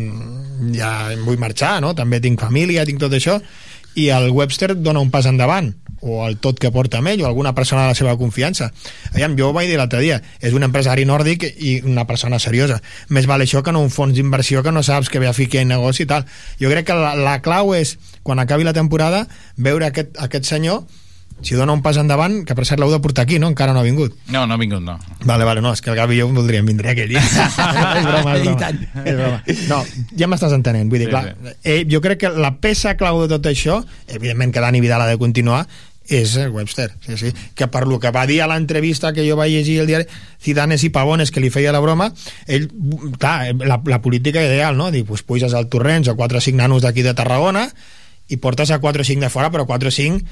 ja 0.74 0.92
vull 1.24 1.40
marxar, 1.40 1.78
no? 1.84 1.94
També 1.98 2.22
tinc 2.24 2.40
família, 2.40 2.86
tinc 2.88 3.02
tot 3.02 3.14
això, 3.16 3.40
i 3.98 4.08
el 4.14 4.30
Webster 4.30 4.74
dona 4.76 5.02
un 5.02 5.10
pas 5.10 5.26
endavant 5.26 5.72
o 6.00 6.20
el 6.26 6.38
tot 6.38 6.60
que 6.60 6.70
porta 6.74 7.00
amb 7.00 7.10
ell 7.12 7.22
o 7.24 7.26
alguna 7.28 7.54
persona 7.54 7.86
de 7.86 7.92
la 7.94 7.98
seva 7.98 8.16
confiança. 8.20 8.70
Aviam, 9.12 9.36
jo 9.38 9.48
ho 9.48 9.56
vaig 9.56 9.70
dir 9.70 9.78
l'altre 9.80 10.02
dia 10.04 10.20
és 10.40 10.54
un 10.54 10.66
empresari 10.66 11.06
nòrdic 11.08 11.46
i 11.56 11.78
una 11.86 12.06
persona 12.06 12.38
seriosa. 12.42 12.80
Més 13.08 13.26
val 13.30 13.42
això 13.42 13.62
que 13.62 13.74
no 13.74 13.82
un 13.82 13.90
fons 13.94 14.14
d'inversió 14.14 14.62
que 14.62 14.72
no 14.74 14.82
saps 14.82 15.10
que 15.10 15.18
ve 15.22 15.28
a 15.28 15.36
ficar 15.36 15.62
en 15.62 15.74
negoci 15.74 16.04
i 16.04 16.10
tal. 16.10 16.26
Jo 16.60 16.70
crec 16.70 16.90
que 16.90 16.96
la, 16.98 17.14
la 17.18 17.38
clau 17.42 17.74
és 17.74 17.96
quan 18.22 18.38
acabi 18.38 18.66
la 18.66 18.76
temporada 18.76 19.26
veure 19.56 19.88
aquest, 19.88 20.16
aquest 20.22 20.48
senyor 20.48 20.84
si 21.42 21.54
dona 21.54 21.72
un 21.72 21.82
pas 21.82 21.96
endavant, 22.00 22.40
que 22.46 22.56
per 22.58 22.66
cert 22.66 22.82
l'heu 22.82 22.90
de 22.90 23.00
portar 23.02 23.24
aquí, 23.26 23.38
no? 23.38 23.50
Encara 23.52 23.74
no 23.74 23.80
ha 23.80 23.86
vingut. 23.86 24.16
No, 24.34 24.44
no 24.46 24.54
ha 24.56 24.60
vingut, 24.60 24.82
no. 24.82 24.98
Vale, 25.24 25.46
vale, 25.46 25.62
no, 25.64 25.72
és 25.76 25.82
que 25.82 25.92
el 25.92 25.98
Gavi 25.98 26.18
i 26.18 26.22
jo 26.22 26.30
voldríem 26.34 26.66
vindre 26.66 26.92
aquell 26.92 27.12
dia. 27.12 27.22
és 27.98 28.08
broma, 28.08 28.36
és 28.36 28.48
broma. 28.48 28.70
és 29.04 29.20
broma. 29.20 29.42
No, 29.70 29.82
ja 30.18 30.30
m'estàs 30.30 30.56
entenent. 30.56 30.90
Vull 30.90 31.04
dir, 31.04 31.10
sí, 31.10 31.14
clar, 31.14 31.34
sí. 31.34 31.54
Eh, 31.62 31.82
jo 31.90 32.02
crec 32.04 32.24
que 32.24 32.32
la 32.34 32.56
peça 32.58 32.96
clau 32.98 33.22
de 33.22 33.30
tot 33.36 33.46
això, 33.50 33.82
evidentment 34.08 34.54
que 34.54 34.64
Dani 34.64 34.82
Vidal 34.82 35.06
ha 35.06 35.10
de 35.10 35.20
continuar, 35.20 35.66
és 36.08 36.36
el 36.36 36.50
Webster, 36.50 36.90
sí, 37.04 37.16
sí. 37.20 37.32
que 37.54 37.68
per 37.68 37.86
lo 37.86 38.00
que 38.00 38.10
va 38.10 38.24
dir 38.26 38.40
a 38.40 38.48
l'entrevista 38.48 39.12
que 39.12 39.26
jo 39.28 39.36
vaig 39.36 39.52
llegir 39.52 39.82
el 39.82 39.90
diari 39.90 40.06
Zidanes 40.40 40.82
i 40.84 40.90
Pavones, 40.90 41.30
que 41.30 41.42
li 41.44 41.52
feia 41.52 41.72
la 41.74 41.82
broma 41.84 42.08
ell, 42.46 42.70
clar, 43.20 43.52
la, 43.60 43.76
la 43.84 44.00
política 44.00 44.42
ideal 44.42 44.76
no? 44.80 44.90
dir, 44.90 45.04
pues, 45.04 45.22
puges 45.22 45.52
al 45.52 45.68
Torrents 45.68 46.08
a 46.08 46.16
4 46.16 46.38
o 46.38 46.40
5 46.40 46.56
nanos 46.56 46.82
d'aquí 46.82 47.04
de 47.04 47.12
Tarragona 47.12 47.68
i 48.28 48.40
portes 48.40 48.72
a 48.72 48.80
4 48.80 49.04
o 49.04 49.04
5 49.04 49.20
de 49.20 49.30
fora 49.32 49.52
però 49.52 49.68
4 49.68 49.92
o 49.92 49.92
5 49.92 50.24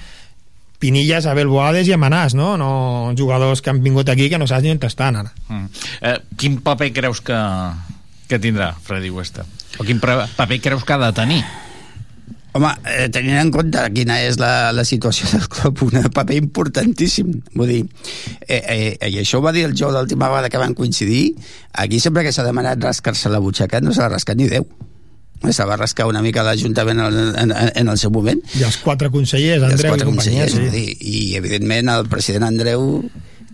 Pinilles, 0.78 1.26
Abel 1.26 1.48
Boades 1.48 1.88
i 1.88 1.94
Amanàs, 1.96 2.36
no? 2.36 2.54
no 2.60 3.12
jugadors 3.18 3.62
que 3.62 3.72
han 3.72 3.82
vingut 3.84 4.08
aquí 4.12 4.28
que 4.30 4.38
no 4.38 4.48
saps 4.48 4.64
ni 4.64 4.72
on 4.74 4.80
estan 4.86 5.16
ara. 5.22 5.32
Mm. 5.48 5.68
Eh, 6.00 6.16
quin 6.36 6.58
paper 6.64 6.92
creus 6.92 7.22
que, 7.24 7.36
que 8.28 8.40
tindrà 8.42 8.74
Freddy 8.82 9.10
Webster? 9.10 9.46
O 9.78 9.84
quin 9.84 10.00
paper 10.00 10.60
creus 10.60 10.84
que 10.84 10.92
ha 10.92 11.00
de 11.06 11.12
tenir? 11.16 11.44
Home, 12.56 12.70
eh, 12.88 13.08
tenint 13.12 13.36
en 13.36 13.50
compte 13.52 13.82
quina 13.92 14.14
és 14.24 14.38
la, 14.40 14.72
la 14.72 14.84
situació 14.88 15.28
del 15.28 15.44
club, 15.52 15.82
un 15.84 16.08
paper 16.08 16.38
importantíssim. 16.38 17.34
Vull 17.52 17.72
dir, 17.72 17.82
eh, 18.48 18.62
eh, 18.62 19.10
i 19.10 19.20
això 19.20 19.40
ho 19.40 19.44
va 19.44 19.52
dir 19.52 19.66
el 19.68 19.76
Jou 19.76 19.92
l'última 19.92 20.30
vegada 20.32 20.48
que 20.52 20.60
van 20.62 20.76
coincidir, 20.76 21.34
aquí 21.72 22.00
sempre 22.00 22.24
que 22.24 22.32
s'ha 22.32 22.46
demanat 22.46 22.80
rascar-se 22.80 23.32
la 23.32 23.42
butxaca 23.44 23.82
no 23.84 23.92
s'ha 23.92 24.08
rascat 24.08 24.40
ni 24.40 24.48
Déu. 24.48 24.64
Se 25.52 25.64
va 25.68 25.76
rascar 25.76 26.06
una 26.08 26.22
mica 26.24 26.42
l'Ajuntament 26.46 27.00
en, 27.04 27.16
en, 27.42 27.52
en 27.52 27.92
el 27.92 27.98
seu 28.00 28.10
moment. 28.10 28.40
I 28.56 28.64
els 28.66 28.80
quatre 28.82 29.10
consellers, 29.12 29.62
Andreu 29.68 29.94
quatre 29.94 30.08
i 30.08 30.10
companyia. 30.10 30.48
Sí. 30.50 30.64
I, 30.66 30.84
I, 30.96 31.22
evidentment, 31.38 31.92
el 31.92 32.10
president 32.10 32.48
Andreu 32.48 33.04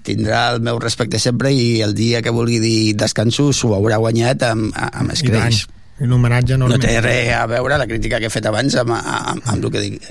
tindrà 0.07 0.49
el 0.55 0.63
meu 0.65 0.81
respecte 0.83 1.21
sempre 1.23 1.53
i 1.55 1.83
el 1.85 1.95
dia 1.95 2.23
que 2.23 2.33
vulgui 2.35 2.59
dir 2.63 2.97
descanso 2.99 3.53
s'ho 3.55 3.75
haurà 3.77 4.01
guanyat 4.03 4.43
amb, 4.49 4.73
amb 4.75 5.15
escreix 5.15 5.67
un 6.03 6.13
homenatge 6.13 6.55
enorme. 6.55 6.75
No 6.75 6.83
té 6.83 6.97
res 7.01 7.31
a 7.37 7.45
veure 7.47 7.77
la 7.79 7.87
crítica 7.87 8.19
que 8.19 8.27
he 8.27 8.33
fet 8.33 8.47
abans 8.51 8.75
amb, 8.81 8.95
amb, 8.97 9.45
amb 9.47 9.59
el 9.59 9.71
que 9.71 9.83
dic. 9.85 10.09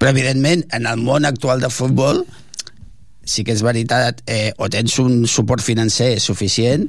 Però, 0.00 0.10
evidentment, 0.10 0.64
en 0.74 0.88
el 0.90 0.98
món 0.98 1.28
actual 1.28 1.62
de 1.62 1.70
futbol, 1.70 2.24
sí 3.26 3.44
que 3.46 3.54
és 3.54 3.62
veritat, 3.66 4.22
eh, 4.26 4.50
o 4.58 4.70
tens 4.72 4.98
un 5.02 5.26
suport 5.30 5.62
financer 5.62 6.16
suficient, 6.22 6.88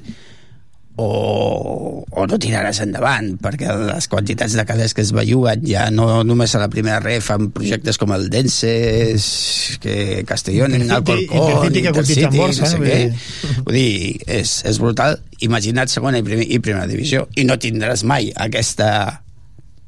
o, 0.98 2.04
o 2.10 2.26
no 2.30 2.40
tiraràs 2.42 2.82
endavant 2.82 3.36
perquè 3.42 3.70
les 3.88 4.08
quantitats 4.10 4.56
de 4.58 4.66
calés 4.68 4.96
que 4.98 5.04
es 5.06 5.14
belluguen 5.16 5.62
ja 5.70 5.88
no 5.94 6.24
només 6.26 6.56
a 6.58 6.62
la 6.64 6.70
primera 6.74 7.00
ref 7.04 7.30
amb 7.36 7.54
projectes 7.54 8.00
com 8.02 8.14
el 8.16 8.28
Denses 8.34 9.78
que 9.84 10.24
Castellón, 10.28 10.74
en 10.74 10.90
Alcorcón 10.92 11.22
Intercity 11.22 11.86
cotitza 11.92 12.32
en 12.32 12.38
borsa 12.38 12.66
no 12.66 12.72
sé 12.74 12.82
què. 12.82 13.62
vull 13.62 13.78
dir, 13.78 14.18
és, 14.26 14.58
és 14.66 14.82
brutal 14.82 15.20
imagina't 15.46 15.94
segona 15.94 16.18
i, 16.18 16.26
primer, 16.26 16.50
i 16.50 16.60
primera 16.60 16.90
divisió 16.90 17.28
i 17.38 17.46
no 17.46 17.60
tindràs 17.62 18.04
mai 18.08 18.34
aquesta 18.34 18.90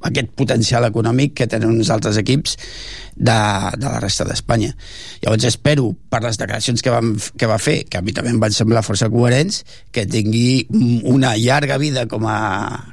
aquest 0.07 0.31
potencial 0.38 0.85
econòmic 0.88 1.35
que 1.35 1.47
tenen 1.51 1.73
uns 1.73 1.89
altres 1.91 2.17
equips 2.21 2.55
de, 3.19 3.35
de 3.75 3.85
la 3.85 3.99
resta 3.99 4.23
d'Espanya. 4.27 4.71
Llavors 5.23 5.47
espero, 5.49 5.89
per 6.09 6.21
les 6.23 6.39
declaracions 6.39 6.81
que, 6.83 6.93
vam, 6.93 7.12
que 7.35 7.49
va 7.49 7.59
fer, 7.59 7.81
que 7.91 7.99
a 7.99 8.03
mi 8.05 8.15
també 8.15 8.31
em 8.31 8.39
van 8.39 8.55
semblar 8.55 8.85
força 8.85 9.09
coherents, 9.12 9.65
que 9.91 10.05
tingui 10.07 10.63
una 11.03 11.35
llarga 11.35 11.77
vida 11.81 12.07
com 12.07 12.25
a, 12.31 12.39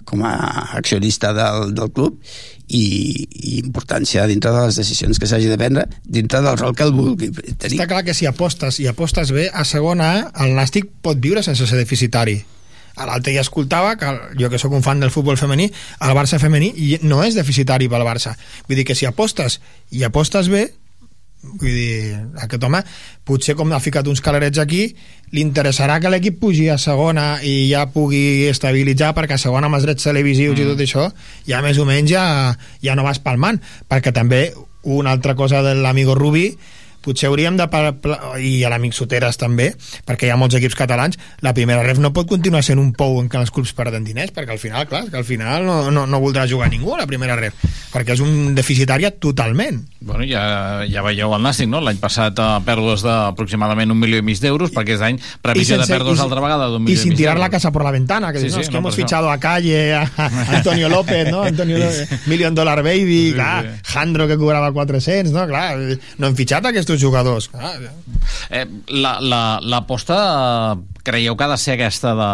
com 0.04 0.26
a 0.26 0.34
accionista 0.80 1.32
del, 1.36 1.72
del 1.78 1.94
club 1.94 2.18
i, 2.66 2.82
i 3.30 3.60
importància 3.60 4.26
dintre 4.26 4.50
de 4.50 4.66
les 4.66 4.80
decisions 4.82 5.22
que 5.22 5.30
s'hagi 5.30 5.46
de 5.52 5.60
prendre 5.60 5.86
dintre 6.02 6.42
del 6.42 6.58
rol 6.58 6.74
que 6.74 6.88
el 6.88 6.92
vulgui 6.96 7.30
tenir. 7.30 7.78
Està 7.78 7.86
clar 7.86 8.02
que 8.08 8.16
si 8.18 8.26
apostes 8.26 8.82
i 8.82 8.90
apostes 8.90 9.30
bé, 9.30 9.46
a 9.54 9.62
segona 9.62 10.32
el 10.42 10.58
Nàstic 10.58 10.90
pot 11.06 11.22
viure 11.22 11.46
sense 11.46 11.70
ser 11.70 11.78
deficitari 11.78 12.40
a 12.42 12.55
l'altre 13.04 13.34
ja 13.34 13.44
escoltava 13.44 13.96
que 14.00 14.08
jo 14.40 14.48
que 14.50 14.58
sóc 14.58 14.72
un 14.72 14.82
fan 14.86 15.00
del 15.00 15.12
futbol 15.12 15.36
femení 15.36 15.68
el 15.68 16.16
Barça 16.16 16.40
femení 16.40 16.72
no 17.02 17.22
és 17.24 17.36
deficitari 17.36 17.90
pel 17.92 18.06
Barça 18.06 18.36
vull 18.68 18.76
dir 18.78 18.86
que 18.88 18.96
si 18.96 19.06
apostes 19.06 19.60
i 19.90 20.04
apostes 20.04 20.48
bé 20.48 20.70
vull 21.46 21.70
dir, 21.70 22.16
aquest 22.42 22.64
home 22.64 22.80
potser 23.26 23.54
com 23.58 23.72
ha 23.72 23.82
ficat 23.82 24.06
uns 24.08 24.22
calarets 24.24 24.58
aquí 24.58 24.88
li 25.34 25.42
interessarà 25.42 25.98
que 26.00 26.10
l'equip 26.10 26.38
pugi 26.40 26.68
a 26.70 26.78
segona 26.78 27.42
i 27.42 27.68
ja 27.70 27.86
pugui 27.92 28.46
estabilitzar 28.50 29.12
perquè 29.16 29.36
a 29.36 29.42
segona 29.42 29.68
amb 29.68 29.78
els 29.78 29.86
drets 29.86 30.08
televisius 30.08 30.56
mm. 30.56 30.62
i 30.62 30.70
tot 30.70 30.84
això 30.86 31.08
ja 31.48 31.62
més 31.62 31.78
o 31.78 31.86
menys 31.88 32.10
ja, 32.10 32.24
ja 32.82 32.96
no 32.96 33.06
vas 33.06 33.20
palmant 33.22 33.60
perquè 33.90 34.14
també 34.14 34.48
una 34.86 35.10
altra 35.10 35.34
cosa 35.34 35.62
de 35.66 35.74
l'amigo 35.74 36.14
Rubi 36.14 36.52
potser 37.06 37.30
hauríem 37.30 37.56
de 37.58 37.68
i 38.42 38.52
a 38.66 38.70
l'amic 38.72 38.96
Soteres 38.96 39.38
també, 39.40 39.70
perquè 40.06 40.28
hi 40.28 40.34
ha 40.34 40.38
molts 40.40 40.58
equips 40.58 40.76
catalans, 40.78 41.18
la 41.44 41.54
primera 41.56 41.84
ref 41.86 42.00
no 42.02 42.12
pot 42.16 42.28
continuar 42.30 42.64
sent 42.66 42.80
un 42.82 42.92
pou 42.96 43.20
en 43.20 43.30
què 43.30 43.40
els 43.40 43.52
clubs 43.54 43.72
perden 43.76 44.04
diners, 44.06 44.32
perquè 44.34 44.54
al 44.54 44.62
final, 44.62 44.86
clar, 44.90 45.06
que 45.10 45.20
al 45.20 45.26
final 45.28 45.66
no, 45.66 45.78
no, 45.94 46.06
no 46.10 46.22
voldrà 46.22 46.46
jugar 46.50 46.70
ningú 46.72 46.94
a 46.94 47.02
la 47.02 47.08
primera 47.08 47.36
ref, 47.38 47.58
perquè 47.92 48.16
és 48.16 48.22
un 48.24 48.54
deficitària 48.56 49.12
totalment. 49.12 49.82
Bueno, 50.00 50.26
ja, 50.28 50.84
ja 50.90 51.02
veieu 51.06 51.34
el 51.34 51.42
Nàstic, 51.42 51.68
no? 51.70 51.80
L'any 51.84 51.98
passat 52.02 52.38
a 52.42 52.48
eh, 52.56 52.64
pèrdues 52.66 53.02
d'aproximadament 53.06 53.94
un 53.94 54.00
milió 54.00 54.20
i 54.20 54.24
mig 54.26 54.40
d'euros, 54.42 54.72
perquè 54.74 54.96
és 54.96 55.04
any 55.04 55.20
previsió 55.42 55.76
sense, 55.76 55.88
de 55.88 55.96
pèrdues 55.96 56.22
altra 56.22 56.42
vegada 56.44 56.68
d'un 56.72 56.84
milió 56.84 56.94
i, 56.94 57.00
i 57.00 57.02
sin 57.02 57.16
tirar 57.18 57.36
la 57.40 57.50
casa 57.52 57.72
por 57.74 57.84
la 57.86 57.92
ventana, 57.94 58.32
que 58.32 58.42
sí, 58.42 58.48
dius, 58.48 58.56
no, 58.56 58.62
sí, 58.62 58.66
és 58.66 58.70
que 58.70 58.78
no, 58.78 58.84
hemos 58.84 58.98
fichado 58.98 59.30
a 59.30 59.38
Calle, 59.42 59.94
a, 59.94 60.04
a 60.04 60.30
Antonio 60.58 60.88
López, 60.88 61.30
no? 61.30 61.42
Antonio 61.42 61.80
sí. 61.90 62.06
Million 62.30 62.54
Dollar 62.54 62.82
Baby, 62.82 63.30
sí, 63.30 63.32
clar, 63.34 63.64
sí. 63.64 63.92
Jandro 63.92 64.28
que 64.28 64.38
cobrava 64.38 64.72
400, 64.72 65.32
no? 65.32 65.46
Clar, 65.48 65.76
no 66.18 66.30
hem 66.30 66.38
fitxat 66.38 66.70
aquests 66.70 66.95
jugadors. 67.00 67.50
Ah, 67.54 67.74
eh, 68.50 68.66
L'aposta 68.90 70.14
la, 70.14 70.76
la, 70.76 70.76
creieu 71.06 71.36
que 71.36 71.44
ha 71.44 71.50
de 71.52 71.58
ser 71.60 71.76
aquesta 71.76 72.14
de, 72.18 72.30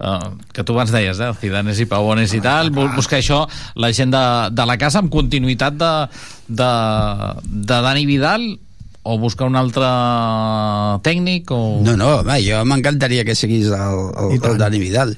eh, 0.00 0.30
que 0.56 0.64
tu 0.64 0.76
abans 0.76 0.92
deies, 0.94 1.20
eh, 1.20 1.32
Cidanes 1.40 1.80
i 1.80 1.88
Pavones 1.90 2.32
i 2.34 2.40
tal, 2.44 2.72
ah, 2.72 2.88
buscar 2.96 3.20
això 3.20 3.42
la 3.76 3.92
gent 3.92 4.14
de, 4.14 4.24
de 4.54 4.68
la 4.68 4.78
casa 4.80 5.02
amb 5.02 5.12
continuïtat 5.12 5.76
de, 5.76 5.92
de, 6.48 6.72
de 7.44 7.82
Dani 7.88 8.06
Vidal 8.08 8.48
o 9.08 9.16
buscar 9.16 9.46
un 9.48 9.56
altre 9.56 9.88
tècnic 11.06 11.48
o... 11.54 11.58
No, 11.84 11.94
no, 11.96 12.10
home, 12.18 12.36
jo 12.44 12.60
m'encantaria 12.68 13.24
que 13.24 13.36
seguís 13.38 13.70
el, 13.72 14.02
el, 14.28 14.36
el 14.36 14.60
Dani 14.60 14.80
Vidal. 14.82 15.14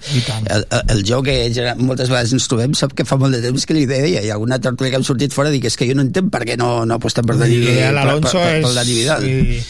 El, 0.47 0.63
el, 0.63 0.85
el 0.95 1.03
joc 1.09 1.27
que 1.27 1.75
moltes 1.81 2.13
vegades 2.13 2.35
ens 2.37 2.47
trobem 2.51 2.77
sap 2.79 2.95
que 2.95 3.07
fa 3.09 3.19
molt 3.19 3.35
de 3.35 3.43
temps 3.49 3.67
que 3.67 3.75
li 3.75 3.87
deia 3.91 4.23
i 4.23 4.31
alguna 4.31 4.61
tertúlia 4.63 4.95
que 4.95 5.01
hem 5.01 5.07
sortit 5.07 5.35
fora 5.35 5.51
dic 5.51 5.67
és 5.67 5.79
que 5.81 5.91
jo 5.91 5.99
no 5.99 6.07
entenc 6.07 6.31
per 6.31 6.45
què 6.47 6.59
no, 6.61 6.85
no 6.87 7.01
apostem 7.01 7.27
per 7.27 7.39
Dani, 7.41 7.59
per, 7.67 7.93
per, 7.99 8.19
per, 8.31 8.49
per 8.69 8.75
Dani 8.79 8.99
Vidal. 9.01 9.27
si, 9.27 9.63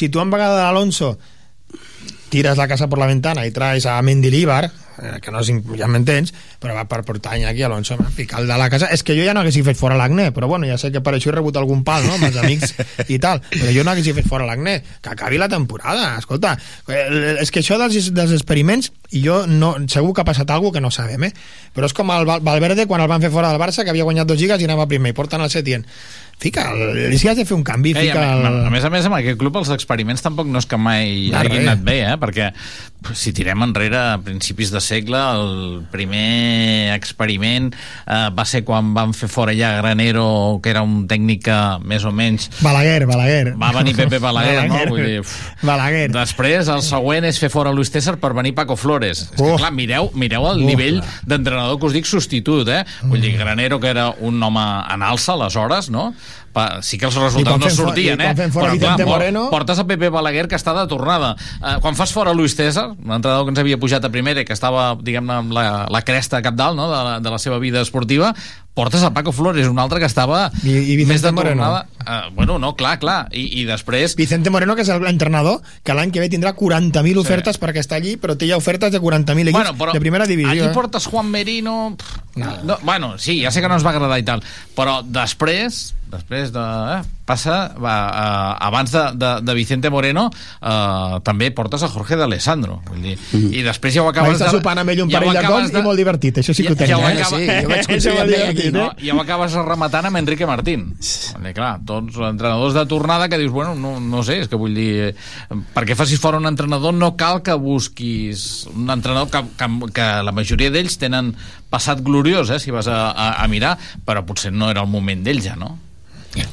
si 0.00 0.08
tu 0.08 0.24
en 0.24 0.32
vegada 0.32 0.64
l'Alonso 0.64 1.16
tiras 2.36 2.58
la 2.60 2.68
casa 2.68 2.86
por 2.88 2.98
la 3.00 3.06
ventana 3.08 3.46
y 3.46 3.50
traes 3.50 3.86
a 3.86 4.00
Mendilibar 4.02 4.68
eh, 5.00 5.18
que 5.20 5.30
no 5.32 5.40
és, 5.42 5.48
ja 5.76 5.88
m'entens, 5.92 6.32
però 6.60 6.72
va 6.76 6.86
per 6.88 7.02
portar 7.04 7.34
aquí 7.36 7.62
Alonso, 7.64 7.96
a 8.00 8.10
ficar 8.12 8.40
el 8.40 8.48
de 8.48 8.56
la 8.56 8.68
casa. 8.72 8.88
És 8.92 9.02
que 9.04 9.16
jo 9.16 9.24
ja 9.26 9.34
no 9.36 9.40
haguessi 9.42 9.62
fet 9.64 9.76
fora 9.76 9.96
l'Agné, 9.98 10.30
però 10.32 10.48
bueno, 10.48 10.64
ja 10.68 10.78
sé 10.80 10.88
que 10.92 11.02
per 11.04 11.12
això 11.16 11.28
he 11.28 11.34
rebut 11.36 11.56
algun 11.60 11.82
pal, 11.84 12.04
no?, 12.08 12.14
amb 12.16 12.28
els 12.30 12.38
amics 12.40 12.72
i 13.12 13.18
tal, 13.20 13.42
però 13.50 13.72
jo 13.76 13.84
no 13.84 13.92
haguessi 13.92 14.14
fet 14.16 14.28
fora 14.28 14.46
l'Agné. 14.48 14.78
Que 15.04 15.12
acabi 15.12 15.36
la 15.40 15.48
temporada, 15.52 16.14
escolta. 16.18 16.54
És 16.88 17.52
que 17.52 17.60
això 17.60 17.76
dels, 17.80 18.12
dels 18.16 18.32
experiments, 18.36 18.92
i 19.12 19.20
jo 19.24 19.42
no, 19.46 19.74
segur 19.92 20.14
que 20.16 20.24
ha 20.24 20.28
passat 20.28 20.50
alguna 20.50 20.78
que 20.78 20.84
no 20.84 20.90
sabem, 20.94 21.28
eh? 21.28 21.32
Però 21.76 21.88
és 21.88 21.96
com 21.96 22.10
el 22.16 22.24
Val- 22.28 22.40
Valverde 22.44 22.88
quan 22.88 23.04
el 23.04 23.08
van 23.12 23.20
fer 23.24 23.30
fora 23.34 23.52
del 23.52 23.60
Barça, 23.60 23.84
que 23.84 23.92
havia 23.92 24.08
guanyat 24.08 24.28
dos 24.28 24.40
lligues 24.40 24.60
i 24.60 24.68
anava 24.68 24.88
primer, 24.88 25.12
i 25.12 25.18
porten 25.18 25.44
el 25.44 25.52
Setien. 25.52 25.84
Fica, 26.38 26.66
el, 26.72 27.14
si 27.16 27.30
has 27.30 27.38
de 27.38 27.46
fer 27.48 27.56
un 27.56 27.62
canvi, 27.64 27.94
Ei, 27.96 28.10
fica 28.10 28.20
a, 28.20 28.34
el... 28.36 28.58
a, 28.66 28.70
més 28.72 28.84
a 28.84 28.90
més, 28.92 29.06
amb 29.08 29.16
aquest 29.16 29.38
club 29.40 29.56
els 29.56 29.70
experiments 29.72 30.20
tampoc 30.20 30.50
no 30.52 30.60
és 30.60 30.68
que 30.68 30.76
mai 30.76 31.30
hagin 31.32 31.62
anat 31.62 31.80
bé, 31.86 31.94
eh? 32.04 32.18
perquè 32.20 32.50
si 33.14 33.30
tirem 33.32 33.62
enrere 33.62 33.96
a 33.96 34.18
principis 34.18 34.70
de 34.74 34.80
segle, 34.82 35.18
el 35.18 35.82
primer 35.92 36.92
experiment 36.96 37.68
eh, 37.72 38.28
va 38.34 38.44
ser 38.48 38.64
quan 38.66 38.92
van 38.96 39.12
fer 39.14 39.28
fora 39.30 39.54
ja 39.54 39.74
Granero, 39.78 40.58
que 40.62 40.72
era 40.72 40.82
un 40.82 41.04
tècnic 41.08 41.44
que 41.46 41.58
més 41.86 42.04
o 42.08 42.10
menys 42.10 42.48
Balaguer, 42.64 43.06
Balaguer. 43.06 43.54
va 43.60 43.70
venir 43.78 43.94
Pepe 43.96 44.18
Balaguer, 44.22 44.64
no? 44.68 44.80
Vull 44.90 45.04
dir, 45.04 45.20
uf. 45.22 45.36
Balaguer. 45.62 46.08
Després, 46.14 46.68
el 46.72 46.82
següent 46.82 47.28
és 47.28 47.38
fer 47.42 47.50
fora 47.52 47.72
Luis 47.74 47.92
César 47.94 48.16
per 48.22 48.32
venir 48.34 48.54
Paco 48.56 48.76
Flores. 48.76 49.26
És 49.30 49.36
que, 49.38 49.52
clar, 49.60 49.72
mireu, 49.76 50.10
mireu 50.14 50.48
el 50.50 50.64
Oh, 50.64 50.66
nivell 50.66 50.98
d'entrenador 51.26 51.78
que 51.78 51.86
us 51.90 51.94
dic 51.94 52.06
substitut, 52.10 52.68
eh? 52.72 52.82
Vull 53.06 53.20
dir, 53.22 53.36
Granero, 53.38 53.78
que 53.78 53.92
era 53.92 54.10
un 54.24 54.42
home 54.42 54.64
en 54.92 55.02
alça, 55.06 55.34
aleshores, 55.36 55.90
no? 55.94 56.10
Pa, 56.56 56.80
sí 56.80 56.96
que 56.96 57.04
els 57.04 57.12
resultats 57.20 57.52
no 57.60 57.68
sortien, 57.84 58.16
eh? 58.24 58.30
Però, 58.64 58.72
por- 59.04 59.12
Moreno- 59.12 59.42
portes 59.52 59.78
a 59.78 59.84
Pepe 59.84 60.08
Balaguer, 60.08 60.46
que 60.48 60.56
està 60.56 60.72
de 60.72 60.86
tornada. 60.88 61.34
Eh, 61.60 61.76
quan 61.84 61.94
fas 61.98 62.14
fora 62.16 62.32
Luis 62.32 62.56
César, 62.56 62.88
un 62.96 63.12
entrenador 63.12 63.44
que 63.44 63.52
ens 63.52 63.60
havia 63.60 63.76
pujat 63.78 64.04
a 64.08 64.10
primera 64.14 64.40
i 64.40 64.46
que 64.48 64.56
estava, 64.56 64.94
diguem-ne, 64.96 65.34
amb 65.42 65.52
la, 65.52 65.66
la 65.92 66.00
cresta 66.02 66.40
cap 66.40 66.56
dalt 66.56 66.78
no? 66.80 66.88
de, 66.88 67.02
la, 67.10 67.18
de 67.20 67.30
la 67.34 67.38
seva 67.42 67.58
vida 67.60 67.82
esportiva, 67.84 68.32
portes 68.76 69.00
a 69.02 69.10
Paco 69.16 69.32
Flores, 69.32 69.66
un 69.72 69.78
altre 69.80 69.98
que 70.02 70.06
estava 70.08 70.50
I, 70.62 70.68
i 70.68 70.96
Vicente 71.00 71.14
més 71.14 71.22
de 71.24 71.32
Moreno. 71.32 71.62
tornada. 71.64 71.86
Eh, 72.04 72.30
bueno, 72.36 72.58
no, 72.60 72.74
clar, 72.76 72.98
clar. 73.00 73.16
I, 73.32 73.62
i 73.62 73.64
després... 73.64 74.14
Vicente 74.20 74.52
Moreno, 74.52 74.76
que 74.76 74.84
és 74.84 74.92
l'entrenador, 75.00 75.62
que 75.82 75.96
l'any 75.96 76.12
que 76.12 76.20
ve 76.20 76.28
tindrà 76.28 76.52
40.000 76.54 77.22
ofertes 77.24 77.56
perquè 77.62 77.80
està 77.80 77.96
allí, 77.96 78.18
però 78.20 78.36
té 78.36 78.50
ja 78.50 78.60
ofertes 78.60 78.92
de 78.92 79.00
40.000 79.00 79.48
equips 79.54 79.72
Bueno, 79.80 79.92
de 79.96 80.04
primera 80.04 80.28
divisió. 80.28 80.52
allí 80.52 80.68
eh? 80.68 80.74
portes 80.76 81.08
Juan 81.08 81.32
Merino... 81.32 81.96
pff, 81.96 82.22
No, 82.36 82.76
bueno, 82.82 83.14
sí, 83.16 83.40
ja 83.40 83.50
sé 83.50 83.62
que 83.64 83.68
no 83.72 83.78
ens 83.78 83.84
va 83.86 83.94
agradar 83.96 84.18
i 84.20 84.24
tal, 84.28 84.42
però 84.76 84.98
després 85.02 85.94
després 86.12 86.52
de... 86.52 86.60
Eh, 86.98 87.02
passa... 87.26 87.56
Va, 87.76 87.94
eh, 88.08 88.66
abans 88.66 88.92
de, 88.92 89.02
de, 89.18 89.30
de 89.44 89.54
Vicente 89.58 89.90
Moreno 89.90 90.28
eh, 90.30 91.18
també 91.26 91.50
portes 91.54 91.82
a 91.82 91.90
Jorge 91.92 92.16
d'Alessandro. 92.18 92.78
Vull 92.88 93.02
dir, 93.04 93.16
I 93.34 93.64
després 93.66 93.96
ja 93.96 94.04
ho 94.04 94.08
Vaig 94.08 94.16
acabes 94.16 94.38
estar 94.38 94.52
de... 94.52 94.60
sopant 94.60 94.80
amb 94.82 94.94
ell 94.94 95.02
un 95.04 95.12
ja 95.12 95.20
parell 95.20 95.36
de 95.36 95.44
cops 95.46 95.74
i 95.74 95.84
molt 95.84 96.00
divertit, 96.00 96.40
això 96.42 96.54
sí 96.56 96.66
que 96.66 96.74
ho 96.74 96.78
tenia. 96.78 96.96
ja 96.96 97.00
ho 97.02 97.08
eh? 97.08 97.14
acaba... 97.18 97.40
Sí, 97.42 97.48
jo 97.50 97.72
vaig 97.72 97.88
coincidir 97.90 98.16
molt 98.16 98.24
amb 98.24 98.36
ell 98.36 98.46
aquí, 98.46 98.62
divertit, 98.62 98.76
No, 98.78 98.86
eh? 98.92 99.08
ja 99.08 99.16
ho 99.16 99.22
acabes 99.22 99.58
rematant 99.66 100.10
amb 100.10 100.22
Enrique 100.22 100.48
Martín. 100.48 100.86
Vull 100.96 101.48
dir, 101.50 101.54
clar, 101.58 101.72
tots 101.88 102.20
entrenadors 102.30 102.78
de 102.78 102.86
tornada 102.90 103.28
que 103.32 103.40
dius, 103.42 103.52
bueno, 103.54 103.74
no, 103.78 103.96
no 104.00 104.22
sé, 104.26 104.40
és 104.44 104.52
que 104.52 104.60
vull 104.60 104.76
dir, 104.78 104.90
eh, 105.12 105.60
perquè 105.76 105.98
facis 105.98 106.22
fora 106.22 106.40
un 106.40 106.48
entrenador 106.48 106.94
no 106.96 107.12
cal 107.18 107.42
que 107.46 107.56
busquis 107.58 108.66
un 108.72 108.90
entrenador 108.92 109.30
que, 109.32 109.42
que, 109.58 109.92
que 109.96 110.10
la 110.26 110.34
majoria 110.36 110.72
d'ells 110.72 110.98
tenen 111.02 111.34
passat 111.70 112.00
gloriós, 112.06 112.52
eh, 112.54 112.60
si 112.62 112.74
vas 112.74 112.88
a, 112.88 113.10
a, 113.10 113.32
a 113.42 113.48
mirar, 113.50 113.76
però 114.06 114.24
potser 114.26 114.54
no 114.54 114.70
era 114.70 114.84
el 114.86 114.90
moment 114.90 115.26
d'ells 115.26 115.50
ja, 115.50 115.58
no? 115.58 115.74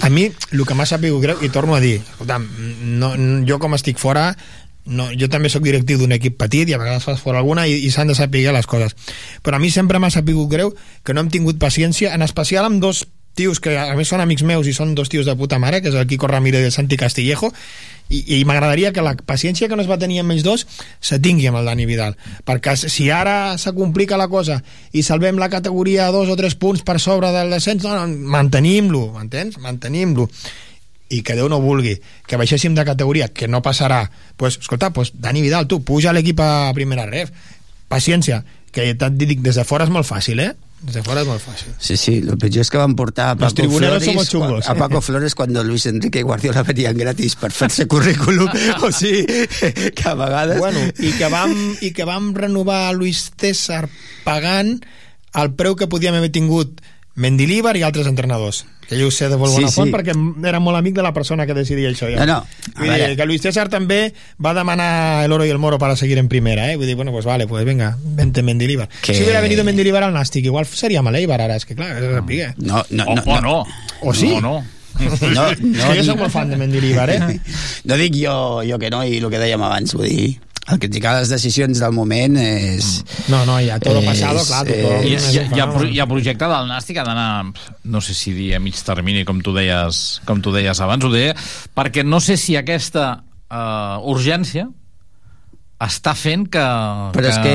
A 0.04 0.10
mi, 0.10 0.28
el 0.52 0.66
que 0.68 0.76
m'ha 0.76 0.88
sabut 0.88 1.22
greu, 1.24 1.40
i 1.44 1.50
torno 1.50 1.76
a 1.76 1.82
dir, 1.84 1.98
escolta'm, 2.02 2.46
no, 3.00 3.14
jo 3.48 3.60
com 3.60 3.76
estic 3.78 4.00
fora, 4.02 4.32
no, 4.86 5.08
jo 5.16 5.30
també 5.32 5.48
sóc 5.52 5.64
directiu 5.64 6.00
d'un 6.02 6.12
equip 6.16 6.36
petit 6.40 6.68
i 6.68 6.76
a 6.76 6.80
vegades 6.82 7.06
fas 7.08 7.22
fora 7.24 7.40
alguna 7.40 7.66
i, 7.72 7.78
i 7.88 7.92
s'han 7.92 8.12
de 8.12 8.16
saber 8.18 8.44
les 8.52 8.68
coses. 8.68 8.96
Però 9.44 9.58
a 9.58 9.64
mi 9.64 9.72
sempre 9.72 10.00
m'ha 10.00 10.12
sabut 10.12 10.50
greu 10.52 10.74
que 11.04 11.16
no 11.16 11.24
hem 11.24 11.32
tingut 11.32 11.60
paciència, 11.60 12.14
en 12.14 12.22
especial 12.22 12.68
amb 12.68 12.84
dos 12.84 13.06
tios 13.34 13.60
que 13.60 13.78
a 13.80 13.94
més 13.98 14.10
són 14.10 14.22
amics 14.22 14.44
meus 14.46 14.68
i 14.70 14.74
són 14.74 14.94
dos 14.96 15.10
tios 15.10 15.26
de 15.26 15.36
puta 15.36 15.60
mare, 15.60 15.82
que 15.82 15.90
és 15.90 15.98
el 15.98 16.08
Quico 16.08 16.30
Ramírez 16.30 16.62
i 16.62 16.70
el 16.70 16.76
Santi 16.76 16.98
Castillejo, 17.00 17.52
i, 18.10 18.40
i 18.40 18.44
m'agradaria 18.46 18.92
que 18.94 19.04
la 19.04 19.16
paciència 19.16 19.70
que 19.70 19.78
no 19.78 19.84
es 19.84 19.90
va 19.90 19.98
tenir 20.02 20.20
amb 20.22 20.34
ells 20.36 20.44
dos 20.46 20.66
se 21.02 21.20
tingui 21.24 21.48
amb 21.50 21.62
el 21.62 21.70
Dani 21.70 21.88
Vidal 21.88 22.18
perquè 22.46 22.76
si 22.78 23.08
ara 23.10 23.56
se 23.58 23.72
complica 23.74 24.20
la 24.20 24.28
cosa 24.28 24.60
i 24.92 25.06
salvem 25.08 25.40
la 25.40 25.50
categoria 25.50 26.10
dos 26.14 26.30
o 26.30 26.36
tres 26.40 26.58
punts 26.60 26.84
per 26.84 27.00
sobre 27.00 27.32
del 27.34 27.54
descens, 27.56 27.86
no, 27.88 27.96
no, 27.96 28.28
mantenim-lo 28.36 29.08
m'entens? 29.16 29.58
Mantenim-lo 29.64 30.28
i 31.14 31.22
que 31.24 31.38
Déu 31.38 31.50
no 31.50 31.62
vulgui 31.64 31.96
que 32.28 32.38
baixéssim 32.40 32.76
de 32.76 32.86
categoria, 32.86 33.30
que 33.30 33.48
no 33.48 33.64
passarà 33.64 34.04
pues, 34.38 34.60
escolta, 34.60 34.92
pues, 34.94 35.14
Dani 35.16 35.42
Vidal, 35.42 35.68
tu 35.68 35.84
puja 35.86 36.14
l'equip 36.14 36.42
a 36.44 36.72
primera 36.76 37.08
ref 37.10 37.32
paciència, 37.90 38.44
que 38.74 38.90
et 38.94 39.04
dic, 39.14 39.42
des 39.46 39.60
de 39.60 39.66
fora 39.68 39.86
és 39.86 39.94
molt 39.94 40.08
fàcil, 40.08 40.42
eh? 40.42 40.54
Des 40.84 40.98
de 40.98 41.02
fora 41.06 41.22
és 41.24 41.28
molt 41.30 41.40
fàcil. 41.40 41.72
Sí, 41.80 41.96
sí, 41.96 42.18
lo 42.28 42.36
pitjor 42.40 42.66
és 42.66 42.70
que 42.72 42.80
van 42.82 42.92
portar 43.00 43.30
a 43.32 43.36
Paco 43.40 43.68
Flores, 43.72 44.04
somos 44.04 44.28
chungos. 44.30 44.68
a 44.68 44.76
Paco 44.76 45.00
Flores 45.00 45.34
cuando 45.34 45.64
Luis 45.64 45.86
Enrique 45.86 46.20
y 46.20 46.24
Guardiola 46.24 46.64
venían 46.64 46.98
gratis 46.98 47.38
per 47.40 47.54
fer-se 47.56 47.88
currículum, 47.88 48.50
o 48.84 48.92
sigui, 48.92 49.24
que 49.96 50.10
a 50.10 50.14
vegades... 50.14 50.60
Bueno, 50.60 50.84
i 51.00 51.14
que 51.16 51.30
vam, 51.32 51.56
i 51.80 51.94
que 51.96 52.04
vam 52.04 52.34
renovar 52.36 52.92
Luis 52.98 53.30
César 53.40 53.88
pagant 54.28 54.76
el 55.40 55.54
preu 55.56 55.78
que 55.80 55.88
podíem 55.88 56.20
haver 56.20 56.34
tingut 56.36 56.84
Mendilíbar 57.16 57.76
i 57.78 57.84
altres 57.86 58.08
entrenadors 58.10 58.64
que 58.90 58.98
jo 59.00 59.08
ho 59.08 59.12
sé 59.14 59.30
de 59.30 59.38
molt 59.38 59.54
bona 59.54 59.68
Sí, 59.70 59.76
font 59.76 59.88
sí. 59.88 59.94
perquè 59.94 60.14
era 60.50 60.60
molt 60.60 60.76
amic 60.80 60.96
de 60.98 61.04
la 61.06 61.14
persona 61.14 61.46
que 61.46 61.54
decidia 61.54 61.88
això 61.90 62.10
ja. 62.12 62.26
No, 62.26 62.40
no, 62.42 62.80
Vull 62.80 62.90
dir, 62.90 63.14
que 63.16 63.26
Luis 63.30 63.42
César 63.46 63.70
també 63.70 64.14
va 64.44 64.54
demanar 64.58 65.24
el 65.24 65.32
oro 65.32 65.46
y 65.46 65.50
el 65.50 65.60
moro 65.60 65.78
para 65.78 65.96
seguir 65.96 66.18
en 66.18 66.28
primera 66.28 66.72
eh? 66.72 66.76
vull 66.76 66.88
dir, 66.88 66.96
bueno, 66.96 67.12
pues 67.12 67.24
vale, 67.26 67.48
pues 67.48 67.64
venga 67.66 67.98
vente 68.04 68.42
Mendilíbar 68.44 68.90
Que- 69.02 69.14
si 69.14 69.24
hubiera 69.24 69.42
venido 69.42 69.64
Mendilíbar 69.64 70.04
al 70.04 70.14
Nàstic 70.14 70.46
igual 70.46 70.66
sería 70.66 71.02
Maleibar 71.02 71.40
ara, 71.42 71.56
és 71.56 71.66
que 71.66 71.76
clar, 71.76 71.96
és 71.98 72.04
el 72.04 72.24
pique 72.26 72.54
No, 72.58 72.84
no, 72.90 73.06
O, 73.06 73.16
no, 73.16 73.22
o 73.26 73.42
no. 73.42 73.66
O 74.02 74.14
sí? 74.14 74.32
O 74.34 74.42
no. 74.42 74.64
No, 75.00 75.14
és 75.52 75.62
no, 75.62 75.88
que 75.94 75.98
jo 76.02 76.04
soc 76.06 76.20
molt 76.20 76.34
fan 76.34 76.50
de 76.50 76.58
Mendilíbar 76.58 77.10
eh? 77.10 77.40
no 77.86 77.96
dic 77.98 78.18
jo, 78.20 78.62
jo 78.68 78.78
que 78.82 78.90
no, 78.90 79.04
i 79.06 79.18
el 79.22 79.30
que 79.30 79.40
dèiem 79.42 79.62
abans, 79.64 79.94
vull 79.96 80.10
dir, 80.10 80.40
el 80.72 80.80
criticar 80.80 81.18
les 81.20 81.28
decisions 81.28 81.82
del 81.84 81.92
moment 81.92 82.38
és... 82.40 83.02
no, 83.28 83.42
no, 83.46 83.58
ja 83.60 83.76
tot 83.84 83.98
És- 84.00 84.06
passado, 84.08 84.44
clar 84.48 84.62
tothom 84.70 85.04
Hi, 85.04 85.16
és 85.18 85.26
hi 85.92 86.00
ha 86.00 86.08
projecte 86.08 86.48
del 86.48 86.70
Nàstic 86.70 87.02
ha 87.02 87.04
d'anar, 87.08 87.28
no 87.84 88.00
sé 88.02 88.16
si 88.16 88.32
dir 88.38 88.54
a 88.56 88.62
mig 88.64 88.80
termini, 88.88 89.26
com 89.28 89.42
tu 89.44 89.52
deies, 89.56 90.22
com 90.26 90.40
tu 90.42 90.54
deies 90.56 90.80
abans, 90.80 91.04
ho 91.04 91.12
deia, 91.12 91.36
perquè 91.76 92.06
no 92.08 92.22
sé 92.24 92.38
si 92.40 92.56
aquesta 92.56 93.10
uh, 93.20 94.00
urgència 94.14 94.70
està 95.84 96.14
fent 96.16 96.46
que... 96.48 96.62
Però 97.12 97.28
és 97.28 97.40
que 97.44 97.54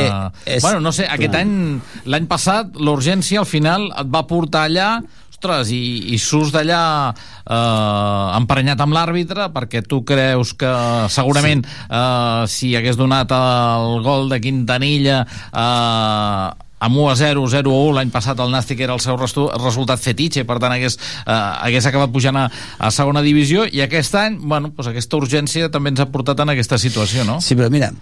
és- 0.59 0.63
Bueno, 0.63 0.83
no 0.85 0.93
sé, 0.93 1.07
aquest 1.09 1.33
clar. 1.33 1.41
any, 1.47 1.81
l'any 2.13 2.27
passat, 2.29 2.75
l'urgència 2.77 3.41
al 3.41 3.49
final 3.49 3.89
et 3.89 4.11
va 4.13 4.27
portar 4.29 4.67
allà 4.69 4.91
ostres, 5.39 5.71
i, 5.71 6.15
i 6.15 6.19
surts 6.19 6.51
d'allà 6.51 7.15
eh, 7.15 8.37
emprenyat 8.39 8.81
amb 8.83 8.95
l'àrbitre 8.97 9.49
perquè 9.55 9.85
tu 9.87 10.03
creus 10.03 10.55
que 10.59 10.71
segurament 11.15 11.63
sí. 11.65 11.75
eh, 11.91 12.47
si 12.51 12.75
hagués 12.77 12.99
donat 12.99 13.31
el 13.31 14.03
gol 14.03 14.29
de 14.33 14.41
Quintanilla 14.43 15.23
eh, 15.23 16.65
amb 16.79 16.95
1 16.97 17.07
a 17.11 17.15
0, 17.19 17.47
0 17.51 17.71
a 17.71 17.85
1 17.87 17.95
l'any 17.95 18.11
passat 18.11 18.39
el 18.43 18.51
Nàstic 18.51 18.83
era 18.83 18.95
el 18.95 19.03
seu 19.03 19.17
resultat 19.19 20.03
fetitxe 20.03 20.45
per 20.47 20.59
tant 20.59 20.75
hagués, 20.75 20.99
eh, 20.99 21.39
hagués 21.39 21.87
acabat 21.87 22.11
pujant 22.11 22.37
a, 22.37 22.49
a 22.79 22.91
segona 22.91 23.23
divisió 23.23 23.67
i 23.71 23.83
aquest 23.87 24.19
any, 24.19 24.41
bueno, 24.43 24.73
doncs 24.75 24.91
aquesta 24.91 25.23
urgència 25.23 25.71
també 25.71 25.95
ens 25.95 26.03
ha 26.03 26.11
portat 26.11 26.43
en 26.43 26.55
aquesta 26.57 26.79
situació, 26.83 27.27
no? 27.27 27.39
Sí, 27.43 27.55
però 27.59 27.71
mira, 27.71 27.93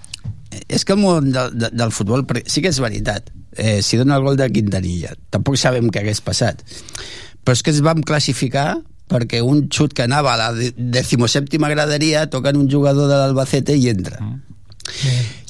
és 0.69 0.85
que 0.85 0.95
el 0.95 1.01
món 1.03 1.33
del, 1.35 1.55
de, 1.59 1.71
del 1.73 1.93
futbol, 1.93 2.25
sí 2.47 2.63
que 2.63 2.71
és 2.73 2.79
veritat, 2.81 3.31
eh, 3.57 3.81
si 3.83 3.97
dona 3.99 4.17
el 4.17 4.23
gol 4.27 4.37
de 4.39 4.49
Quintanilla, 4.53 5.15
tampoc 5.31 5.57
sabem 5.61 5.89
què 5.91 6.03
hagués 6.05 6.21
passat, 6.25 6.63
però 7.45 7.55
és 7.57 7.63
que 7.63 7.73
ens 7.75 7.83
vam 7.85 8.03
classificar 8.07 8.79
perquè 9.07 9.39
un 9.43 9.69
xut 9.71 9.93
que 9.95 10.03
anava 10.03 10.33
a 10.35 10.39
la 10.41 10.53
de- 10.53 10.73
decimosèptima 10.77 11.69
graderia 11.71 12.25
toquen 12.31 12.57
un 12.59 12.69
jugador 12.71 13.07
de 13.11 13.15
l'Albacete 13.21 13.77
i 13.79 13.89
entra. 13.93 14.19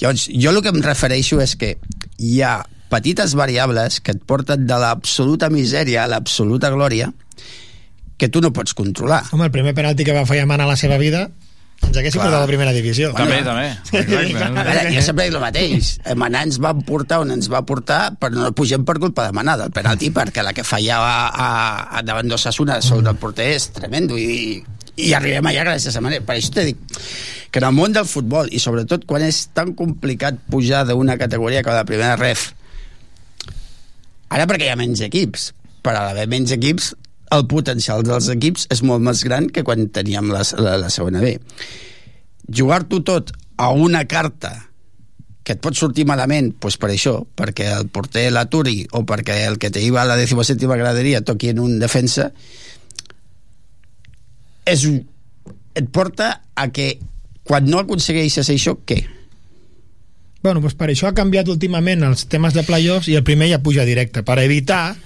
Llavors, 0.01 0.26
jo 0.32 0.51
el 0.53 0.61
que 0.64 0.72
em 0.72 0.82
refereixo 0.84 1.40
és 1.44 1.55
que 1.61 1.74
hi 2.18 2.40
ha 2.44 2.59
petites 2.92 3.34
variables 3.36 4.01
que 4.01 4.12
et 4.14 4.20
porten 4.24 4.66
de 4.68 4.76
l'absoluta 4.80 5.49
misèria 5.51 6.05
a 6.05 6.11
l'absoluta 6.11 6.70
glòria 6.70 7.11
que 8.16 8.28
tu 8.32 8.40
no 8.40 8.53
pots 8.53 8.72
controlar. 8.76 9.24
Home, 9.32 9.49
el 9.49 9.53
primer 9.53 9.74
penalti 9.76 10.05
que 10.05 10.14
va 10.16 10.24
fallar 10.28 10.47
Mana 10.49 10.64
a 10.64 10.70
la 10.70 10.76
seva 10.80 10.97
vida 10.97 11.26
ens 11.83 11.97
haguessin 11.97 12.20
Clar. 12.20 12.29
portat 12.29 12.45
a 12.45 12.49
primera 12.49 12.72
divisió. 12.72 13.11
També, 13.16 13.39
també. 13.45 13.68
A 13.93 14.64
veure, 14.66 14.85
jo 14.95 15.03
sempre 15.05 15.27
dic 15.27 15.37
el 15.37 15.43
mateix. 15.43 15.91
Manar 16.18 16.45
ens 16.49 16.59
va 16.62 16.72
portar 16.89 17.20
on 17.24 17.33
ens 17.35 17.51
va 17.53 17.62
portar, 17.68 18.01
però 18.20 18.37
no 18.37 18.53
pugem 18.57 18.85
per 18.89 18.99
culpa 19.03 19.27
de 19.29 19.37
Manar, 19.37 19.59
del 19.61 19.72
penalti, 19.77 20.11
perquè 20.14 20.45
la 20.45 20.55
que 20.57 20.64
fallava 20.66 21.12
a, 21.29 21.49
a 21.99 22.05
davant 22.07 22.29
d'Osasuna 22.33 22.81
sobre 22.85 23.12
el 23.12 23.20
porter 23.20 23.51
és 23.57 23.70
tremendo 23.77 24.18
i, 24.20 24.59
i 24.97 25.12
arribem 25.16 25.53
allà 25.53 25.66
gràcies 25.70 25.97
a 25.97 26.05
Manar. 26.05 26.22
Per 26.27 26.39
això 26.39 26.55
t'he 26.57 26.68
dit 26.72 27.01
que 27.51 27.62
en 27.62 27.68
el 27.68 27.77
món 27.77 27.95
del 27.97 28.09
futbol, 28.09 28.51
i 28.53 28.61
sobretot 28.61 29.07
quan 29.09 29.24
és 29.24 29.47
tan 29.57 29.72
complicat 29.79 30.39
pujar 30.51 30.85
d'una 30.89 31.16
categoria 31.20 31.62
com 31.64 31.77
la 31.77 31.87
primera 31.89 32.16
ref, 32.20 32.51
ara 34.33 34.49
perquè 34.49 34.68
hi 34.68 34.72
ha 34.74 34.81
menys 34.81 35.05
equips, 35.07 35.53
però 35.85 36.03
a 36.03 36.09
l'haver 36.11 36.27
menys 36.33 36.53
equips 36.57 36.95
el 37.35 37.47
potencial 37.51 38.05
dels 38.07 38.29
equips 38.33 38.68
és 38.74 38.83
molt 38.87 39.03
més 39.03 39.24
gran 39.27 39.49
que 39.51 39.64
quan 39.66 39.89
teníem 39.91 40.31
la, 40.31 40.45
la, 40.61 40.77
la 40.85 40.93
segona 40.93 41.22
B 41.24 41.35
jugar-t'ho 42.47 43.03
tot 43.03 43.33
a 43.57 43.72
una 43.72 44.05
carta 44.07 44.53
que 45.47 45.55
et 45.55 45.62
pot 45.62 45.79
sortir 45.79 46.07
malament 46.07 46.53
pues 46.59 46.74
per 46.83 46.91
això, 46.91 47.20
perquè 47.39 47.68
el 47.77 47.91
porter 47.95 48.29
l'aturi 48.35 48.81
o 48.99 49.05
perquè 49.07 49.45
el 49.47 49.61
que 49.62 49.70
te 49.70 49.83
iba 49.83 50.03
a 50.03 50.09
la 50.09 50.16
17 50.18 50.66
graderia 50.66 51.22
toqui 51.22 51.53
en 51.55 51.61
un 51.62 51.79
defensa 51.79 52.33
és 54.66 54.83
un, 54.91 54.99
et 55.79 55.91
porta 55.95 56.33
a 56.55 56.66
que 56.74 56.97
quan 57.47 57.68
no 57.70 57.79
aconsegueixes 57.79 58.51
això, 58.51 58.74
què? 58.83 59.05
Bueno, 60.43 60.61
doncs 60.61 60.74
per 60.79 60.91
això 60.91 61.07
ha 61.07 61.14
canviat 61.14 61.49
últimament 61.53 62.03
els 62.07 62.27
temes 62.31 62.55
de 62.55 62.64
playoffs 62.66 63.07
i 63.11 63.14
el 63.18 63.24
primer 63.27 63.53
ja 63.53 63.62
puja 63.62 63.87
directe, 63.87 64.24
per 64.27 64.41
evitar 64.43 64.97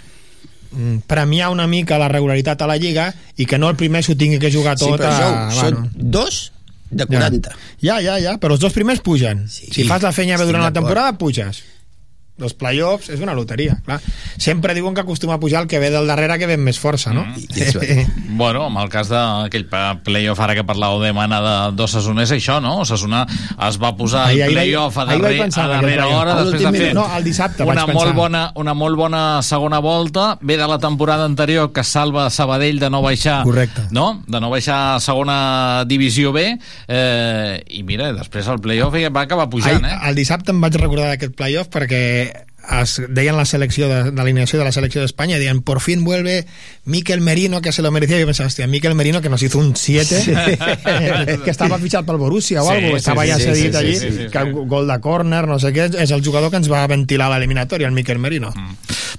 premiar 1.11 1.51
una 1.51 1.67
mica 1.67 1.99
la 1.99 2.09
regularitat 2.09 2.63
a 2.63 2.69
la 2.71 2.77
Lliga 2.79 3.11
i 3.37 3.47
que 3.47 3.59
no 3.59 3.71
el 3.71 3.77
primer 3.77 4.05
s'ho 4.07 4.17
tingui 4.17 4.39
que 4.39 4.53
jugar 4.55 4.77
tot 4.79 4.95
sí, 4.95 5.01
però 5.01 5.11
a... 5.11 5.49
això, 5.49 5.67
són 5.67 5.91
dos 5.95 6.53
de 6.91 7.07
40. 7.07 7.55
Ja, 7.83 8.01
ja, 8.03 8.19
ja, 8.23 8.37
però 8.43 8.57
els 8.57 8.63
dos 8.63 8.75
primers 8.75 9.03
pugen. 9.03 9.45
Sí, 9.51 9.71
si 9.71 9.87
fas 9.87 10.03
la 10.03 10.13
feina 10.15 10.39
bé 10.39 10.47
durant 10.49 10.65
la 10.67 10.75
temporada, 10.75 11.15
puges. 11.19 11.63
Els 12.41 12.55
playoffs 12.55 13.11
és 13.13 13.21
una 13.21 13.35
loteria, 13.35 13.77
clar. 13.85 14.01
Sempre 14.41 14.75
diuen 14.75 14.95
que 14.95 15.03
acostuma 15.05 15.35
a 15.35 15.41
pujar 15.41 15.63
el 15.63 15.69
que 15.69 15.79
ve 15.79 15.91
del 15.91 16.07
darrere 16.09 16.39
que 16.39 16.47
ve 16.49 16.57
més 16.57 16.79
força, 16.81 17.13
no? 17.13 17.25
Mm. 17.27 18.07
Bueno, 18.41 18.67
en 18.69 18.77
el 18.81 18.89
cas 18.89 19.09
d'aquell 19.11 19.67
playoff 20.05 20.41
ara 20.41 20.55
que 20.57 20.63
parlàveu 20.65 21.03
de 21.03 21.13
mana 21.13 21.41
de 21.45 21.55
d'Osasuna 21.77 22.23
és 22.25 22.31
això, 22.33 22.61
no? 22.63 22.79
Osasuna 22.85 23.27
es 23.69 23.77
va 23.81 23.91
posar 23.97 24.29
Ahir- 24.29 24.43
el 24.43 24.49
ahir- 24.49 24.55
playoff 24.57 24.97
a, 24.99 25.03
ahir 25.03 25.21
darrer, 25.23 25.39
pensar 25.43 25.65
a 25.67 25.69
darrera 25.75 26.07
hora 26.09 26.33
A 26.39 26.45
després 26.45 26.63
de 26.63 26.79
fer. 26.79 26.95
No, 26.95 27.05
el 27.17 27.25
dissabte 27.25 27.65
vaig 27.65 27.77
una 27.77 27.87
pensar. 27.87 28.05
molt, 28.07 28.17
bona, 28.17 28.43
una 28.55 28.75
molt 28.75 28.97
bona 28.97 29.43
segona 29.43 29.79
volta 29.81 30.39
ve 30.41 30.57
de 30.57 30.67
la 30.67 30.79
temporada 30.79 31.25
anterior 31.25 31.73
que 31.73 31.85
salva 31.85 32.31
Sabadell 32.31 32.79
de 32.81 32.89
no 32.91 33.03
baixar 33.03 33.43
Correcte. 33.45 33.83
no? 33.91 34.23
de 34.27 34.41
no 34.41 34.49
baixar 34.51 34.97
a 34.97 35.01
segona 35.01 35.85
divisió 35.87 36.33
B 36.33 36.57
eh, 36.89 37.63
i 37.69 37.83
mira, 37.83 38.13
després 38.13 38.47
el 38.49 38.61
playoff 38.61 38.95
va 38.95 39.23
acabar 39.23 39.49
pujant 39.51 39.85
Ai, 39.85 39.93
eh? 39.93 39.99
el 40.11 40.15
dissabte 40.17 40.51
em 40.55 40.61
vaig 40.61 40.75
recordar 40.81 41.11
d'aquest 41.13 41.35
playoff 41.37 41.69
perquè 41.69 42.30
es 42.71 43.03
deien 43.09 43.37
la 43.37 43.45
selecció 43.45 43.89
de, 43.89 44.03
de 44.11 44.17
l'alineació 44.17 44.59
de 44.59 44.65
la 44.65 44.73
selecció 44.73 45.01
d'Espanya 45.03 45.39
deien 45.41 45.63
por 45.63 45.81
fin 45.81 46.05
vuelve 46.05 46.47
Miquel 46.85 47.21
Merino 47.21 47.61
que 47.61 47.73
se 47.73 47.83
lo 47.83 47.91
merecía. 47.91 48.17
Y 48.17 48.21
yo 48.21 48.27
pensaba 48.27 48.47
hostia 48.47 48.67
Miquel 48.67 48.95
Merino 48.95 49.21
que 49.21 49.29
nos 49.29 49.43
hizo 49.43 49.59
un 49.59 49.77
7 49.77 50.25
que 51.45 51.51
estava 51.51 51.79
fitxat 51.79 52.07
pel 52.07 52.21
Borussia 52.21 52.63
o 52.63 52.69
Sí, 52.69 52.77
algo 52.77 52.91
sí, 52.91 52.97
estava 52.97 53.25
sí, 53.25 53.31
ja 53.31 53.39
sí, 53.39 53.45
cedit 53.45 53.73
sí, 53.73 53.79
allí 53.79 53.97
sí, 53.97 54.11
sí, 54.11 54.19
sí. 54.25 54.29
que 54.31 54.45
gol 54.53 54.89
de 54.89 55.01
córner 55.01 55.47
no 55.49 55.59
sé 55.59 55.73
què 55.75 55.91
és 56.03 56.11
el 56.15 56.25
jugador 56.25 56.51
que 56.51 56.61
ens 56.61 56.71
va 56.71 56.87
ventilar 56.91 57.31
l'eliminatòria 57.33 57.89
el 57.89 57.97
Miquel 57.97 58.19
Merino 58.19 58.53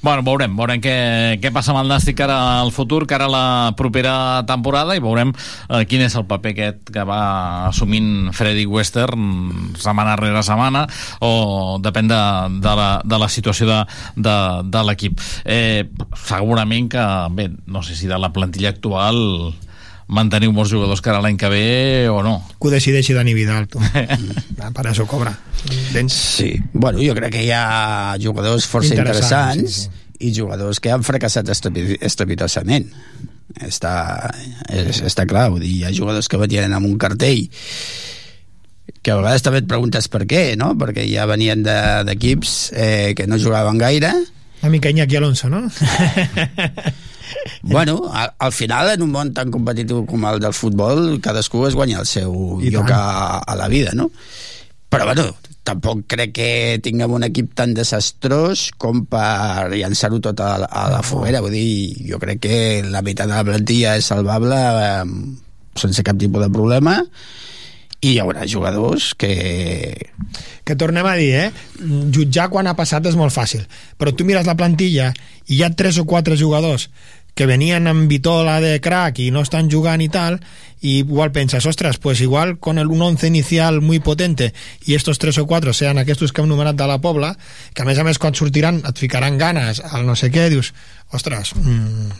Bueno, 0.01 0.23
veurem, 0.25 0.55
veurem 0.57 0.79
què, 0.81 0.93
què 1.37 1.51
passa 1.53 1.75
amb 1.75 1.83
el 1.83 1.91
Nàstic 1.91 2.23
ara 2.25 2.35
al 2.63 2.71
futur, 2.73 3.03
cara 3.05 3.27
a 3.27 3.29
la 3.29 3.43
propera 3.77 4.41
temporada, 4.49 4.95
i 4.97 5.03
veurem 5.03 5.29
eh, 5.29 5.83
quin 5.85 6.01
és 6.01 6.15
el 6.17 6.25
paper 6.25 6.55
aquest 6.55 6.89
que 6.95 7.03
va 7.05 7.19
assumint 7.67 8.31
Freddy 8.33 8.65
Western 8.65 9.75
setmana 9.77 10.17
rere 10.17 10.41
setmana, 10.41 10.87
o 11.21 11.77
depèn 11.85 12.09
de, 12.09 12.21
de, 12.65 12.73
la, 12.81 12.89
de 13.05 13.21
la 13.21 13.29
situació 13.29 13.69
de, 13.69 13.79
de, 14.17 14.37
de 14.73 14.85
l'equip. 14.89 15.21
Eh, 15.45 15.85
segurament 16.25 16.89
que, 16.89 17.05
bé, 17.37 17.51
no 17.69 17.85
sé 17.85 17.93
si 17.93 18.09
de 18.09 18.17
la 18.17 18.33
plantilla 18.33 18.73
actual 18.73 19.21
manteniu 20.11 20.51
molts 20.51 20.71
jugadors 20.73 20.99
cara 21.03 21.21
l'any 21.23 21.37
que 21.39 21.47
ve 21.49 22.09
o 22.11 22.19
no. 22.25 22.35
que 22.59 22.67
ho 22.67 22.71
decideixi 22.73 23.13
Dani 23.15 23.33
Vidal 23.37 23.67
tu. 23.71 23.79
Ah, 24.61 24.69
per 24.69 24.83
això 24.91 25.07
cobra 25.09 25.31
Tens... 25.93 26.13
Sí, 26.13 26.51
bueno, 26.73 26.99
jo 27.01 27.15
crec 27.17 27.31
que 27.33 27.43
hi 27.47 27.51
ha 27.55 28.13
jugadors 28.21 28.67
força 28.69 28.93
Interessants, 28.93 29.57
interessants, 29.57 29.77
sí, 29.87 30.27
i 30.27 30.33
jugadors 30.35 30.79
que 30.83 30.91
han 30.93 31.01
fracassat 31.05 31.47
estrepi- 31.49 31.97
estrepitosament. 32.01 32.91
Està, 33.65 33.93
és, 34.69 35.01
està 35.05 35.25
clar, 35.27 35.47
vull 35.53 35.63
dir, 35.65 35.71
hi 35.79 35.83
ha 35.87 35.93
jugadors 35.97 36.29
que 36.29 36.37
venien 36.39 36.71
amb 36.77 36.85
un 36.87 36.97
cartell 37.01 37.41
que 39.01 39.11
a 39.11 39.17
vegades 39.17 39.41
també 39.41 39.59
et 39.63 39.67
preguntes 39.69 40.07
per 40.13 40.23
què, 40.29 40.43
no? 40.61 40.71
Perquè 40.77 41.07
ja 41.09 41.25
venien 41.29 41.63
de- 41.65 42.03
d'equips 42.07 42.53
eh, 42.77 43.13
que 43.17 43.25
no 43.27 43.39
jugaven 43.41 43.81
gaire, 43.81 44.13
una 44.61 44.69
mica 44.75 44.91
Iñaki 44.93 45.15
Alonso, 45.17 45.49
no? 45.49 45.63
Bueno, 47.61 48.09
al, 48.13 48.31
al 48.37 48.51
final, 48.51 48.89
en 48.95 49.01
un 49.05 49.11
món 49.13 49.33
tan 49.33 49.51
competitiu 49.53 50.05
com 50.09 50.25
el 50.29 50.39
del 50.43 50.53
futbol, 50.57 51.19
cadascú 51.21 51.65
es 51.67 51.75
guanya 51.77 51.99
el 52.01 52.09
seu 52.09 52.59
I 52.61 52.71
lloc 52.73 52.89
a, 52.91 53.37
a 53.39 53.55
la 53.55 53.67
vida, 53.71 53.91
no? 53.93 54.09
Però, 54.91 55.05
bueno, 55.07 55.27
tampoc 55.63 56.01
crec 56.09 56.31
que 56.35 56.49
tinguem 56.83 57.13
un 57.15 57.23
equip 57.23 57.53
tan 57.55 57.75
desastrós 57.77 58.71
com 58.81 59.05
per 59.05 59.69
llançar-ho 59.71 60.19
tot 60.19 60.41
a, 60.43 60.55
la- 60.63 60.67
a 60.67 60.87
la 60.91 61.03
foguera. 61.05 61.39
Vull 61.45 61.53
dir, 61.55 62.07
jo 62.09 62.19
crec 62.19 62.41
que 62.43 62.57
la 62.89 63.03
meitat 63.05 63.29
de 63.29 63.37
la 63.37 63.45
plantilla 63.47 63.93
és 64.01 64.09
salvable 64.11 64.57
eh, 64.57 65.05
sense 65.79 66.03
cap 66.03 66.17
tipus 66.19 66.43
de 66.43 66.49
problema 66.51 66.97
i 68.01 68.15
hi 68.15 68.19
haurà 68.19 68.47
jugadors 68.49 69.11
que... 69.13 69.29
que 70.65 70.75
tornem 70.75 71.05
a 71.05 71.13
dir, 71.19 71.29
eh? 71.37 71.51
jutjar 72.13 72.47
quan 72.49 72.65
ha 72.67 72.73
passat 72.77 73.05
és 73.05 73.15
molt 73.17 73.33
fàcil, 73.33 73.61
però 74.01 74.09
tu 74.13 74.25
mires 74.25 74.47
la 74.49 74.55
plantilla 74.57 75.11
i 75.45 75.59
hi 75.59 75.63
ha 75.63 75.69
tres 75.77 75.99
o 76.01 76.05
quatre 76.09 76.33
jugadors 76.39 76.87
que 77.33 77.47
venien 77.47 77.87
amb 77.87 78.09
vitola 78.11 78.59
de 78.61 78.79
crack 78.83 79.21
i 79.23 79.29
no 79.31 79.43
estan 79.45 79.69
jugant 79.71 80.01
i 80.03 80.09
tal, 80.11 80.39
y 80.81 80.97
igual 80.99 81.31
penses, 81.31 81.65
ostres, 81.65 81.97
pues 81.97 82.21
igual 82.21 82.57
con 82.59 82.79
el 82.79 82.87
un 82.87 83.01
once 83.01 83.27
inicial 83.27 83.81
muy 83.81 83.99
potente 83.99 84.53
y 84.83 84.95
estos 84.95 85.19
tres 85.19 85.37
o 85.37 85.45
cuatro 85.45 85.73
sean 85.73 85.97
aquests 85.97 86.33
que 86.33 86.41
hem 86.41 86.49
numerat 86.49 86.75
de 86.75 86.87
la 86.87 86.99
Pobla, 86.99 87.37
que 87.73 87.83
a 87.83 87.85
més 87.85 88.01
a 88.01 88.03
més 88.03 88.19
quan 88.19 88.35
sortiran 88.35 88.81
et 88.81 88.97
ficaran 88.97 89.37
ganes 89.37 89.79
al 89.79 90.05
no 90.09 90.17
sé 90.17 90.31
què, 90.33 90.49
dius, 90.49 90.73
ostres, 91.13 91.55
mm... 91.55 92.11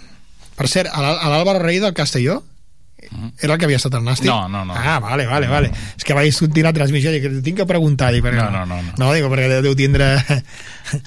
per 0.56 0.70
cert, 0.70 0.94
a 0.94 1.02
l'Àlvaro 1.02 1.60
Rey 1.60 1.82
del 1.82 1.98
Castelló 1.98 2.44
era 3.42 3.54
el 3.54 3.60
que 3.60 3.66
havia 3.66 3.80
estat 3.82 3.96
al 3.98 4.06
Nàstic? 4.06 4.30
No, 4.30 4.48
no, 4.48 4.64
no. 4.66 4.76
Ah, 4.78 5.00
vale, 5.04 5.26
vale, 5.28 5.48
vale. 5.50 5.72
És 5.98 6.06
que 6.08 6.16
vaig 6.16 6.32
sortir 6.36 6.64
la 6.64 6.72
transmissió 6.76 7.12
i 7.12 7.20
dic, 7.20 7.42
tinc 7.44 7.58
que 7.60 7.66
preguntar. 7.68 8.12
Dic, 8.14 8.24
perquè 8.24 8.40
No, 8.40 8.50
no, 8.54 8.66
no, 8.70 8.78
no. 8.86 8.94
No, 8.98 9.10
digo, 9.18 9.32
perquè 9.34 9.60
deu 9.66 9.76
tindre... 9.76 10.14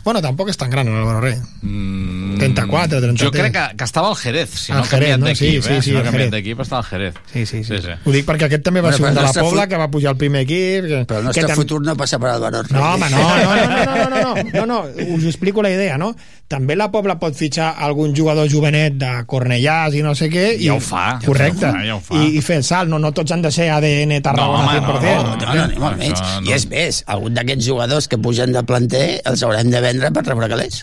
bueno, 0.05 0.20
tampoc 0.22 0.49
és 0.51 0.57
tan 0.57 0.70
gran 0.70 0.87
l'Álvaro 0.89 1.20
Rey. 1.20 1.37
Mm, 1.62 2.39
34, 2.39 3.01
33. 3.01 3.20
Jo 3.24 3.30
crec 3.32 3.53
que, 3.53 3.76
que 3.76 3.85
estava 3.85 4.09
al 4.09 4.16
Jerez, 4.16 4.51
si 4.51 4.72
Al 4.72 4.78
no 4.78 4.85
ha 4.85 4.87
Jerez, 4.89 5.09
canviat 5.16 5.20
no? 5.20 5.26
d'equip, 5.26 5.62
Sí, 5.62 5.62
sí, 5.62 5.72
eh? 5.72 5.82
sí, 5.82 5.91
si 5.91 5.91
no 5.93 6.03
canviat 6.03 6.12
Jerez. 6.14 6.30
d'equip, 6.32 6.61
està 6.64 6.76
al 6.78 6.85
Jerez. 6.85 7.14
Sí, 7.32 7.47
sí, 7.47 7.64
sí. 7.64 7.76
sí, 7.76 7.82
sí. 7.85 7.97
Ho 8.05 8.12
dic 8.14 8.26
perquè 8.28 8.49
aquest 8.49 8.62
també 8.64 8.80
va 8.80 8.91
Bueno, 8.91 8.97
ser 8.99 9.07
un 9.09 9.14
de 9.14 9.20
el 9.20 9.26
la 9.26 9.32
Pobla 9.32 9.62
fut- 9.62 9.68
que 9.68 9.76
va 9.85 9.89
pujar 9.91 10.11
al 10.11 10.16
primer 10.16 10.43
equip. 10.43 10.85
Que, 10.89 11.01
Però 11.07 11.18
el 11.18 11.22
que 11.22 11.30
nostre 11.30 11.47
tam- 11.47 11.57
futur 11.57 11.82
no 11.85 11.97
passa 11.97 12.18
per 12.18 12.30
Álvaro 12.30 12.62
Rey. 12.62 12.72
No, 12.78 12.95
home, 12.95 13.11
no, 13.11 13.18
no, 13.18 13.45
no, 13.45 13.55
no, 13.55 14.09
no, 14.09 14.09
no, 14.09 14.35
no, 14.35 14.66
no, 14.66 14.66
no, 14.66 15.14
us 15.16 15.24
explico 15.24 15.62
la 15.62 15.70
idea, 15.70 15.99
no? 15.99 16.14
També 16.49 16.76
la 16.76 16.91
Pobla 16.93 17.18
pot 17.18 17.35
fitxar 17.35 17.74
algun 17.80 18.14
jugador 18.14 18.49
jovenet 18.51 18.99
de 19.01 19.12
Cornellàs 19.26 19.95
i 19.97 20.03
no 20.05 20.14
sé 20.14 20.28
què. 20.30 20.55
I, 20.59 20.66
Ja 20.66 20.74
ho 20.74 20.80
fa, 20.80 21.18
ja 21.20 21.26
Correcte. 21.26 21.66
ho 21.66 21.72
fa, 21.72 21.85
ja 21.87 21.95
ho 21.97 22.01
fa. 22.01 22.14
I, 22.20 22.37
I 22.39 22.43
fer 22.45 22.57
el 22.61 22.64
salt, 22.64 22.89
no, 22.91 22.99
no 22.99 23.12
tots 23.16 23.32
han 23.32 23.43
de 23.43 23.51
ser 23.51 23.70
ADN 23.70 24.20
Tarragona 24.22 24.64
No, 24.64 24.70
home, 24.70 25.01
100%. 25.01 25.24
no, 25.24 25.37
No, 25.37 25.55
no, 25.55 25.66
ni 25.72 25.78
molt 25.80 25.97
menys. 25.99 26.20
Això 26.20 26.41
no. 26.43 26.51
I 26.51 26.55
és 26.55 26.66
més, 26.68 27.03
algun 27.07 27.35
d'aquests 27.35 27.66
jugadors 27.66 28.09
que 28.09 28.18
pugen 28.18 28.53
de 28.53 28.62
planter 28.62 29.20
els 29.24 29.43
haurem 29.43 29.70
de 29.75 29.83
vendre 29.85 30.11
per 30.14 30.25
rebre 30.27 30.49
calés. 30.53 30.83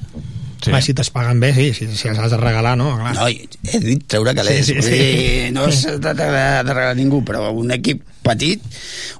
Sí. 0.61 0.69
Home, 0.69 0.81
si 0.85 0.93
te'ls 0.93 1.09
paguen 1.09 1.39
bé, 1.41 1.53
sí, 1.57 1.71
si, 1.73 1.87
si 1.97 2.09
els 2.11 2.19
has 2.21 2.29
de 2.35 2.37
regalar, 2.37 2.75
no, 2.77 2.91
clar. 2.99 3.15
No, 3.17 3.25
he 3.27 3.79
dit 3.81 4.03
treure 4.05 4.35
calés. 4.37 4.61
Sí, 4.67 4.75
sí, 4.77 4.81
Sí, 4.85 4.99
sí. 5.01 5.51
No 5.55 5.65
tracta 6.03 6.27
de, 6.29 6.43
de 6.67 6.75
regalar 6.75 6.95
ningú, 6.99 7.23
però 7.25 7.47
un 7.49 7.73
equip 7.73 8.03
petit, 8.21 8.61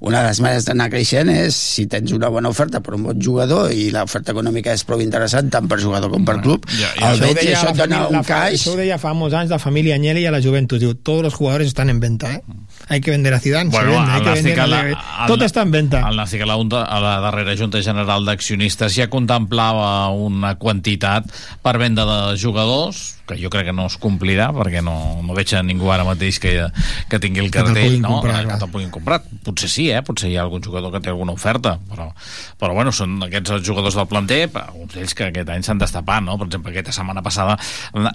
una 0.06 0.22
de 0.22 0.30
les 0.30 0.40
maneres 0.44 0.66
d'anar 0.68 0.90
creixent 0.94 1.30
és 1.34 1.56
si 1.58 1.88
tens 1.90 2.12
una 2.14 2.30
bona 2.30 2.50
oferta 2.54 2.82
per 2.86 2.96
un 2.98 3.04
bon 3.10 3.22
jugador 3.22 3.72
i 3.74 3.90
l'oferta 3.94 4.32
econòmica 4.36 4.74
és 4.78 4.84
prou 4.88 5.02
interessant 5.02 5.50
tant 5.54 5.68
per 5.72 5.80
jugador 5.82 6.12
com 6.14 6.26
per 6.28 6.38
club, 6.42 6.66
ja, 6.78 6.92
ja. 7.00 7.12
el 7.12 7.20
veig 7.24 7.42
i 7.44 7.54
això 7.56 7.72
la 7.72 7.76
et 7.76 7.82
dona 7.82 8.02
un 8.10 8.20
la 8.20 8.24
caix. 8.28 8.60
Això 8.62 8.76
ho 8.76 8.80
deia 8.80 8.98
fa 9.02 9.14
molts 9.18 9.36
anys 9.38 9.52
la 9.54 9.60
família 9.62 9.96
Agnelli 9.98 10.26
a 10.30 10.32
la 10.32 10.42
Juventus. 10.42 10.80
Diu, 10.82 10.94
todos 10.96 11.24
los 11.24 11.34
jugadores 11.34 11.68
están 11.68 11.90
en 11.90 12.00
venta, 12.00 12.32
¿eh? 12.34 12.42
Hay 12.90 13.02
que 13.02 13.12
vender 13.12 13.34
a 13.34 13.40
Zidane, 13.40 13.72
se 13.72 13.78
vende, 13.78 14.12
hay 14.12 14.22
que 14.22 14.30
vender 14.32 14.60
a 14.60 14.64
a 14.64 14.68
la, 14.68 14.80
al- 14.82 15.28
Tot 15.28 15.42
està 15.46 15.62
en 15.64 15.72
venta. 15.72 16.02
El 16.10 16.18
Nàstic 16.18 16.42
a 16.44 16.50
la, 16.50 16.56
a 16.84 17.00
la 17.00 17.14
darrera 17.22 17.56
Junta 17.58 17.82
General 17.82 18.26
d'Accionistes 18.26 18.96
ja 18.98 19.08
contemplava 19.10 20.10
una 20.10 20.56
quantitat 20.60 21.30
per 21.64 21.78
venda 21.78 22.06
de 22.06 22.38
jugadors 22.42 23.21
que 23.32 23.40
jo 23.42 23.52
crec 23.54 23.70
que 23.70 23.76
no 23.76 23.88
es 23.90 23.98
complirà 24.02 24.50
perquè 24.56 24.84
no, 24.86 24.96
no 25.26 25.38
veig 25.38 25.54
a 25.56 25.64
ningú 25.66 25.92
ara 25.94 26.06
mateix 26.08 26.40
que, 26.44 26.54
que 27.10 27.22
tingui 27.24 27.44
el 27.46 27.50
Que 27.52 27.64
te'l 27.64 27.72
cartell 27.72 27.88
puguin 27.88 28.06
no? 28.06 28.14
comprar, 28.18 28.38
que 28.42 28.50
clar. 28.52 28.60
te'l 28.62 28.74
puguin 28.76 28.94
comprar 28.94 29.20
potser 29.48 29.72
sí, 29.72 29.90
eh? 29.92 30.04
potser 30.06 30.32
hi 30.32 30.38
ha 30.38 30.46
algun 30.46 30.64
jugador 30.64 30.94
que 30.94 31.04
té 31.04 31.14
alguna 31.14 31.36
oferta 31.36 31.78
però, 31.90 32.10
però 32.62 32.78
bueno, 32.78 32.94
són 32.96 33.18
aquests 33.28 33.58
els 33.58 33.68
jugadors 33.68 33.98
del 34.00 34.10
planter 34.12 34.44
alguns 34.52 34.96
d'ells 34.96 35.18
que 35.18 35.30
aquest 35.32 35.52
any 35.54 35.66
s'han 35.66 35.82
destapat 35.82 36.26
no? 36.28 36.38
per 36.38 36.50
exemple, 36.50 36.74
aquesta 36.76 36.96
setmana 37.00 37.24
passada 37.26 37.58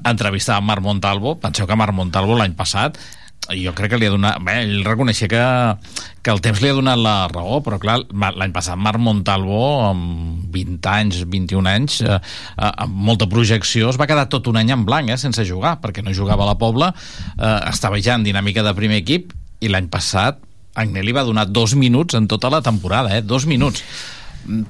entrevistava 0.04 0.64
Marc 0.64 0.84
Montalvo, 0.84 1.36
penseu 1.40 1.68
que 1.68 1.78
Marc 1.78 1.96
Montalvo 1.96 2.38
l'any 2.38 2.56
passat 2.58 3.00
jo 3.54 3.72
crec 3.76 3.92
que 3.92 3.98
li 4.00 4.08
ha 4.08 4.12
donat... 4.14 4.40
Bé, 4.42 4.56
ell 4.64 4.82
reconeixia 4.86 5.28
que, 5.30 5.42
que 6.24 6.32
el 6.32 6.40
temps 6.44 6.62
li 6.62 6.70
ha 6.70 6.76
donat 6.76 6.98
la 6.98 7.14
raó, 7.30 7.60
però 7.64 7.78
clar, 7.82 8.00
l'any 8.10 8.54
passat 8.54 8.78
Marc 8.80 9.00
Montalvo, 9.02 9.60
amb 9.86 10.48
20 10.54 10.90
anys, 10.90 11.20
21 11.30 11.70
anys, 11.70 12.00
eh, 12.02 12.16
eh, 12.16 12.72
amb 12.72 12.96
molta 13.10 13.28
projecció, 13.30 13.92
es 13.92 14.00
va 14.00 14.08
quedar 14.10 14.26
tot 14.32 14.50
un 14.50 14.58
any 14.58 14.72
en 14.74 14.82
blanc, 14.88 15.12
eh, 15.12 15.20
sense 15.20 15.46
jugar, 15.46 15.76
perquè 15.84 16.02
no 16.02 16.14
jugava 16.16 16.46
a 16.46 16.50
la 16.50 16.58
Pobla, 16.58 16.90
eh, 17.36 17.54
estava 17.70 18.02
ja 18.02 18.18
en 18.18 18.26
dinàmica 18.26 18.66
de 18.66 18.74
primer 18.78 19.00
equip, 19.04 19.36
i 19.62 19.70
l'any 19.72 19.86
passat 19.88 20.42
Agnelli 20.76 21.14
va 21.16 21.24
donar 21.24 21.46
dos 21.48 21.72
minuts 21.74 22.14
en 22.18 22.26
tota 22.28 22.50
la 22.52 22.60
temporada, 22.60 23.14
eh? 23.16 23.22
Dos 23.22 23.46
minuts. 23.48 23.82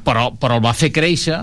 però, 0.06 0.30
però 0.38 0.56
el 0.56 0.62
va 0.64 0.72
fer 0.72 0.88
créixer 0.94 1.36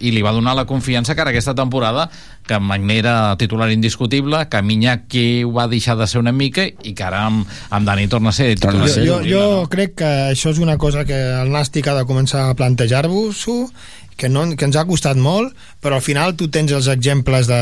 i 0.00 0.12
li 0.14 0.22
va 0.24 0.32
donar 0.36 0.56
la 0.56 0.66
confiança 0.66 1.14
que 1.14 1.24
ara 1.24 1.32
aquesta 1.34 1.54
temporada 1.54 2.08
que 2.46 2.58
Magné 2.58 2.98
era 2.98 3.14
titular 3.38 3.70
indiscutible 3.70 4.42
que 4.50 4.62
Miñaki 4.62 5.44
ho 5.44 5.52
va 5.54 5.68
deixar 5.68 5.96
de 6.00 6.08
ser 6.10 6.20
una 6.20 6.32
mica 6.32 6.66
i 6.66 6.94
que 6.96 7.06
ara 7.06 7.24
amb, 7.28 7.46
amb 7.70 7.86
Dani 7.86 8.08
torna 8.08 8.32
a 8.32 8.36
ser 8.36 8.54
titular 8.56 8.88
jo, 8.88 9.06
jo, 9.06 9.22
jo 9.28 9.46
crec 9.72 9.96
que 10.02 10.10
això 10.34 10.54
és 10.54 10.60
una 10.62 10.78
cosa 10.78 11.04
que 11.08 11.18
el 11.40 11.52
Nàstic 11.52 11.88
ha 11.88 11.96
de 11.98 12.06
començar 12.08 12.48
a 12.48 12.58
plantejar-vos-ho 12.58 13.58
que, 14.16 14.28
no, 14.28 14.44
que 14.56 14.68
ens 14.68 14.76
ha 14.76 14.86
costat 14.88 15.20
molt 15.20 15.56
però 15.80 16.00
al 16.00 16.06
final 16.06 16.36
tu 16.36 16.50
tens 16.52 16.72
els 16.76 16.90
exemples 16.92 17.48
de, 17.50 17.60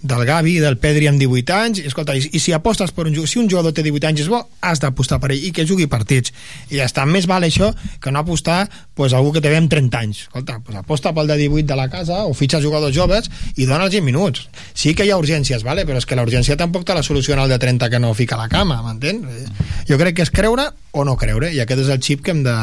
del 0.00 0.24
Gavi 0.24 0.54
i 0.56 0.60
del 0.62 0.76
Pedri 0.78 1.08
amb 1.10 1.18
18 1.18 1.54
anys 1.56 1.80
i, 1.80 1.86
escolta, 1.90 2.14
i, 2.14 2.22
i 2.22 2.38
si 2.38 2.52
apostes 2.54 2.92
per 2.94 3.08
un 3.08 3.14
jugador 3.16 3.30
si 3.30 3.40
un 3.40 3.48
jugador 3.50 3.74
té 3.74 3.82
18 3.82 4.06
anys 4.06 4.22
és 4.22 4.28
bo, 4.30 4.44
has 4.62 4.78
d'apostar 4.82 5.18
per 5.18 5.32
ell 5.34 5.46
i 5.48 5.50
que 5.54 5.66
jugui 5.66 5.88
partits, 5.90 6.30
i 6.70 6.78
ja 6.78 6.86
està, 6.86 7.02
més 7.08 7.26
val 7.26 7.42
això 7.42 7.72
que 8.00 8.12
no 8.14 8.22
apostar 8.22 8.60
pues, 8.94 9.12
algú 9.12 9.32
que 9.34 9.42
té 9.42 9.50
30 9.50 9.98
anys, 9.98 10.22
escolta, 10.28 10.60
pues, 10.62 10.78
aposta 10.78 11.12
pel 11.16 11.26
de 11.26 11.38
18 11.42 11.66
de 11.66 11.78
la 11.80 11.88
casa 11.90 12.22
o 12.26 12.32
fitxa 12.32 12.62
jugadors 12.62 12.94
joves 12.94 13.30
i 13.56 13.66
dona'ls 13.66 13.90
20 13.90 14.06
minuts, 14.06 14.46
sí 14.72 14.94
que 14.94 15.06
hi 15.06 15.10
ha 15.10 15.18
urgències 15.18 15.66
vale? 15.66 15.86
però 15.88 15.98
és 15.98 16.06
que 16.06 16.18
la 16.18 16.26
urgència 16.26 16.56
tampoc 16.56 16.86
te 16.86 16.94
la 16.94 17.02
soluciona 17.02 17.48
el 17.48 17.50
de 17.50 17.58
30 17.58 17.90
que 17.90 17.98
no 17.98 18.14
fica 18.14 18.38
a 18.38 18.44
la 18.44 18.48
cama, 18.52 18.78
m'entens? 18.86 19.50
jo 19.88 19.98
crec 19.98 20.20
que 20.20 20.28
és 20.28 20.30
creure 20.30 20.70
o 20.92 21.04
no 21.04 21.18
creure 21.18 21.50
i 21.50 21.58
aquest 21.64 21.88
és 21.88 21.94
el 21.94 22.02
xip 22.02 22.22
que 22.22 22.36
hem 22.36 22.46
de, 22.46 22.54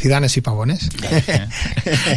Zidanes 0.00 0.32
i 0.38 0.40
Pavones. 0.40 0.86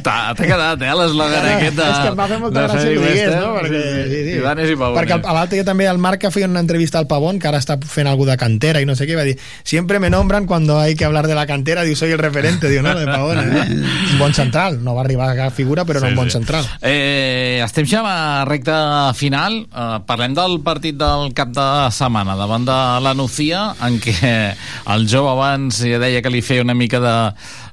T'ha 0.06 0.34
quedat, 0.40 0.80
eh, 0.80 0.94
l'eslògan 0.96 1.48
aquest 1.58 1.76
de... 1.76 1.88
És 1.88 2.00
que 2.00 2.12
em 2.14 2.20
va 2.20 2.28
fer 2.30 2.38
molta 2.40 2.64
gràcia 2.64 2.86
que 2.88 2.94
digués, 2.96 3.34
no? 3.36 3.50
Perquè, 3.58 3.82
sí, 3.84 4.08
sí. 4.14 4.22
Zidanes 4.38 4.72
i 4.72 4.78
Pavones. 4.80 5.00
Perquè 5.02 5.18
a 5.20 5.36
l'altre 5.36 5.60
dia 5.60 5.68
també 5.68 5.88
el 5.92 6.00
Marc 6.02 6.24
feia 6.32 6.48
una 6.48 6.64
entrevista 6.64 7.02
al 7.02 7.10
Pavón, 7.12 7.42
que 7.44 7.50
ara 7.52 7.60
està 7.60 7.76
fent 7.84 8.08
algú 8.08 8.28
de 8.30 8.38
cantera 8.40 8.80
i 8.80 8.88
no 8.88 8.96
sé 8.96 9.08
què, 9.10 9.18
va 9.20 9.26
dir, 9.28 9.36
siempre 9.68 10.00
me 10.00 10.10
nombran 10.14 10.48
cuando 10.48 10.80
hay 10.80 10.96
que 10.96 11.04
hablar 11.04 11.28
de 11.28 11.36
la 11.36 11.46
cantera, 11.50 11.84
diu, 11.84 11.98
soy 12.00 12.16
el 12.16 12.22
referente, 12.24 12.72
diu, 12.72 12.86
no, 12.86 12.96
de 12.96 13.06
Pavón, 13.10 13.42
eh? 13.44 13.66
un 14.14 14.22
bon 14.22 14.34
central, 14.34 14.80
no 14.84 14.96
va 14.96 15.04
arribar 15.04 15.34
a 15.34 15.36
cap 15.36 15.56
figura, 15.56 15.84
però 15.84 16.00
sí, 16.00 16.06
era 16.06 16.14
un 16.14 16.22
bon 16.22 16.32
sí. 16.32 16.38
central. 16.38 16.70
Eh, 16.80 17.60
estem 17.66 17.90
ja 17.90 18.06
a 18.08 18.46
recta 18.48 19.12
final, 19.18 19.60
eh, 19.68 20.00
parlem 20.08 20.40
del 20.40 20.62
partit 20.64 20.96
del 21.00 21.36
cap 21.36 21.52
de 21.52 21.68
setmana 21.92 22.38
davant 22.40 22.64
de 22.68 22.80
la 23.04 23.14
Nucía, 23.18 23.74
en 23.84 24.00
què 24.04 24.16
el 24.96 25.08
jove 25.12 25.36
abans 25.36 25.84
ja 25.84 26.00
deia 26.00 26.24
que 26.24 26.32
li 26.32 26.44
feia 26.46 26.64
una 26.64 26.78
mica 26.78 27.04
de, 27.04 27.16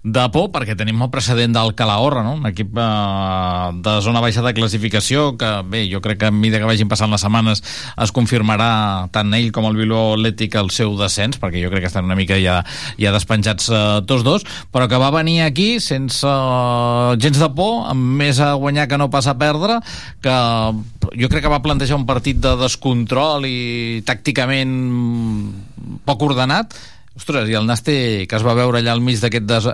de 0.03 0.23
por 0.33 0.49
perquè 0.49 0.73
tenim 0.79 1.03
el 1.05 1.11
precedent 1.13 1.53
del 1.53 1.75
Calahorra, 1.77 2.23
no? 2.25 2.39
un 2.39 2.47
equip 2.49 2.73
eh, 2.73 3.71
de 3.85 3.95
zona 4.01 4.23
baixa 4.25 4.41
de 4.41 4.55
classificació 4.57 5.35
que, 5.37 5.49
bé, 5.69 5.83
jo 5.93 6.01
crec 6.01 6.23
que 6.23 6.31
a 6.31 6.33
mesura 6.33 6.63
que 6.63 6.71
vagin 6.71 6.89
passant 6.89 7.11
les 7.13 7.21
setmanes 7.21 7.61
es 8.01 8.13
confirmarà 8.17 9.11
tant 9.13 9.35
ell 9.37 9.51
com 9.53 9.69
el 9.69 9.77
Bilbao 9.77 10.15
Atlètic 10.15 10.57
el 10.57 10.71
seu 10.73 10.95
descens, 10.97 11.37
perquè 11.41 11.61
jo 11.61 11.69
crec 11.73 11.85
que 11.85 11.91
estan 11.93 12.09
una 12.09 12.17
mica 12.17 12.39
ja, 12.41 12.63
ja 12.97 13.13
despenjats 13.13 13.69
eh, 13.69 13.83
tots 14.09 14.25
dos, 14.25 14.47
però 14.73 14.89
que 14.89 15.01
va 15.01 15.11
venir 15.13 15.43
aquí 15.45 15.75
sense 15.85 16.25
eh, 16.25 17.19
gens 17.21 17.43
de 17.43 17.51
por, 17.53 17.91
amb 17.93 18.17
més 18.23 18.41
a 18.41 18.55
guanyar 18.57 18.89
que 18.89 19.01
no 19.01 19.11
pas 19.13 19.29
a 19.29 19.37
perdre, 19.37 19.83
que 20.25 20.39
jo 21.21 21.29
crec 21.29 21.45
que 21.45 21.53
va 21.53 21.61
plantejar 21.61 22.01
un 22.01 22.09
partit 22.09 22.41
de 22.41 22.55
descontrol 22.63 23.45
i 23.45 24.01
tàcticament 24.09 24.73
poc 26.09 26.25
ordenat 26.25 26.73
Ostres, 27.21 27.51
i 27.53 27.57
el 27.59 27.67
Naste 27.69 27.95
que 28.29 28.39
es 28.39 28.45
va 28.47 28.57
veure 28.57 28.81
allà 28.81 28.95
al 28.97 29.03
mig 29.05 29.21
d'aquest 29.21 29.47
des, 29.49 29.67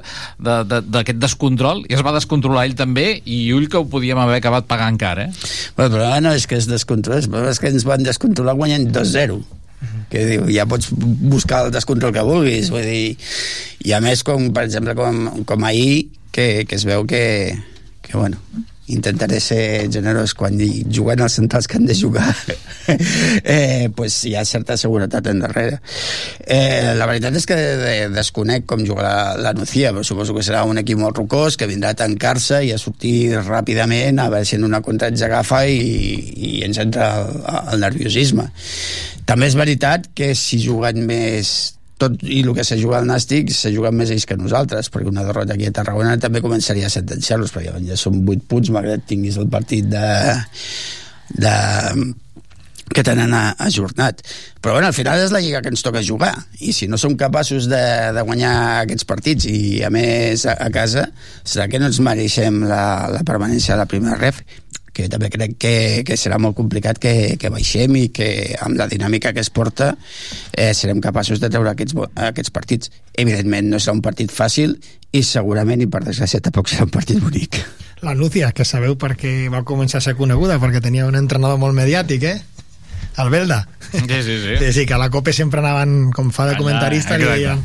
de, 0.43 0.81
de, 0.83 1.05
descontrol 1.15 1.85
i 1.87 1.95
es 1.95 2.03
va 2.03 2.15
descontrolar 2.17 2.67
ell 2.67 2.75
també 2.79 3.07
i 3.23 3.45
ull 3.55 3.69
que 3.71 3.79
ho 3.79 3.87
podíem 3.91 4.19
haver 4.19 4.41
acabat 4.41 4.67
pagant 4.67 4.99
car, 4.99 5.19
eh? 5.23 5.29
Bueno, 5.77 5.95
però 5.95 6.11
no 6.25 6.35
és 6.35 6.49
que 6.51 6.59
es 6.59 6.67
descontrolés, 6.71 7.31
és 7.31 7.63
que 7.63 7.71
ens 7.71 7.87
van 7.87 8.03
descontrolar 8.07 8.57
guanyant 8.59 8.91
2-0 8.95 9.39
que 10.11 10.23
diu, 10.25 10.47
ja 10.51 10.67
pots 10.69 10.91
buscar 10.91 11.67
el 11.67 11.75
descontrol 11.75 12.15
que 12.15 12.25
vulguis 12.27 12.71
vull 12.73 12.87
dir, 12.87 13.17
i 13.87 13.95
a 13.95 14.01
més 14.03 14.23
com, 14.27 14.51
per 14.55 14.67
exemple 14.67 14.95
com, 14.99 15.45
com 15.49 15.67
ahir 15.69 16.07
que, 16.33 16.65
que 16.69 16.79
es 16.79 16.87
veu 16.89 17.07
que, 17.09 17.25
que 18.03 18.17
bueno, 18.17 18.41
intentaré 18.93 19.41
ser 19.41 19.89
generós 19.93 20.35
quan 20.39 20.59
juguen 20.59 21.23
els 21.25 21.39
centrals 21.41 21.67
que 21.67 21.79
han 21.81 21.87
de 21.87 21.99
jugar. 21.99 22.31
Eh, 22.87 23.89
pues 23.97 24.21
hi 24.29 24.37
ha 24.39 24.45
certa 24.47 24.77
seguretat 24.79 25.27
en 25.27 25.41
darrere 25.43 25.81
eh, 26.47 26.95
la 26.95 27.09
veritat 27.11 27.35
és 27.35 27.47
que 27.49 27.57
de, 27.59 27.73
de, 27.81 27.95
desconec 28.15 28.63
com 28.71 28.85
jugarà 28.87 29.35
la 29.43 29.51
Nucía 29.59 29.91
però 29.91 30.05
suposo 30.07 30.35
que 30.37 30.45
serà 30.47 30.63
un 30.69 30.79
equip 30.79 31.01
molt 31.01 31.19
rocós 31.19 31.59
que 31.59 31.67
vindrà 31.67 31.91
a 31.95 31.99
tancar-se 31.99 32.63
i 32.63 32.71
a 32.71 32.79
sortir 32.79 33.41
ràpidament 33.41 34.23
a 34.23 34.29
veure 34.31 34.47
si 34.47 34.55
en 34.59 34.69
una 34.69 34.83
contra 34.87 35.11
ens 35.11 35.25
agafa 35.27 35.65
i, 35.67 35.81
i 35.81 36.53
ens 36.67 36.79
entra 36.83 37.11
el, 37.25 37.43
el 37.75 37.83
nerviosisme. 37.89 38.47
També 39.27 39.51
és 39.51 39.59
veritat 39.59 40.07
que 40.15 40.31
si 40.39 40.63
juguen 40.63 41.03
més 41.09 41.76
tot 42.01 42.21
i 42.23 42.43
el 42.43 42.53
que 42.57 42.65
s'ha 42.67 42.77
jugat 42.81 43.03
al 43.03 43.09
Nàstic 43.09 43.53
s'ha 43.55 43.73
jugat 43.73 43.95
més 43.97 44.13
ells 44.13 44.27
que 44.29 44.37
nosaltres 44.37 44.91
perquè 44.93 45.09
una 45.09 45.25
derrota 45.25 45.57
aquí 45.57 45.69
a 45.69 45.73
Tarragona 45.75 46.19
també 46.21 46.43
començaria 46.45 46.91
a 46.91 46.93
sentenciar-los 46.93 47.55
perquè 47.55 47.73
ja 47.87 47.97
són 48.01 48.21
8 48.21 48.45
punts 48.51 48.73
malgrat 48.75 49.07
tinguis 49.09 49.39
el 49.41 49.49
partit 49.53 49.89
de, 49.89 50.07
de 51.41 51.57
que 52.95 53.03
tenen 53.05 53.33
ajornat. 53.35 54.23
Però 54.63 54.77
bueno, 54.77 54.89
al 54.89 54.95
final 54.95 55.21
és 55.21 55.33
la 55.35 55.41
lliga 55.43 55.61
que 55.63 55.73
ens 55.73 55.83
toca 55.85 56.05
jugar 56.07 56.33
i 56.63 56.73
si 56.77 56.87
no 56.89 56.99
som 57.01 57.17
capaços 57.19 57.67
de, 57.71 57.83
de 58.15 58.23
guanyar 58.29 58.55
aquests 58.85 59.09
partits 59.09 59.49
i 59.51 59.83
a 59.85 59.91
més 59.93 60.47
a, 60.47 60.57
a 60.69 60.71
casa, 60.75 61.09
serà 61.45 61.67
que 61.71 61.81
no 61.83 61.91
ens 61.91 62.01
mereixem 62.01 62.63
la, 62.69 63.09
la 63.13 63.25
permanència 63.27 63.75
a 63.75 63.81
la 63.83 63.89
primera 63.91 64.19
ref 64.21 64.43
que 64.97 65.11
també 65.13 65.29
crec 65.33 65.57
que, 65.61 65.75
que 66.09 66.17
serà 66.17 66.39
molt 66.41 66.57
complicat 66.57 67.01
que, 67.03 67.13
que 67.41 67.53
baixem 67.53 67.99
i 68.01 68.07
que 68.17 68.29
amb 68.65 68.79
la 68.81 68.89
dinàmica 68.89 69.35
que 69.37 69.45
es 69.45 69.53
porta 69.53 69.93
eh, 70.53 70.73
serem 70.75 71.03
capaços 71.05 71.43
de 71.43 71.51
treure 71.53 71.75
aquests, 71.75 71.97
aquests 72.31 72.55
partits. 72.55 72.93
Evidentment 73.13 73.69
no 73.73 73.81
serà 73.83 73.97
un 73.99 74.05
partit 74.05 74.33
fàcil 74.33 74.77
i 75.13 75.23
segurament, 75.25 75.85
i 75.85 75.91
per 75.91 76.03
desgràcia, 76.07 76.41
tampoc 76.45 76.73
serà 76.73 76.89
un 76.89 76.95
partit 76.95 77.21
bonic. 77.23 77.61
La 78.05 78.17
Núcia, 78.17 78.51
que 78.57 78.65
sabeu 78.69 78.97
perquè 79.01 79.51
va 79.53 79.65
començar 79.69 80.01
a 80.01 80.05
ser 80.05 80.17
coneguda, 80.19 80.61
perquè 80.61 80.83
tenia 80.85 81.07
un 81.09 81.17
entrenador 81.17 81.61
molt 81.61 81.77
mediàtic, 81.77 82.29
eh? 82.29 82.39
el 83.17 83.31
Belda. 83.31 83.67
Sí, 83.93 83.99
sí, 84.01 84.23
sí. 84.23 84.57
sí, 84.61 84.73
sí 84.73 84.87
que 84.87 84.95
a 84.95 84.99
la 84.99 85.09
COPE 85.11 85.33
sempre 85.33 85.61
anaven, 85.61 86.11
com 86.13 86.29
fa 86.37 86.49
de 86.51 86.57
comentarista, 86.61 87.17
Allà, 87.17 87.37
li 87.37 87.45
deien... 87.47 87.63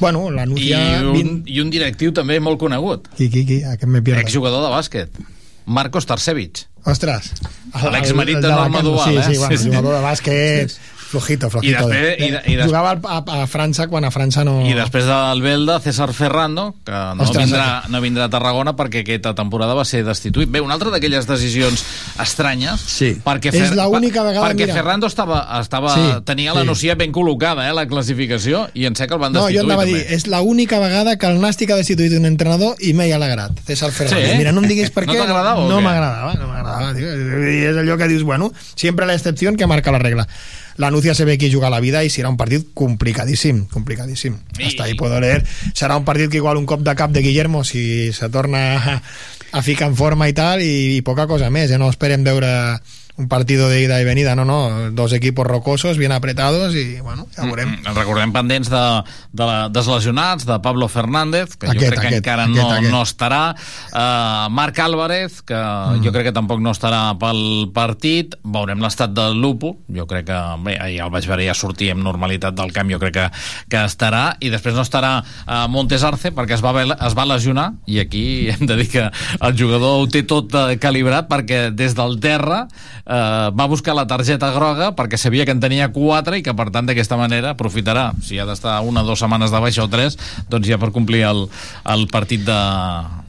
Bueno, 0.00 0.30
la 0.34 0.46
Núcia... 0.50 0.80
I 0.98 1.22
un, 1.22 1.42
I 1.46 1.60
un 1.62 1.70
directiu 1.70 2.14
també 2.16 2.40
molt 2.42 2.58
conegut. 2.58 3.06
Qui, 3.14 3.30
qui, 3.30 3.44
qui? 3.46 3.60
Aquest 3.62 3.90
me 3.90 4.02
pierdo. 4.02 4.24
Exjugador 4.24 4.66
de 4.66 4.72
bàsquet. 4.74 5.20
Marcos 5.70 6.06
Tarsevich. 6.10 6.66
Ostres. 6.90 7.30
L'exmarit 7.94 8.40
de 8.42 8.48
Norma 8.50 8.82
Duval, 8.82 9.10
sí, 9.10 9.18
eh? 9.18 9.26
Sí, 9.28 9.38
bueno, 9.38 9.56
sí, 9.56 9.68
jugador 9.68 10.00
de 10.00 10.06
bàsquet... 10.08 10.74
Sí 10.74 10.99
Flojito, 11.10 11.50
flojito. 11.50 11.72
I 11.72 11.74
després, 11.74 12.20
i, 12.22 12.52
i 12.52 12.54
des... 12.54 12.68
Jugava 12.68 12.92
a, 13.02 13.16
a 13.42 13.46
França 13.50 13.88
quan 13.90 14.04
a 14.06 14.12
França 14.14 14.44
no... 14.46 14.60
I 14.62 14.76
després 14.78 15.08
del 15.08 15.40
Belda, 15.42 15.80
César 15.82 16.12
Ferrando, 16.14 16.68
que 16.86 16.94
no, 16.94 17.24
Ostres, 17.24 17.48
vindrà, 17.48 17.64
no 17.90 17.98
vindrà 18.04 18.28
a 18.28 18.30
Tarragona 18.30 18.76
perquè 18.78 19.02
aquesta 19.02 19.32
temporada 19.34 19.74
va 19.74 19.82
ser 19.88 20.04
destituït. 20.06 20.46
Bé, 20.54 20.62
una 20.62 20.76
altra 20.78 20.92
d'aquelles 20.94 21.26
decisions 21.26 21.82
estranyes, 22.22 22.84
sí. 22.86 23.10
perquè, 23.24 23.50
Fer... 23.50 23.64
és 23.66 23.74
l'única 23.74 24.22
vegada, 24.22 24.44
perquè 24.46 24.68
mira... 24.68 24.76
Ferrando 24.78 25.10
estava, 25.10 25.40
estava, 25.58 25.96
sí, 25.96 26.06
tenia 26.30 26.54
la 26.54 26.62
nocia 26.68 26.94
ben 27.00 27.10
col·locada, 27.16 27.66
eh, 27.66 27.74
la 27.74 27.88
classificació, 27.90 28.68
i 28.78 28.86
en 28.86 28.94
sé 28.94 29.10
que 29.10 29.18
el 29.18 29.24
van 29.24 29.34
destituir. 29.34 29.58
No, 29.58 29.66
jo 29.66 29.66
anava 29.66 29.88
també. 29.88 29.98
a 29.98 30.06
dir, 30.06 30.14
és 30.20 30.28
l'única 30.30 30.78
vegada 30.78 31.16
que 31.18 31.26
el 31.26 31.42
Nàstic 31.42 31.74
ha 31.74 31.80
destituït 31.80 32.14
un 32.20 32.30
entrenador 32.30 32.78
i 32.86 32.94
m'he 32.94 33.10
alegrat, 33.18 33.58
César 33.66 33.90
Ferrando. 33.90 34.22
Sí, 34.22 34.30
eh? 34.30 34.38
Mira, 34.38 34.54
no 34.54 34.62
em 34.62 34.70
diguis 34.70 34.92
per 34.94 35.08
què. 35.10 35.18
No 35.18 35.26
t'agradava 35.26 35.66
No 35.66 35.82
m'agradava, 35.82 36.38
no 36.38 36.54
m'agradava. 36.54 36.94
És 37.50 37.82
allò 37.82 37.98
que 37.98 38.12
dius, 38.14 38.22
bueno, 38.22 38.52
sempre 38.78 39.10
la 39.10 39.18
excepció 39.18 39.50
que 39.58 39.66
marca 39.66 39.90
la 39.90 39.98
regla 39.98 40.30
la 40.76 40.90
Nucia 40.90 41.14
se 41.14 41.24
ve 41.24 41.38
que 41.38 41.50
juga 41.52 41.70
la 41.70 41.80
vida 41.80 42.04
i 42.04 42.10
serà 42.10 42.30
un 42.30 42.38
partit 42.40 42.68
complicadíssim, 42.74 43.66
complicadíssim. 43.72 44.38
I... 44.58 44.64
Hasta 44.64 44.84
ahí 44.84 44.94
puedo 44.94 45.20
leer. 45.20 45.44
Serà 45.74 45.96
un 45.96 46.04
partit 46.04 46.30
que 46.30 46.38
igual 46.38 46.56
un 46.56 46.66
cop 46.66 46.80
de 46.86 46.94
cap 46.94 47.10
de 47.10 47.22
Guillermo 47.22 47.64
si 47.64 48.12
se 48.12 48.28
torna 48.28 48.62
a, 48.76 49.02
a 49.52 49.62
ficar 49.62 49.88
en 49.88 49.96
forma 49.96 50.28
i 50.28 50.32
tal 50.32 50.62
i, 50.62 50.96
i 50.98 51.02
poca 51.02 51.26
cosa 51.26 51.50
més, 51.50 51.70
eh? 51.70 51.78
no 51.78 51.90
esperem 51.90 52.24
veure 52.24 52.50
un 53.20 53.28
partido 53.28 53.68
de 53.68 53.82
ida 53.82 54.00
y 54.00 54.04
venida, 54.04 54.34
no, 54.34 54.44
no, 54.44 54.90
dos 54.92 55.12
equipos 55.12 55.46
rocosos, 55.46 55.98
bien 55.98 56.12
apretados 56.12 56.74
i, 56.74 57.00
bueno, 57.00 57.26
ja 57.36 57.44
veurem. 57.44 57.68
Mm, 57.68 57.82
mm, 57.84 57.96
recordem 57.96 58.32
pendents 58.32 58.70
de, 58.72 58.82
de 59.36 59.46
la, 59.46 59.68
deslesionats, 59.68 60.46
de 60.48 60.56
Pablo 60.64 60.88
Fernández, 60.88 61.56
que 61.56 61.68
aquest, 61.68 61.84
jo 61.84 61.90
crec 61.90 61.98
aquest, 61.98 62.10
que 62.10 62.20
encara 62.22 62.46
aquest, 62.48 62.56
no, 62.56 62.70
aquest. 62.70 62.92
no 62.94 63.02
estarà, 63.04 63.42
uh, 63.52 64.48
Marc 64.56 64.80
Álvarez, 64.80 65.42
que 65.44 65.58
mm. 65.58 66.04
jo 66.06 66.14
crec 66.14 66.30
que 66.30 66.34
tampoc 66.36 66.62
no 66.64 66.72
estarà 66.72 67.02
pel 67.20 67.42
partit, 67.76 68.38
veurem 68.42 68.80
l'estat 68.80 69.12
del 69.12 69.36
Lupo, 69.40 69.74
jo 69.92 70.08
crec 70.08 70.30
que, 70.30 70.40
bé, 70.64 70.78
ahir 70.80 71.02
el 71.04 71.12
vaig 71.12 71.28
veure 71.28 71.44
ja 71.44 71.56
sortir 71.56 71.92
amb 71.92 72.04
normalitat 72.06 72.56
del 72.56 72.72
camp, 72.72 72.88
jo 72.88 73.02
crec 73.02 73.18
que, 73.18 73.28
que 73.68 73.84
estarà, 73.84 74.24
i 74.40 74.52
després 74.52 74.78
no 74.78 74.86
estarà 74.86 75.18
uh, 75.20 75.66
Montes 75.68 76.06
Arce, 76.08 76.32
perquè 76.32 76.56
es 76.56 76.64
va, 76.64 76.72
es 76.88 77.18
va 77.18 77.28
lesionar, 77.28 77.68
i 77.84 78.00
aquí 78.00 78.24
hem 78.54 78.64
de 78.64 78.80
dir 78.80 78.88
que 78.96 79.06
el 79.12 79.60
jugador 79.60 80.00
ho 80.00 80.08
té 80.08 80.24
tot 80.24 80.56
uh, 80.56 80.70
calibrat, 80.80 81.28
perquè 81.28 81.68
des 81.76 81.92
del 81.98 82.16
terra 82.22 82.64
eh, 83.09 83.09
va 83.10 83.66
buscar 83.70 83.94
la 83.98 84.06
targeta 84.06 84.52
groga 84.54 84.92
perquè 84.98 85.18
sabia 85.18 85.44
que 85.46 85.54
en 85.56 85.62
tenia 85.62 85.90
4 85.92 86.38
i 86.38 86.44
que 86.46 86.54
per 86.54 86.68
tant 86.70 86.86
d'aquesta 86.86 87.18
manera 87.18 87.54
aprofitarà 87.56 88.10
si 88.22 88.38
ha 88.38 88.46
d'estar 88.46 88.80
una 88.86 89.02
o 89.02 89.08
dues 89.08 89.18
setmanes 89.18 89.50
de 89.50 89.62
baixa 89.62 89.82
o 89.84 89.90
tres 89.90 90.18
doncs 90.50 90.68
ja 90.68 90.78
per 90.78 90.92
complir 90.94 91.24
el, 91.26 91.46
el 91.90 92.06
partit 92.12 92.44
de, 92.46 92.60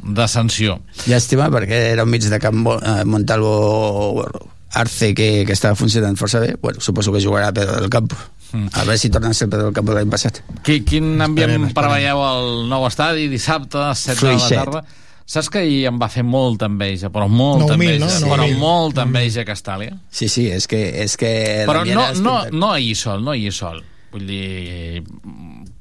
de 0.03 0.27
sanció 0.29 0.79
Llàstima 1.07 1.49
perquè 1.53 1.87
era 1.95 2.05
un 2.05 2.13
mig 2.13 2.27
de 2.29 2.39
camp 2.41 2.67
eh, 2.77 3.01
Montalvo 3.05 4.27
Arce 4.71 5.15
que, 5.17 5.31
que 5.47 5.57
estava 5.57 5.75
funcionant 5.75 6.19
força 6.19 6.39
bé 6.43 6.53
bueno, 6.61 6.79
suposo 6.79 7.11
que 7.11 7.23
jugarà 7.23 7.49
a 7.49 7.57
Pedro 7.57 7.81
del 7.81 7.89
Campo 7.89 8.15
Mm. 8.51 8.67
A 8.73 8.83
veure 8.83 8.97
si 8.97 9.09
tornen 9.09 9.31
a 9.31 9.33
ser 9.33 9.47
el 9.47 9.71
camp 9.71 9.87
de 9.87 9.93
l'any 9.95 10.09
passat. 10.11 10.41
Qui, 10.65 10.81
quin 10.87 11.21
ambient 11.23 11.69
preveieu 11.75 12.19
al 12.25 12.49
nou 12.71 12.83
estadi 12.89 13.29
dissabte, 13.31 13.79
7 13.95 14.17
de 14.19 14.33
la 14.33 14.33
Fluixet. 14.35 14.57
tarda? 14.59 14.83
Saps 15.25 15.49
que 15.53 15.61
ahir 15.61 15.85
em 15.87 15.99
va 16.01 16.09
fer 16.11 16.23
molta 16.27 16.67
enveja, 16.67 17.11
però 17.13 17.27
molta 17.31 17.75
9.000, 17.75 17.95
enveja, 17.95 18.19
no? 18.19 18.33
però 18.33 18.47
9.000. 18.47 18.57
molta 18.59 19.05
enveja 19.07 19.45
Castàlia. 19.47 19.95
Sí, 20.11 20.27
sí, 20.27 20.49
és 20.51 20.67
que... 20.67 20.81
És 21.03 21.15
que 21.19 21.31
Però 21.69 21.85
no, 21.87 22.09
no, 22.19 22.35
no 22.51 22.73
ahir 22.73 22.97
sol, 22.99 23.23
no 23.23 23.35
ahir 23.35 23.53
sol. 23.55 23.79
Vull 24.11 24.25
dir, 24.27 25.03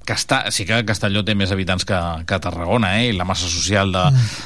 Casta... 0.06 0.44
sí 0.54 0.64
que 0.66 0.78
Castelló 0.86 1.24
té 1.26 1.34
més 1.38 1.50
habitants 1.50 1.84
que, 1.86 1.98
que 2.26 2.38
Tarragona, 2.42 2.92
eh? 3.00 3.10
i 3.10 3.16
la 3.16 3.26
massa 3.26 3.50
social 3.50 3.90
de, 3.94 4.04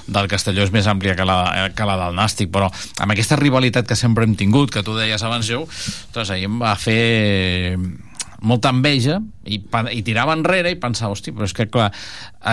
del 0.08 0.28
Castelló 0.32 0.64
és 0.64 0.72
més 0.72 0.88
àmplia 0.90 1.16
que 1.18 1.26
la, 1.28 1.38
que 1.76 1.88
la 1.88 1.98
del 2.00 2.16
Nàstic, 2.16 2.50
però 2.54 2.70
amb 2.72 3.14
aquesta 3.14 3.38
rivalitat 3.40 3.88
que 3.88 3.96
sempre 3.98 4.24
hem 4.24 4.34
tingut, 4.40 4.72
que 4.72 4.84
tu 4.86 4.96
deies 4.96 5.24
abans, 5.24 5.44
Jo, 5.48 5.66
doncs 6.16 6.32
ahir 6.32 6.48
em 6.48 6.58
va 6.60 6.74
fer 6.80 7.76
molta 8.44 8.72
enveja 8.74 9.20
i, 9.44 9.60
i 9.92 10.02
tirava 10.06 10.36
enrere 10.36 10.72
i 10.74 10.80
pensava, 10.80 11.14
hosti, 11.16 11.34
però 11.34 11.48
és 11.48 11.56
que 11.56 11.68
clar, 11.72 11.90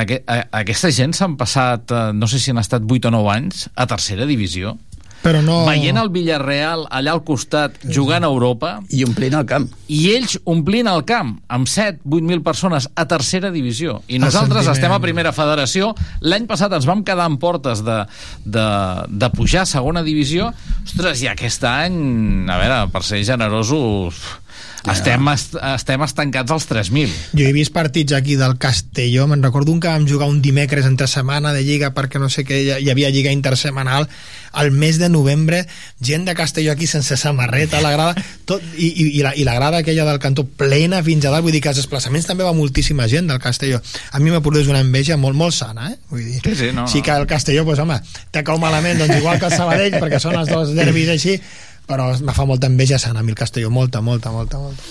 aqu 0.02 0.22
a, 0.26 0.42
aquesta 0.64 0.92
gent 0.96 1.16
s'han 1.18 1.38
passat, 1.40 1.92
eh, 1.92 2.06
no 2.16 2.30
sé 2.32 2.40
si 2.42 2.54
han 2.54 2.62
estat 2.62 2.88
8 2.88 3.12
o 3.12 3.18
9 3.20 3.36
anys, 3.36 3.68
a 3.76 3.88
tercera 3.90 4.28
divisió. 4.30 4.78
Però 5.22 5.42
no... 5.46 5.60
Veient 5.68 6.00
el 6.02 6.10
Villarreal 6.10 6.88
allà 6.90 7.14
al 7.14 7.22
costat 7.26 7.76
jugant 7.86 8.26
a 8.26 8.30
Europa 8.32 8.72
i 8.90 9.04
omplint 9.06 9.36
el 9.38 9.46
camp. 9.50 9.68
i 9.92 10.00
ells 10.16 10.38
omplint 10.50 10.90
el 10.90 11.04
camp 11.06 11.36
amb 11.52 11.70
7-8.000 11.70 12.42
persones 12.46 12.88
a 12.96 13.06
tercera 13.10 13.52
divisió. 13.54 14.00
I 14.08 14.18
El 14.18 14.26
nosaltres 14.26 14.66
sentiment. 14.66 14.80
estem 14.80 14.96
a 14.96 15.02
primera 15.04 15.34
federació. 15.36 15.92
L'any 16.26 16.48
passat 16.50 16.74
ens 16.74 16.88
vam 16.90 17.04
quedar 17.06 17.28
en 17.30 17.38
portes 17.38 17.84
de, 17.86 18.00
de, 18.46 18.68
de 19.10 19.32
pujar 19.36 19.68
a 19.68 19.70
segona 19.70 20.02
divisió. 20.02 20.50
Ostres, 20.88 21.22
i 21.22 21.30
aquest 21.30 21.70
any 21.70 22.50
a 22.50 22.58
veure, 22.58 22.80
per 22.90 23.04
ser 23.06 23.22
generosos 23.28 24.24
estem, 24.90 25.28
est 25.30 25.56
estem 25.76 26.02
estancats 26.02 26.52
als 26.52 26.68
3.000 26.70 27.38
Jo 27.38 27.46
he 27.46 27.54
vist 27.54 27.74
partits 27.74 28.16
aquí 28.18 28.36
del 28.40 28.58
Castelló, 28.58 29.28
me'n 29.30 29.44
recordo 29.44 29.72
un 29.72 29.80
que 29.80 29.92
vam 29.92 30.08
jugar 30.10 30.30
un 30.30 30.42
dimecres 30.42 30.88
entre 30.90 31.08
setmana 31.08 31.54
de 31.54 31.64
Lliga 31.64 31.92
perquè 31.94 32.20
no 32.22 32.30
sé 32.34 32.46
què, 32.48 32.64
hi 32.80 32.90
havia 32.90 33.12
Lliga 33.14 33.32
intersemanal 33.32 34.10
al 34.52 34.72
mes 34.72 34.98
de 35.00 35.08
novembre, 35.10 35.66
gent 36.02 36.26
de 36.26 36.36
Castelló 36.36 36.74
aquí 36.74 36.88
sense 36.88 37.16
samarreta, 37.18 37.80
la 37.82 37.92
grada 37.92 38.16
tot, 38.46 38.62
i, 38.76 38.90
i, 38.90 39.08
i, 39.20 39.22
la, 39.24 39.36
i 39.36 39.46
la 39.48 39.56
grada 39.56 39.80
aquella 39.80 40.06
del 40.06 40.20
cantó 40.20 40.44
plena 40.46 41.02
fins 41.06 41.26
a 41.26 41.32
dalt, 41.32 41.46
vull 41.46 41.56
dir 41.56 41.62
que 41.64 41.72
als 41.72 41.80
desplaçaments 41.80 42.28
també 42.28 42.44
va 42.44 42.54
moltíssima 42.58 43.08
gent 43.08 43.30
del 43.32 43.40
Castelló. 43.40 43.80
A 44.12 44.20
mi 44.20 44.32
me 44.34 44.42
produeix 44.44 44.68
una 44.68 44.82
enveja 44.84 45.18
molt, 45.18 45.38
molt 45.40 45.56
sana, 45.56 45.92
eh? 45.94 45.98
Vull 46.12 46.26
dir, 46.26 46.42
Sí, 46.44 46.56
sí, 46.58 46.72
no, 46.76 46.88
sí 46.88 47.02
que 47.06 47.16
el 47.16 47.28
Castelló, 47.30 47.64
doncs, 47.64 47.80
home, 47.80 48.02
te 48.32 48.44
cau 48.44 48.60
malament, 48.60 49.00
doncs 49.00 49.22
igual 49.22 49.40
que 49.40 49.48
el 49.48 49.56
Sabadell, 49.56 50.00
perquè 50.02 50.20
són 50.20 50.36
els 50.42 50.52
dos 50.52 50.76
derbis 50.76 51.14
així, 51.16 51.38
però 51.92 52.08
me 52.24 52.34
fa 52.34 52.46
molta 52.48 52.68
enveja 52.72 52.98
mi 53.22 53.34
el 53.36 53.36
Castelló, 53.36 53.70
molta, 53.70 54.02
molta, 54.02 54.32
molta, 54.32 54.58
molta. 54.58 54.84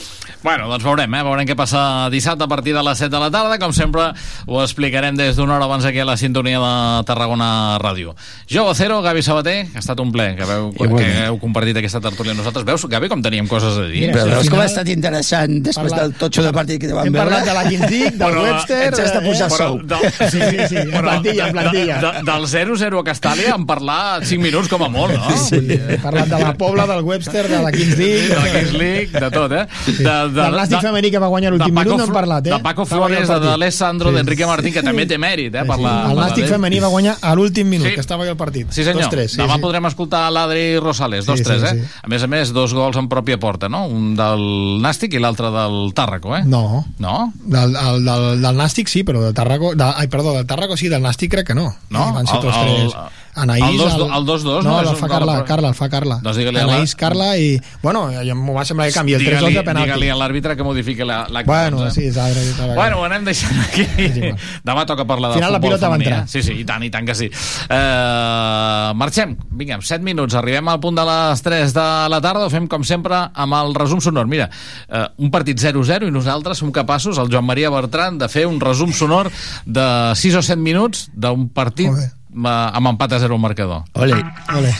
Bueno, 0.42 0.68
doncs 0.70 0.84
veurem, 0.86 1.12
eh? 1.12 1.20
Veurem 1.26 1.44
què 1.44 1.52
passa 1.52 2.08
dissabte 2.08 2.46
a 2.46 2.48
partir 2.48 2.72
de 2.72 2.80
les 2.82 2.96
7 2.96 3.10
de 3.12 3.18
la 3.20 3.28
tarda. 3.30 3.58
Com 3.60 3.74
sempre, 3.76 4.06
ho 4.48 4.62
explicarem 4.64 5.12
des 5.18 5.36
d'una 5.36 5.58
hora 5.58 5.66
abans 5.68 5.84
aquí 5.84 5.98
a 6.00 6.06
la 6.08 6.14
sintonia 6.16 6.56
de 6.62 7.04
Tarragona 7.04 7.76
Ràdio. 7.82 8.14
Jo, 8.48 8.64
Vocero, 8.64 9.02
Gavi 9.04 9.20
Sabater, 9.22 9.66
que 9.68 9.76
ha 9.76 9.82
estat 9.84 10.00
un 10.00 10.08
ple 10.14 10.30
que, 10.38 10.46
veu, 10.48 10.70
que 10.72 10.86
Igualment. 10.86 11.18
heu 11.26 11.36
compartit 11.42 11.76
aquesta 11.76 12.00
tertúlia 12.00 12.32
amb 12.32 12.40
nosaltres. 12.40 12.64
Veus, 12.64 12.86
Gavi, 12.88 13.10
com 13.12 13.20
teníem 13.20 13.46
coses 13.50 13.76
a 13.76 13.84
dir? 13.90 14.06
Però 14.14 14.22
al 14.24 14.32
veus 14.38 14.48
com 14.48 14.62
ha 14.62 14.68
estat 14.70 14.88
interessant 14.88 15.58
després 15.60 15.90
Parla- 15.92 16.06
del 16.08 16.14
totxo 16.16 16.42
de 16.46 16.52
partit 16.56 16.80
que 16.80 16.88
te 16.88 16.94
van 16.96 17.06
Hem 17.10 17.12
veure? 17.12 17.28
parlat 17.28 17.44
de 17.44 17.58
la 17.58 17.64
Kings 17.68 17.90
League, 17.90 18.16
del 18.16 18.18
Bueno, 18.30 18.42
Webster... 18.48 18.80
ens 18.88 18.98
has 19.04 19.12
de 19.12 19.20
posar 19.28 19.50
eh? 19.50 19.56
sou. 19.58 19.78
de, 19.84 20.00
Sí, 20.30 20.40
sí, 20.40 20.58
sí, 20.72 20.76
en 20.76 20.90
plantilla, 21.02 21.46
en 21.48 21.52
plantilla. 21.52 22.00
De, 22.00 22.12
de, 22.16 22.24
del 22.32 22.48
0-0 22.48 23.00
a 23.00 23.04
Castàlia 23.04 23.54
en 23.58 23.66
parlar 23.68 24.24
5 24.24 24.40
minuts 24.42 24.68
com 24.72 24.82
a 24.84 24.88
molt, 24.88 25.12
no? 25.20 25.36
Sí. 25.36 25.60
He 25.76 26.00
parlat 26.00 26.32
de 26.32 26.40
la 26.40 26.54
Pobla, 26.56 26.86
del 26.88 27.04
Webster, 27.04 27.44
de 27.48 27.60
la 27.60 27.70
Kings 27.76 27.98
League... 27.98 28.28
De 28.32 28.40
la 28.40 28.50
Kings 28.56 28.72
League, 28.72 29.20
de 29.20 29.30
tot, 29.30 29.52
eh? 29.52 29.66
De, 30.00 30.29
de, 30.30 30.40
Del 30.42 30.54
Nàstic 30.56 30.80
femení 30.82 31.10
que 31.10 31.18
va 31.22 31.28
guanyar 31.28 31.50
l'últim 31.52 31.74
minut 31.74 31.96
no 31.98 32.04
hem 32.04 32.12
parlat, 32.12 32.46
eh? 32.46 32.50
De 32.54 32.58
Paco 32.64 32.86
Flores, 32.86 33.28
de 33.28 33.38
d'Alessandro, 33.40 34.10
Sí. 34.10 34.16
d'Enrique 34.16 34.46
Martín, 34.46 34.72
que 34.72 34.82
també 34.82 35.06
té 35.06 35.18
mèrit, 35.18 35.54
eh? 35.54 35.64
Per 35.66 35.78
la, 35.78 36.10
El 36.10 36.18
Nàstic 36.18 36.46
femení 36.48 36.80
va 36.80 36.88
guanyar 36.88 37.16
a 37.20 37.34
l'últim 37.34 37.68
minut, 37.68 37.86
Sí. 37.88 37.94
que 37.94 38.00
estava 38.00 38.24
allà 38.24 38.30
al 38.32 38.36
partit. 38.36 38.70
Sí, 38.70 38.84
senyor. 38.84 39.02
Dos, 39.02 39.10
tres, 39.10 39.32
sí, 39.32 39.38
Demà 39.40 39.56
sí. 39.56 39.60
podrem 39.62 39.86
escoltar 39.86 40.30
l'Adri 40.32 40.78
Rosales, 40.78 41.26
dos, 41.26 41.38
Sí, 41.38 41.44
tres, 41.44 41.60
sí, 41.60 41.66
eh? 41.66 41.80
sí. 41.82 42.00
A 42.02 42.08
més 42.08 42.22
a 42.22 42.26
més, 42.26 42.52
dos 42.52 42.74
gols 42.74 42.96
en 42.96 43.08
pròpia 43.08 43.38
porta, 43.38 43.68
no? 43.68 43.86
Un 43.86 44.14
del 44.16 44.80
Nàstic 44.82 45.14
i 45.14 45.18
l'altre 45.18 45.50
del 45.50 45.92
Tàrraco, 45.94 46.36
eh? 46.36 46.42
No. 46.44 46.84
No? 46.98 47.32
Del, 47.44 47.72
del, 47.72 48.04
del, 48.04 48.42
del 48.42 48.56
Nàstic 48.56 48.88
sí, 48.88 49.02
però 49.04 49.20
de 49.22 49.32
Tarraco... 49.32 49.74
De, 49.74 49.84
ai, 49.84 50.08
perdó, 50.08 50.32
del 50.34 50.46
Tarraco 50.46 50.76
sí, 50.76 50.88
del 50.88 51.02
Nàstic 51.02 51.30
crec 51.30 51.46
que 51.48 51.54
no. 51.54 51.74
No? 51.90 52.08
I 52.10 52.12
van 52.12 52.26
ser 52.26 52.40
tots 52.40 52.56
el- 52.56 52.62
tres. 52.90 52.94
El 52.94 53.29
dos- 53.46 54.16
el 54.18 54.24
dos 54.26 54.42
dos, 54.42 54.64
no? 54.64 54.82
no? 54.82 54.90
el 54.90 54.96
fa 54.96 55.08
Carla, 55.08 55.34
però- 55.40 55.44
Carla, 55.46 55.68
el 55.68 55.74
fa 55.74 55.88
Carla. 55.88 56.18
Doncs 56.22 56.36
digue-li 56.36 56.58
a 56.58 56.66
la- 56.66 56.76
Anaïs, 56.78 56.94
Carla 56.96 57.36
i... 57.38 57.60
Bueno, 57.82 58.08
m'ho 58.34 58.54
va 58.54 58.64
semblar 58.64 58.88
que 58.88 58.94
canvia 58.94 59.16
el 59.16 59.24
3 59.24 59.40
2 59.40 59.42
de 59.42 59.50
Digue-li 59.50 59.64
penalti. 59.66 60.00
digue 60.00 60.10
a 60.12 60.16
l'àrbitre 60.16 60.56
que 60.56 60.62
modifiqui 60.64 61.04
la, 61.04 61.26
la 61.30 61.42
Bueno, 61.44 61.86
eh? 61.86 61.90
sí, 61.90 62.04
és 62.08 62.16
ara. 62.16 62.74
Bueno, 62.74 62.98
ho 63.00 63.04
anem 63.04 63.24
deixant 63.24 63.58
aquí. 63.60 63.86
Demà 64.64 64.84
toca 64.86 65.04
parlar 65.06 65.30
de 65.32 65.36
final 65.40 65.52
la 65.52 65.58
futbol 65.58 65.70
pilota 65.70 65.88
va 65.88 65.94
femení, 65.96 66.04
entrar. 66.10 66.24
eh? 66.24 66.28
Sí, 66.28 66.42
sí, 66.42 66.52
i 66.60 66.64
tant, 66.64 66.82
i 66.84 66.90
tant 66.90 67.06
que 67.06 67.14
sí. 67.14 67.30
Uh, 67.30 68.92
marxem, 68.96 69.36
vinga, 69.56 69.78
7 69.80 70.02
minuts, 70.04 70.34
arribem 70.38 70.68
al 70.68 70.80
punt 70.82 70.96
de 70.98 71.04
les 71.08 71.42
3 71.42 71.74
de 71.76 71.86
la 72.12 72.20
tarda, 72.20 72.46
ho 72.46 72.52
fem 72.52 72.66
com 72.70 72.84
sempre 72.86 73.16
amb 73.34 73.56
el 73.60 73.74
resum 73.78 74.00
sonor. 74.04 74.28
Mira, 74.30 74.48
uh, 74.88 75.06
un 75.18 75.30
partit 75.30 75.58
0-0 75.60 76.08
i 76.08 76.14
nosaltres 76.14 76.58
som 76.60 76.72
capaços, 76.72 77.18
el 77.18 77.30
Joan 77.32 77.46
Maria 77.48 77.70
Bertran, 77.72 78.18
de 78.20 78.28
fer 78.28 78.46
un 78.50 78.60
resum 78.60 78.92
sonor 78.92 79.30
de 79.66 79.86
6 80.16 80.40
o 80.40 80.42
7 80.42 80.60
minuts 80.60 81.08
d'un 81.14 81.48
partit 81.48 81.90
amb 82.34 82.86
empat 82.86 83.12
a 83.12 83.18
0 83.18 83.34
al 83.34 83.40
marcador. 83.40 83.82
Ole. 83.94 84.22
Ole. 84.54 84.72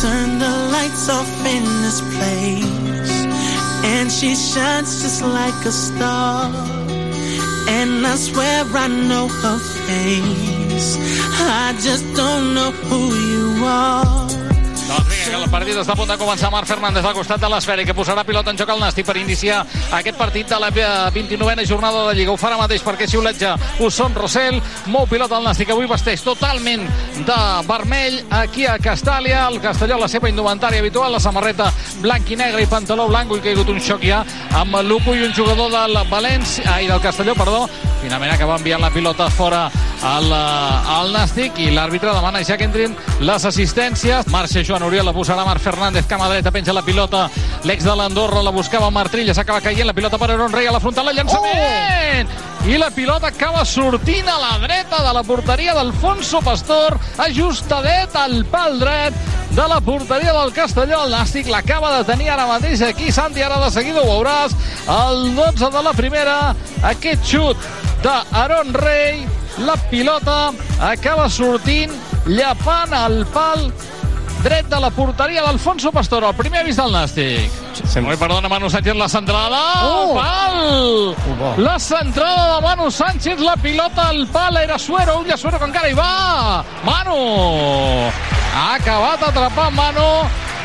Turn 0.00 0.38
the 0.38 0.68
lights 0.70 1.08
off 1.08 1.46
in 1.46 1.64
this 1.82 2.00
place, 2.14 3.24
and 3.84 4.12
she 4.12 4.34
shines 4.34 5.02
just 5.02 5.22
like 5.22 5.64
a 5.64 5.72
star. 5.72 6.83
And 7.66 8.06
I 8.06 8.16
swear 8.16 8.64
I 8.64 8.88
know 8.88 9.28
her 9.28 9.58
face. 9.58 10.96
I 11.40 11.74
just 11.80 12.04
don't 12.14 12.54
know 12.54 12.70
who 12.70 13.14
you 13.14 13.64
are. 13.64 14.53
Doncs 14.84 15.08
vinga, 15.08 15.30
que 15.30 15.38
el 15.40 15.50
partit 15.50 15.78
està 15.80 15.94
a 15.94 15.96
punt 15.96 16.10
de 16.10 16.16
començar. 16.20 16.50
Marc 16.52 16.68
Fernández 16.68 17.06
al 17.08 17.14
costat 17.16 17.40
de 17.40 17.48
l'esfera 17.48 17.82
i 17.82 17.86
que 17.88 17.94
posarà 17.96 18.24
pilota 18.26 18.52
en 18.52 18.58
joc 18.60 18.68
al 18.68 18.82
Nàstic 18.82 19.06
per 19.08 19.16
iniciar 19.16 19.62
aquest 19.96 20.18
partit 20.18 20.50
de 20.50 20.58
la 20.60 20.68
29a 20.70 21.64
jornada 21.64 22.02
de 22.08 22.14
Lliga. 22.18 22.34
Ho 22.34 22.40
farà 22.40 22.58
mateix 22.60 22.84
perquè 22.84 23.08
xiuletja 23.08 23.54
Usson 23.80 24.14
Rossell. 24.14 24.60
Mou 24.92 25.08
pilota 25.08 25.38
al 25.38 25.46
Nàstic, 25.48 25.72
avui 25.72 25.88
vesteix 25.88 26.22
totalment 26.26 26.84
de 27.24 27.38
vermell 27.68 28.20
aquí 28.28 28.66
a 28.68 28.76
Castàlia. 28.78 29.46
El 29.48 29.60
Castelló, 29.64 29.98
la 29.98 30.10
seva 30.12 30.28
indumentària 30.28 30.84
habitual, 30.84 31.16
la 31.16 31.22
samarreta 31.22 31.70
blanc 32.04 32.30
i 32.30 32.36
negre 32.36 32.62
i 32.62 32.68
pantaló 32.68 33.08
blanc. 33.08 33.32
Que 33.40 33.54
ha 33.54 33.56
hagut 33.56 33.72
un 33.72 33.80
xoc 33.80 34.04
ja 34.04 34.20
amb 34.60 34.76
Luco 34.84 35.14
i 35.16 35.24
un 35.24 35.32
jugador 35.32 35.72
del 35.72 35.96
València, 36.10 36.68
ai, 36.76 36.86
del 36.90 37.00
Castelló, 37.00 37.34
perdó. 37.34 37.64
Finalment 38.04 38.34
acaba 38.34 38.58
enviant 38.60 38.84
la 38.84 38.92
pilota 38.92 39.30
fora 39.32 39.70
al, 40.04 40.30
eh, 40.30 40.94
al 40.98 41.12
Nàstic 41.14 41.58
i 41.64 41.70
l'àrbitre 41.72 42.12
demana 42.14 42.42
ja 42.44 42.58
que 42.60 42.68
entrin 42.68 42.94
les 43.24 43.44
assistències. 43.48 44.28
Marxa 44.32 44.62
Joan 44.62 44.84
Oriol, 44.84 45.06
la 45.06 45.14
posarà 45.16 45.44
Marc 45.46 45.62
Fernández, 45.64 46.06
cama 46.06 46.28
dreta, 46.28 46.52
penja 46.52 46.74
la 46.76 46.84
pilota. 46.84 47.28
L'ex 47.64 47.84
de 47.84 47.94
l'Andorra 47.96 48.42
la 48.44 48.52
buscava 48.52 48.90
Martrilla, 48.90 49.34
s'acaba 49.34 49.62
caient 49.64 49.86
la 49.86 49.96
pilota 49.96 50.18
per 50.18 50.30
Aaron 50.30 50.52
Rey 50.52 50.68
a 50.68 50.72
la 50.72 50.80
frontal, 50.80 51.08
el 51.08 51.16
llançament! 51.16 52.28
Oh! 52.28 52.52
I 52.64 52.78
la 52.80 52.88
pilota 52.90 53.28
acaba 53.28 53.64
sortint 53.68 54.28
a 54.28 54.38
la 54.40 54.58
dreta 54.62 55.02
de 55.04 55.12
la 55.12 55.22
porteria 55.22 55.74
d'Alfonso 55.76 56.40
Pastor, 56.40 56.96
ajustadet 57.20 58.16
al 58.16 58.44
pal 58.48 58.78
dret 58.80 59.18
de 59.52 59.68
la 59.68 59.82
porteria 59.84 60.32
del 60.32 60.52
Castelló. 60.56 61.04
El 61.04 61.12
Nàstic 61.12 61.52
l'acaba 61.52 61.92
de 61.98 62.08
tenir 62.08 62.30
ara 62.32 62.48
mateix 62.48 62.80
aquí. 62.82 63.12
Santi, 63.12 63.44
ara 63.44 63.60
de 63.60 63.70
seguida 63.70 64.00
ho 64.00 64.08
veuràs. 64.08 64.56
El 64.88 65.34
12 65.36 65.70
de 65.76 65.84
la 65.84 65.92
primera, 65.92 66.36
aquest 66.82 67.24
xut 67.34 67.72
d'Aaron 68.02 68.72
Rey. 68.72 69.33
La 69.62 69.76
pilota 69.90 70.50
acaba 70.82 71.28
sortint, 71.30 71.92
llapant 72.26 72.90
el 73.04 73.20
pal 73.30 73.68
dret 74.42 74.66
de 74.68 74.80
la 74.82 74.90
porteria 74.90 75.44
d'Alfonso 75.44 75.92
Pastor, 75.94 76.26
el 76.26 76.34
primer 76.36 76.64
avís 76.64 76.76
del 76.76 76.90
Nàstic. 76.92 77.54
Sem 77.88 78.06
Oi, 78.10 78.16
perdona, 78.18 78.50
Manu 78.50 78.68
Sánchez, 78.68 78.96
la 78.98 79.08
centrada 79.08 79.60
oh! 79.86 80.18
pal! 80.18 81.62
La 81.62 81.78
centrada 81.78 82.56
de 82.56 82.60
Manu 82.66 82.90
Sánchez, 82.90 83.40
la 83.40 83.54
pilota 83.56 84.08
al 84.10 84.26
pal, 84.26 84.58
era 84.58 84.78
Suero, 84.78 85.20
ulla 85.20 85.38
Suero 85.38 85.58
que 85.58 85.70
encara 85.70 85.88
hi 85.88 85.96
va! 85.96 86.64
Manu! 86.84 88.10
Ha 88.54 88.74
acabat 88.74 89.22
atrapant 89.30 89.74
Manu, 89.78 90.10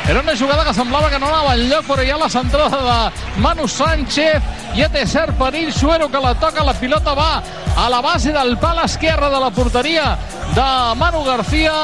era 0.07 0.21
una 0.21 0.35
jugada 0.35 0.63
que 0.65 0.73
semblava 0.73 1.09
que 1.09 1.19
no 1.19 1.27
anava 1.27 1.55
enlloc, 1.55 1.85
però 1.87 2.03
hi 2.03 2.11
ha 2.11 2.17
la 2.17 2.29
centrada 2.29 2.79
de 2.85 3.41
Manu 3.41 3.67
Sánchez, 3.67 4.45
ja 4.77 4.89
té 4.89 5.05
cert 5.07 5.37
perill, 5.37 5.73
Suero 5.73 6.09
que 6.09 6.21
la 6.21 6.35
toca, 6.35 6.63
la 6.63 6.73
pilota 6.73 7.13
va 7.17 7.31
a 7.75 7.89
la 7.89 8.01
base 8.01 8.33
del 8.33 8.57
pal 8.57 8.79
esquerre 8.85 9.29
de 9.29 9.39
la 9.39 9.51
porteria 9.51 10.15
de 10.55 10.69
Manu 10.97 11.23
García, 11.23 11.75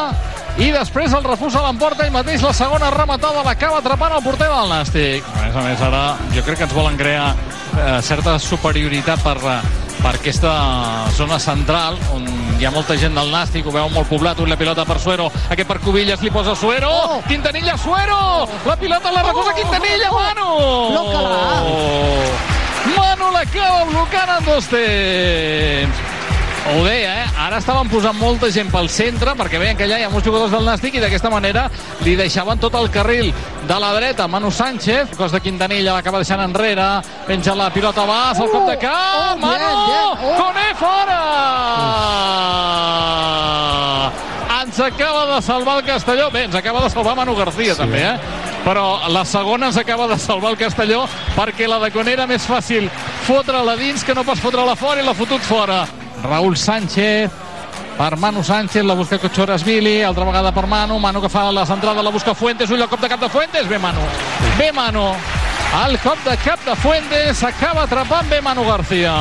i 0.57 0.70
després 0.72 1.11
el 1.11 1.26
refús 1.26 1.55
a 1.55 1.66
l'emporta 1.66 2.05
i 2.07 2.13
mateix 2.13 2.43
la 2.45 2.53
segona 2.55 2.89
rematada 2.93 3.43
l'acaba 3.43 3.82
atrapant 3.82 4.13
el 4.16 4.24
porter 4.24 4.47
del 4.47 4.70
Nàstic. 4.72 5.26
A 5.36 5.41
més 5.43 5.55
a 5.55 5.63
més, 5.66 5.82
ara 5.84 6.03
jo 6.32 6.43
crec 6.45 6.61
que 6.61 6.70
ens 6.70 6.76
volen 6.76 6.95
crear 6.95 7.34
eh, 7.36 7.97
certa 8.01 8.38
superioritat 8.39 9.20
per, 9.26 9.36
eh, 9.51 9.84
per 10.05 10.19
aquesta 10.19 11.09
zona 11.17 11.39
central 11.41 11.97
on 12.13 12.27
hi 12.59 12.65
ha 12.65 12.69
molta 12.69 12.93
gent 12.93 13.17
del 13.17 13.31
Nàstic, 13.33 13.65
ho 13.65 13.73
veu 13.73 13.89
molt 13.89 14.05
poblat, 14.05 14.37
la 14.45 14.57
pilota 14.59 14.85
per 14.85 14.99
Suero, 15.01 15.31
aquest 15.49 15.65
per 15.65 15.79
Cubillas 15.81 16.21
li 16.21 16.29
posa 16.29 16.53
Suero, 16.53 16.91
oh. 16.93 17.21
Quintanilla 17.25 17.73
Suero, 17.81 18.45
la 18.69 18.77
pilota 18.77 19.09
la 19.11 19.23
recusa 19.25 19.49
oh, 19.49 19.57
Quintanilla, 19.57 20.11
oh, 20.11 20.19
Manu! 20.21 20.49
Manu 22.93 23.31
l'acaba 23.33 23.81
blocant 23.89 24.35
en 24.37 24.45
dos 24.45 24.69
temps. 24.69 26.14
Ho 26.66 26.82
deia, 26.82 27.11
eh? 27.22 27.26
Ara 27.38 27.59
estaven 27.61 27.86
posant 27.91 28.18
molta 28.18 28.47
gent 28.49 28.72
pel 28.74 28.88
centre 28.89 29.36
perquè 29.38 29.59
veien 29.61 29.78
que 29.78 29.86
allà 29.86 29.99
hi 30.01 30.05
ha 30.07 30.09
molts 30.09 30.26
jugadors 30.26 30.49
del 30.49 30.66
Nàstic 30.66 30.95
i 30.97 31.01
d'aquesta 31.03 31.30
manera 31.30 31.68
li 32.01 32.16
deixaven 32.18 32.57
tot 32.57 32.74
el 32.80 32.89
carril 32.89 33.30
de 33.70 33.78
la 33.82 33.91
dreta 33.93 34.26
Manu 34.28 34.49
Sánchez, 34.49 35.13
cos 35.18 35.32
de 35.36 35.41
Quintanilla 35.45 35.93
l'acaba 35.93 36.24
deixant 36.24 36.41
enrere, 36.41 36.88
penja 37.28 37.53
la 37.53 37.70
pilota 37.70 38.05
bas, 38.09 38.39
el 38.41 38.49
cop 38.49 38.66
de 38.66 38.78
cap, 38.82 39.36
oh, 39.36 39.38
Manu! 39.43 39.59
Bien, 39.61 39.78
bien. 39.86 40.09
Oh. 40.26 40.36
Coné 40.41 40.74
fora! 40.80 41.20
Ens 44.63 44.80
acaba 44.82 45.36
de 45.36 45.41
salvar 45.45 45.78
el 45.78 45.86
Castelló. 45.86 46.32
Bé, 46.32 46.43
ens 46.49 46.55
acaba 46.55 46.82
de 46.82 46.89
salvar 46.89 47.16
Manu 47.16 47.36
García 47.36 47.76
sí. 47.76 47.80
també, 47.84 48.01
eh? 48.01 48.18
però 48.66 49.05
la 49.13 49.22
segona 49.30 49.68
ens 49.70 49.78
acaba 49.78 50.07
de 50.09 50.18
salvar 50.18 50.55
el 50.55 50.57
Castelló 50.57 51.03
perquè 51.36 51.70
la 51.70 51.78
de 51.84 51.91
Coné 51.93 52.18
era 52.18 52.26
més 52.26 52.47
fàcil 52.49 52.89
fotre-la 53.28 53.78
dins 53.78 54.01
que 54.03 54.18
no 54.18 54.26
pas 54.26 54.41
fotre-la 54.41 54.74
fora 54.76 55.01
i 55.03 55.05
l'ha 55.05 55.13
fotut 55.13 55.45
fora. 55.45 55.86
Raúl 56.26 56.57
Sánchez. 56.57 57.32
Per 57.97 58.17
Manu 58.17 58.43
Sánchez, 58.43 58.84
la 58.84 58.93
busca 58.93 59.17
Vili, 59.63 60.01
altra 60.01 60.26
vegada 60.26 60.51
per 60.51 60.67
Manu, 60.67 60.99
Manu 60.99 61.21
que 61.21 61.30
fa 61.30 61.49
la 61.51 61.65
centrada, 61.65 62.03
la 62.03 62.09
busca 62.09 62.36
Fuentes, 62.36 62.69
ull 62.69 62.82
al 62.82 62.89
cop 62.89 62.99
de 62.99 63.07
cap 63.07 63.21
de 63.21 63.30
Fuentes, 63.30 63.69
bé 63.69 63.80
Manu, 63.80 64.01
bé 64.57 64.69
Manu, 64.73 65.13
el 65.86 65.97
cop 65.99 66.17
de 66.26 66.36
cap 66.43 66.59
de 66.65 66.76
Fuentes, 66.76 67.38
s'acaba 67.38 67.84
atrapant 67.84 68.30
bé 68.30 68.41
Manu 68.41 68.65
García. 68.65 69.15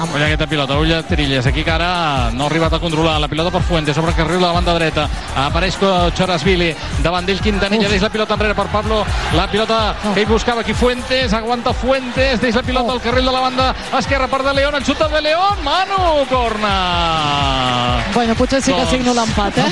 Ulla 0.00 0.26
aquesta 0.26 0.46
pilota, 0.46 0.78
ulla 0.78 1.02
Trilles, 1.02 1.46
aquí 1.46 1.62
que 1.62 1.70
ara 1.70 2.30
no 2.32 2.44
ha 2.44 2.46
arribat 2.48 2.72
a 2.72 2.78
controlar 2.80 3.18
la 3.20 3.28
pilota 3.28 3.50
per 3.52 3.60
Fuentes, 3.62 3.94
sobre 3.94 4.14
carril 4.16 4.40
de 4.40 4.46
la 4.46 4.52
banda 4.52 4.72
dreta, 4.74 5.06
apareix 5.36 5.76
Chorasvili, 6.16 6.70
davant 7.04 7.26
d'ell 7.26 7.40
Quintanilla, 7.44 7.88
deix 7.88 8.02
la 8.02 8.08
pilota 8.10 8.34
enrere 8.34 8.56
per 8.56 8.66
Pablo, 8.72 9.02
la 9.36 9.46
pilota 9.50 9.94
que 10.14 10.22
ell 10.22 10.28
buscava 10.30 10.62
aquí 10.62 10.72
Fuentes, 10.72 11.34
aguanta 11.36 11.74
Fuentes, 11.76 12.40
deix 12.40 12.56
la 12.56 12.62
pilota 12.62 12.94
al 12.96 13.02
carril 13.04 13.28
de 13.28 13.34
la 13.34 13.40
banda 13.44 13.74
esquerra 13.98 14.28
per 14.28 14.42
De 14.42 14.54
León, 14.54 14.74
el 14.74 14.84
xuta 14.84 15.08
de 15.08 15.20
León, 15.20 15.62
Manu, 15.64 16.24
corna! 16.30 18.00
Bueno, 18.14 18.34
potser 18.34 18.62
sí 18.62 18.72
que 18.72 18.80
doncs... 18.80 18.90
signo 18.90 19.14
l'empat, 19.14 19.58
eh? 19.58 19.68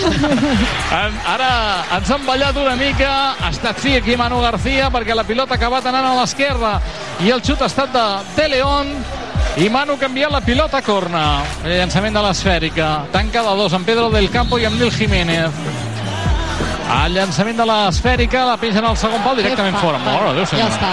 Ara 1.34 1.52
ens 1.96 2.10
han 2.14 2.26
ballat 2.26 2.56
una 2.60 2.76
mica, 2.76 3.14
ha 3.40 3.50
estat 3.50 3.80
sí 3.82 3.96
aquí 3.96 4.16
Manu 4.16 4.42
García, 4.44 4.92
perquè 4.92 5.16
la 5.16 5.24
pilota 5.24 5.56
ha 5.56 5.58
acabat 5.58 5.88
anant 5.88 6.12
a 6.12 6.14
l'esquerra. 6.20 6.76
I 7.24 7.32
el 7.34 7.42
xut 7.42 7.64
ha 7.64 7.70
estat 7.72 7.90
de 7.96 8.04
De 8.36 8.48
León, 8.52 8.92
i 9.58 9.68
Manu 9.68 9.96
canvia 9.98 10.28
la 10.30 10.40
pilota 10.40 10.78
a 10.78 10.82
corna. 10.82 11.42
El 11.64 11.72
llançament 11.80 12.14
de 12.14 12.22
l'esfèrica. 12.22 12.88
Tanca 13.10 13.42
de 13.42 13.54
dos 13.58 13.72
amb 13.74 13.86
Pedro 13.86 14.06
del 14.10 14.30
Campo 14.30 14.58
i 14.58 14.66
amb 14.68 14.78
Nil 14.78 14.90
Jiménez. 14.94 15.50
El 16.88 17.16
llançament 17.16 17.58
de 17.58 17.66
l'esfèrica 17.66 18.44
la 18.46 18.56
pengen 18.56 18.86
al 18.86 18.96
segon 18.96 19.22
pal 19.24 19.40
directament 19.40 19.74
fora. 19.82 19.98
Mora, 20.04 20.30
Déu 20.36 20.46
ja 20.52 20.68
està. 20.70 20.92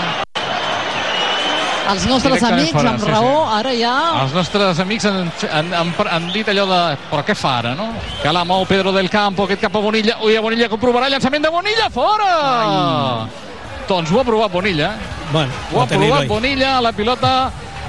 Els 1.93 2.07
nostres 2.09 2.41
amics, 2.41 2.71
fora, 2.73 2.95
amb 2.95 3.03
sí, 3.03 3.11
raó, 3.11 3.33
sí. 3.35 3.57
ara 3.59 3.73
ja... 3.77 3.93
Els 4.23 4.33
nostres 4.33 4.79
amics 4.81 5.05
han, 5.05 5.29
han, 5.45 5.69
han, 5.77 5.91
han 6.15 6.25
dit 6.33 6.49
allò 6.49 6.65
de... 6.71 6.79
Però 7.11 7.21
què 7.27 7.35
fa 7.37 7.59
ara, 7.59 7.75
no? 7.77 7.91
Que 8.23 8.33
la 8.33 8.41
mou 8.49 8.65
Pedro 8.65 8.95
del 8.95 9.11
Campo, 9.13 9.45
aquest 9.45 9.61
cap 9.67 9.77
a 9.77 9.83
Bonilla. 9.83 10.17
Ui, 10.25 10.33
a 10.33 10.41
Bonilla 10.41 10.71
comprovarà 10.71 11.11
llançament 11.13 11.45
de 11.45 11.53
Bonilla, 11.53 11.91
fora! 11.93 12.31
Ai. 12.55 13.45
Doncs 13.85 14.09
ho 14.09 14.23
ha 14.23 14.25
provat 14.25 14.49
Bonilla. 14.49 14.95
Bueno, 15.29 15.53
ho 15.75 15.83
ha 15.83 15.85
provat 15.85 16.25
Bonilla, 16.25 16.79
la 16.81 16.95
pilota 16.97 17.35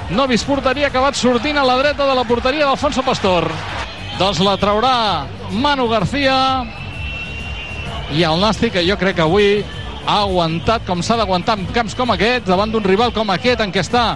no 0.09 0.23
ha 0.23 0.27
vist 0.27 0.47
porteria, 0.47 0.87
acabat 0.87 1.17
sortint 1.19 1.57
a 1.57 1.65
la 1.67 1.77
dreta 1.81 2.05
de 2.07 2.15
la 2.15 2.23
porteria 2.27 2.65
d'Alfonso 2.65 3.03
Pastor. 3.03 3.49
Doncs 4.17 4.39
la 4.41 4.55
traurà 4.57 5.25
Manu 5.51 5.87
García 5.91 6.37
i 8.15 8.23
el 8.23 8.39
Nàstic, 8.39 8.77
que 8.77 8.85
jo 8.87 8.97
crec 8.97 9.19
que 9.19 9.25
avui 9.25 9.49
ha 10.07 10.21
aguantat 10.23 10.85
com 10.87 11.03
s'ha 11.03 11.17
d'aguantar 11.19 11.57
en 11.59 11.67
camps 11.75 11.95
com 11.97 12.13
aquest, 12.13 12.47
davant 12.47 12.71
d'un 12.71 12.85
rival 12.85 13.11
com 13.13 13.29
aquest, 13.33 13.61
en 13.61 13.73
què 13.75 13.83
està 13.83 14.15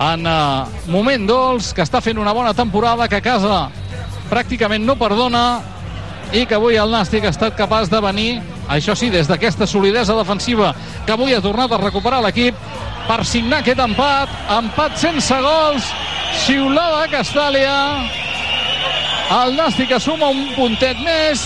en 0.00 0.26
uh, 0.28 0.66
moment 0.92 1.28
dolç, 1.28 1.72
que 1.76 1.84
està 1.84 2.00
fent 2.04 2.18
una 2.20 2.34
bona 2.36 2.54
temporada, 2.56 3.08
que 3.08 3.20
a 3.20 3.24
casa 3.24 3.66
pràcticament 4.30 4.84
no 4.84 4.96
perdona 4.98 5.44
i 6.34 6.46
que 6.48 6.56
avui 6.56 6.80
el 6.80 6.90
Nàstic 6.90 7.28
ha 7.28 7.34
estat 7.34 7.54
capaç 7.56 7.92
de 7.92 8.00
venir, 8.02 8.30
això 8.72 8.96
sí, 8.98 9.12
des 9.12 9.28
d'aquesta 9.28 9.68
solidesa 9.68 10.16
defensiva 10.18 10.72
que 11.06 11.14
avui 11.14 11.36
ha 11.36 11.44
tornat 11.44 11.72
a 11.72 11.80
recuperar 11.84 12.24
l'equip 12.24 12.56
per 13.06 13.22
signar 13.26 13.62
aquest 13.62 13.80
empat. 13.82 14.32
Empat 14.58 14.98
sense 15.00 15.40
gols. 15.42 15.88
Xiulada 16.44 17.06
Castàlia. 17.12 17.76
El 19.36 19.56
Nàstic 19.58 19.94
assuma 19.96 20.30
un 20.30 20.44
puntet 20.54 20.98
més 21.02 21.42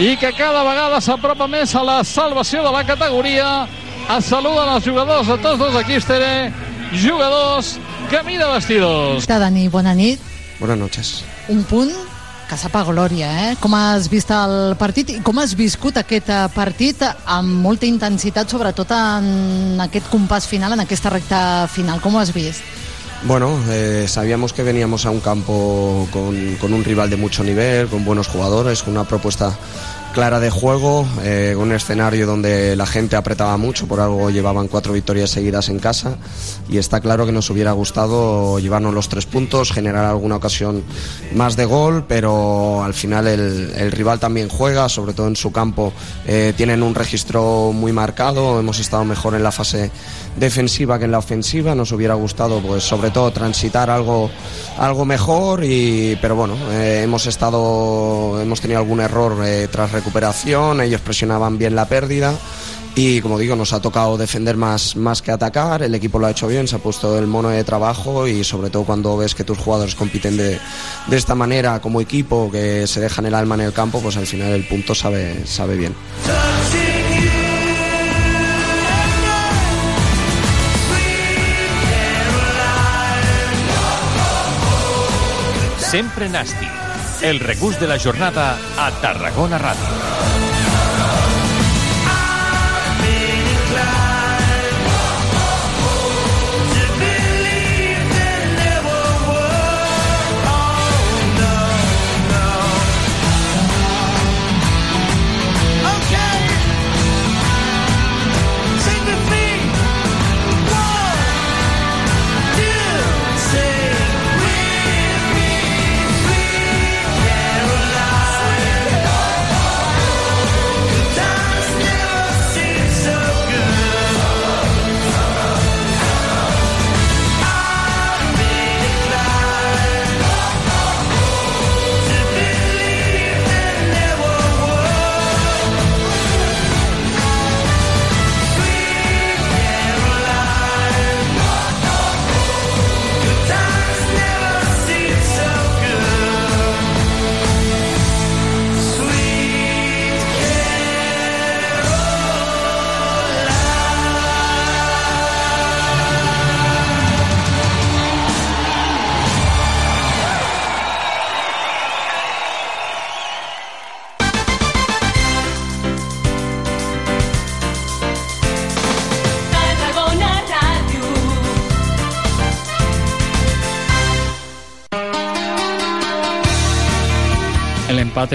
i 0.00 0.14
que 0.16 0.30
cada 0.32 0.62
vegada 0.64 1.00
s'apropa 1.04 1.46
més 1.50 1.74
a 1.76 1.82
la 1.84 1.98
salvació 2.04 2.62
de 2.64 2.72
la 2.72 2.84
categoria. 2.88 3.66
Es 4.16 4.30
saluden 4.32 4.70
els 4.72 4.86
jugadors 4.86 5.28
de 5.28 5.36
tots 5.42 5.60
dos 5.60 5.76
equips, 5.82 6.08
Tere. 6.08 6.52
Jugadors, 6.92 7.76
camí 8.10 8.38
de 8.40 8.48
vestidors. 8.54 9.28
Dani, 9.28 9.68
bona 9.68 9.94
nit. 9.94 10.20
Buenas 10.60 10.78
noches. 10.78 11.12
Un 11.48 11.62
punt 11.64 11.92
que 12.48 12.58
sap 12.60 12.74
a 12.76 12.82
glòria, 12.84 13.30
eh? 13.46 13.50
Com 13.60 13.74
has 13.78 14.08
vist 14.12 14.30
el 14.34 14.74
partit 14.80 15.10
i 15.14 15.18
com 15.24 15.38
has 15.42 15.54
viscut 15.58 15.98
aquest 16.00 16.30
eh, 16.32 16.44
partit 16.54 17.02
amb 17.02 17.62
molta 17.64 17.88
intensitat, 17.88 18.50
sobretot 18.50 18.92
en 18.96 19.80
aquest 19.86 20.10
compàs 20.12 20.48
final, 20.48 20.76
en 20.76 20.84
aquesta 20.84 21.12
recta 21.12 21.42
final. 21.72 22.00
Com 22.04 22.16
ho 22.16 22.22
has 22.22 22.32
vist? 22.34 22.62
Bueno, 23.24 23.54
eh, 23.70 24.06
sabíamos 24.08 24.52
que 24.52 24.64
veníamos 24.64 25.06
a 25.06 25.10
un 25.10 25.20
campo 25.20 26.08
con, 26.10 26.56
con 26.56 26.74
un 26.74 26.82
rival 26.82 27.08
de 27.08 27.16
mucho 27.16 27.44
nivel, 27.44 27.86
con 27.86 28.04
buenos 28.04 28.26
jugadores, 28.26 28.82
con 28.82 28.94
una 28.94 29.04
propuesta 29.04 29.56
clara 30.12 30.40
de 30.40 30.50
juego, 30.50 31.06
eh, 31.22 31.54
un 31.58 31.72
escenario 31.72 32.26
donde 32.26 32.76
la 32.76 32.86
gente 32.86 33.16
apretaba 33.16 33.56
mucho, 33.56 33.88
por 33.88 33.98
algo 33.98 34.30
llevaban 34.30 34.68
cuatro 34.68 34.92
victorias 34.92 35.30
seguidas 35.30 35.70
en 35.70 35.78
casa 35.78 36.18
y 36.68 36.76
está 36.76 37.00
claro 37.00 37.24
que 37.24 37.32
nos 37.32 37.48
hubiera 37.48 37.72
gustado 37.72 38.58
llevarnos 38.58 38.92
los 38.92 39.08
tres 39.08 39.26
puntos, 39.26 39.72
generar 39.72 40.04
alguna 40.04 40.36
ocasión 40.36 40.84
más 41.34 41.56
de 41.56 41.64
gol, 41.64 42.04
pero 42.06 42.84
al 42.84 42.94
final 42.94 43.26
el, 43.26 43.92
rival 43.92 44.20
también 44.20 44.48
juega, 44.48 44.88
sobre 44.88 45.14
todo 45.14 45.28
en 45.28 45.36
su 45.36 45.50
campo 45.50 45.92
eh, 46.26 46.52
tienen 46.56 46.82
un 46.82 46.94
registro 46.94 47.72
muy 47.72 47.92
marcado, 47.92 48.60
hemos 48.60 48.80
estado 48.80 49.04
mejor 49.04 49.34
en 49.34 49.42
la 49.42 49.52
fase 49.52 49.90
defensiva 50.36 50.98
que 50.98 51.04
en 51.04 51.12
la 51.12 51.18
ofensiva, 51.18 51.74
nos 51.74 51.92
hubiera 51.92 52.14
gustado 52.14 52.60
pues 52.60 52.82
sobre 52.82 53.10
todo 53.10 53.30
transitar 53.30 53.90
algo, 53.90 54.30
algo 54.78 55.04
mejor, 55.04 55.64
y, 55.64 56.16
pero 56.20 56.36
bueno, 56.36 56.54
eh, 56.70 57.02
hemos 57.04 57.26
estado, 57.26 58.40
hemos 58.40 58.60
tenido 58.60 58.80
algún 58.80 59.00
error 59.00 59.44
eh, 59.44 59.68
tras 59.70 59.92
recuperación, 59.92 60.80
ellos 60.80 61.00
presionaban 61.00 61.58
bien 61.58 61.74
la 61.74 61.86
pérdida 61.86 62.34
y 62.94 63.20
como 63.22 63.38
digo, 63.38 63.56
nos 63.56 63.72
ha 63.72 63.80
tocado 63.80 64.18
defender 64.18 64.56
más, 64.56 64.96
más 64.96 65.22
que 65.22 65.30
atacar, 65.30 65.82
el 65.82 65.94
equipo 65.94 66.18
lo 66.18 66.26
ha 66.26 66.30
hecho 66.30 66.46
bien, 66.46 66.68
se 66.68 66.76
ha 66.76 66.78
puesto 66.78 67.18
el 67.18 67.26
mono 67.26 67.48
de 67.48 67.64
trabajo 67.64 68.26
y 68.26 68.44
sobre 68.44 68.68
todo 68.68 68.84
cuando 68.84 69.16
ves 69.16 69.34
que 69.34 69.44
tus 69.44 69.56
jugadores 69.56 69.94
compiten 69.94 70.36
de, 70.36 70.58
de 71.06 71.16
esta 71.16 71.34
manera 71.34 71.80
como 71.80 72.00
equipo, 72.00 72.50
que 72.50 72.86
se 72.86 73.00
dejan 73.00 73.24
el 73.26 73.34
alma 73.34 73.54
en 73.54 73.62
el 73.62 73.72
campo, 73.72 74.00
pues 74.00 74.16
al 74.18 74.26
final 74.26 74.52
el 74.52 74.66
punto 74.66 74.94
sabe, 74.94 75.46
sabe 75.46 75.76
bien. 75.76 75.94
Sempre 85.92 86.24
nàstic 86.32 87.20
el 87.28 87.38
regús 87.38 87.78
de 87.78 87.86
la 87.86 87.98
jornada 88.00 88.56
a 88.80 88.88
Tarragona 89.02 89.60
Ràdio. 89.60 90.51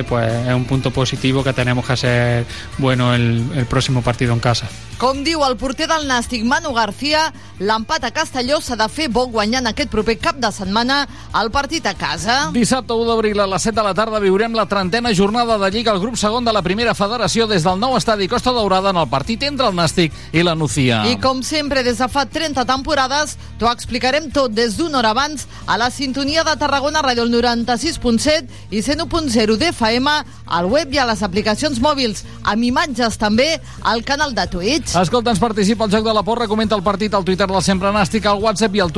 Pues 0.04 0.32
es 0.32 0.54
un 0.54 0.66
punto 0.66 0.92
positivo 0.92 1.44
que 1.44 1.54
tenemos 1.54 1.86
que 1.86 1.94
hacer 1.94 2.46
bueno 2.78 3.14
el 3.14 3.66
próximo 3.70 4.02
partido 4.02 4.34
en 4.34 4.40
casa. 4.40 4.68
Com 4.98 5.20
diu 5.22 5.43
el 5.45 5.54
porter 5.62 5.86
del 5.86 6.08
Nàstic, 6.10 6.41
Manu 6.41 6.72
García, 6.74 7.28
l'empat 7.62 8.08
a 8.08 8.10
Castelló 8.10 8.58
s'ha 8.66 8.74
de 8.80 8.88
fer 8.89 9.06
bo 9.14 9.28
guanyant 9.30 9.70
aquest 9.70 9.91
proper 9.93 10.16
cap 10.18 10.39
de 10.41 10.50
setmana 10.50 11.04
el 11.38 11.52
partit 11.54 11.86
a 11.86 11.93
casa. 11.93 12.38
Dissabte 12.56 12.95
1 12.98 13.06
d'abril 13.06 13.38
a 13.43 13.45
les 13.45 13.62
7 13.62 13.76
de 13.78 13.84
la 13.86 13.93
tarda 13.93 14.18
viurem 14.24 14.56
la 14.58 14.66
trentena 14.66 15.12
jornada 15.14 15.60
de 15.62 15.70
Lliga 15.70 15.91
al 15.93 16.02
grup 16.02 16.18
segon 16.18 16.45
de 16.45 16.54
la 16.54 16.64
primera 16.66 16.95
federació 16.98 17.45
des 17.45 17.62
del 17.68 17.78
nou 17.78 17.93
estadi 17.98 18.26
Costa 18.28 18.56
Daurada 18.56 18.89
en 18.89 18.98
el 18.98 19.10
partit 19.12 19.45
entre 19.45 19.68
el 19.70 19.78
Nàstic 19.78 20.18
i 20.34 20.41
la 20.41 20.56
Nucía. 20.58 21.04
I 21.12 21.20
com 21.22 21.43
sempre, 21.45 21.86
des 21.86 22.02
de 22.02 22.10
fa 22.10 22.26
30 22.26 22.66
temporades, 22.66 23.38
t'ho 23.62 23.70
explicarem 23.70 24.32
tot 24.34 24.58
des 24.58 24.80
d'una 24.82 24.98
hora 25.04 25.14
abans 25.14 25.45
a 25.68 25.78
la 25.78 25.91
sintonia 25.93 26.41
de 26.41 26.58
Tarragona 26.58 27.06
Ràdio 27.06 27.28
el 27.28 27.34
96.7 27.38 28.74
i 28.74 28.82
101.0 28.82 29.62
d'FM, 29.62 30.18
al 30.48 30.66
web 30.74 30.89
i 30.89 30.98
a 30.98 31.06
les 31.06 31.22
aplicacions 31.22 31.78
mòbils, 31.86 32.26
amb 32.41 32.66
imatges 32.66 33.22
també 33.22 33.60
al 33.84 34.02
canal 34.02 34.34
de 34.34 34.50
Twitch. 34.50 34.87
Escolta, 34.96 35.34
ens 35.34 35.40
participa 35.40 35.84
al 35.84 35.92
Joc 35.92 36.06
de 36.06 36.14
la 36.16 36.24
Porra, 36.24 36.48
comenta 36.48 36.76
el 36.78 36.82
partit 36.82 37.14
al 37.14 37.26
Twitter 37.28 37.46
del 37.50 37.62
Sempre 37.62 37.92
Nàstic, 37.92 38.26
al 38.26 38.40
WhatsApp 38.40 38.78
i 38.78 38.80
al 38.80 38.94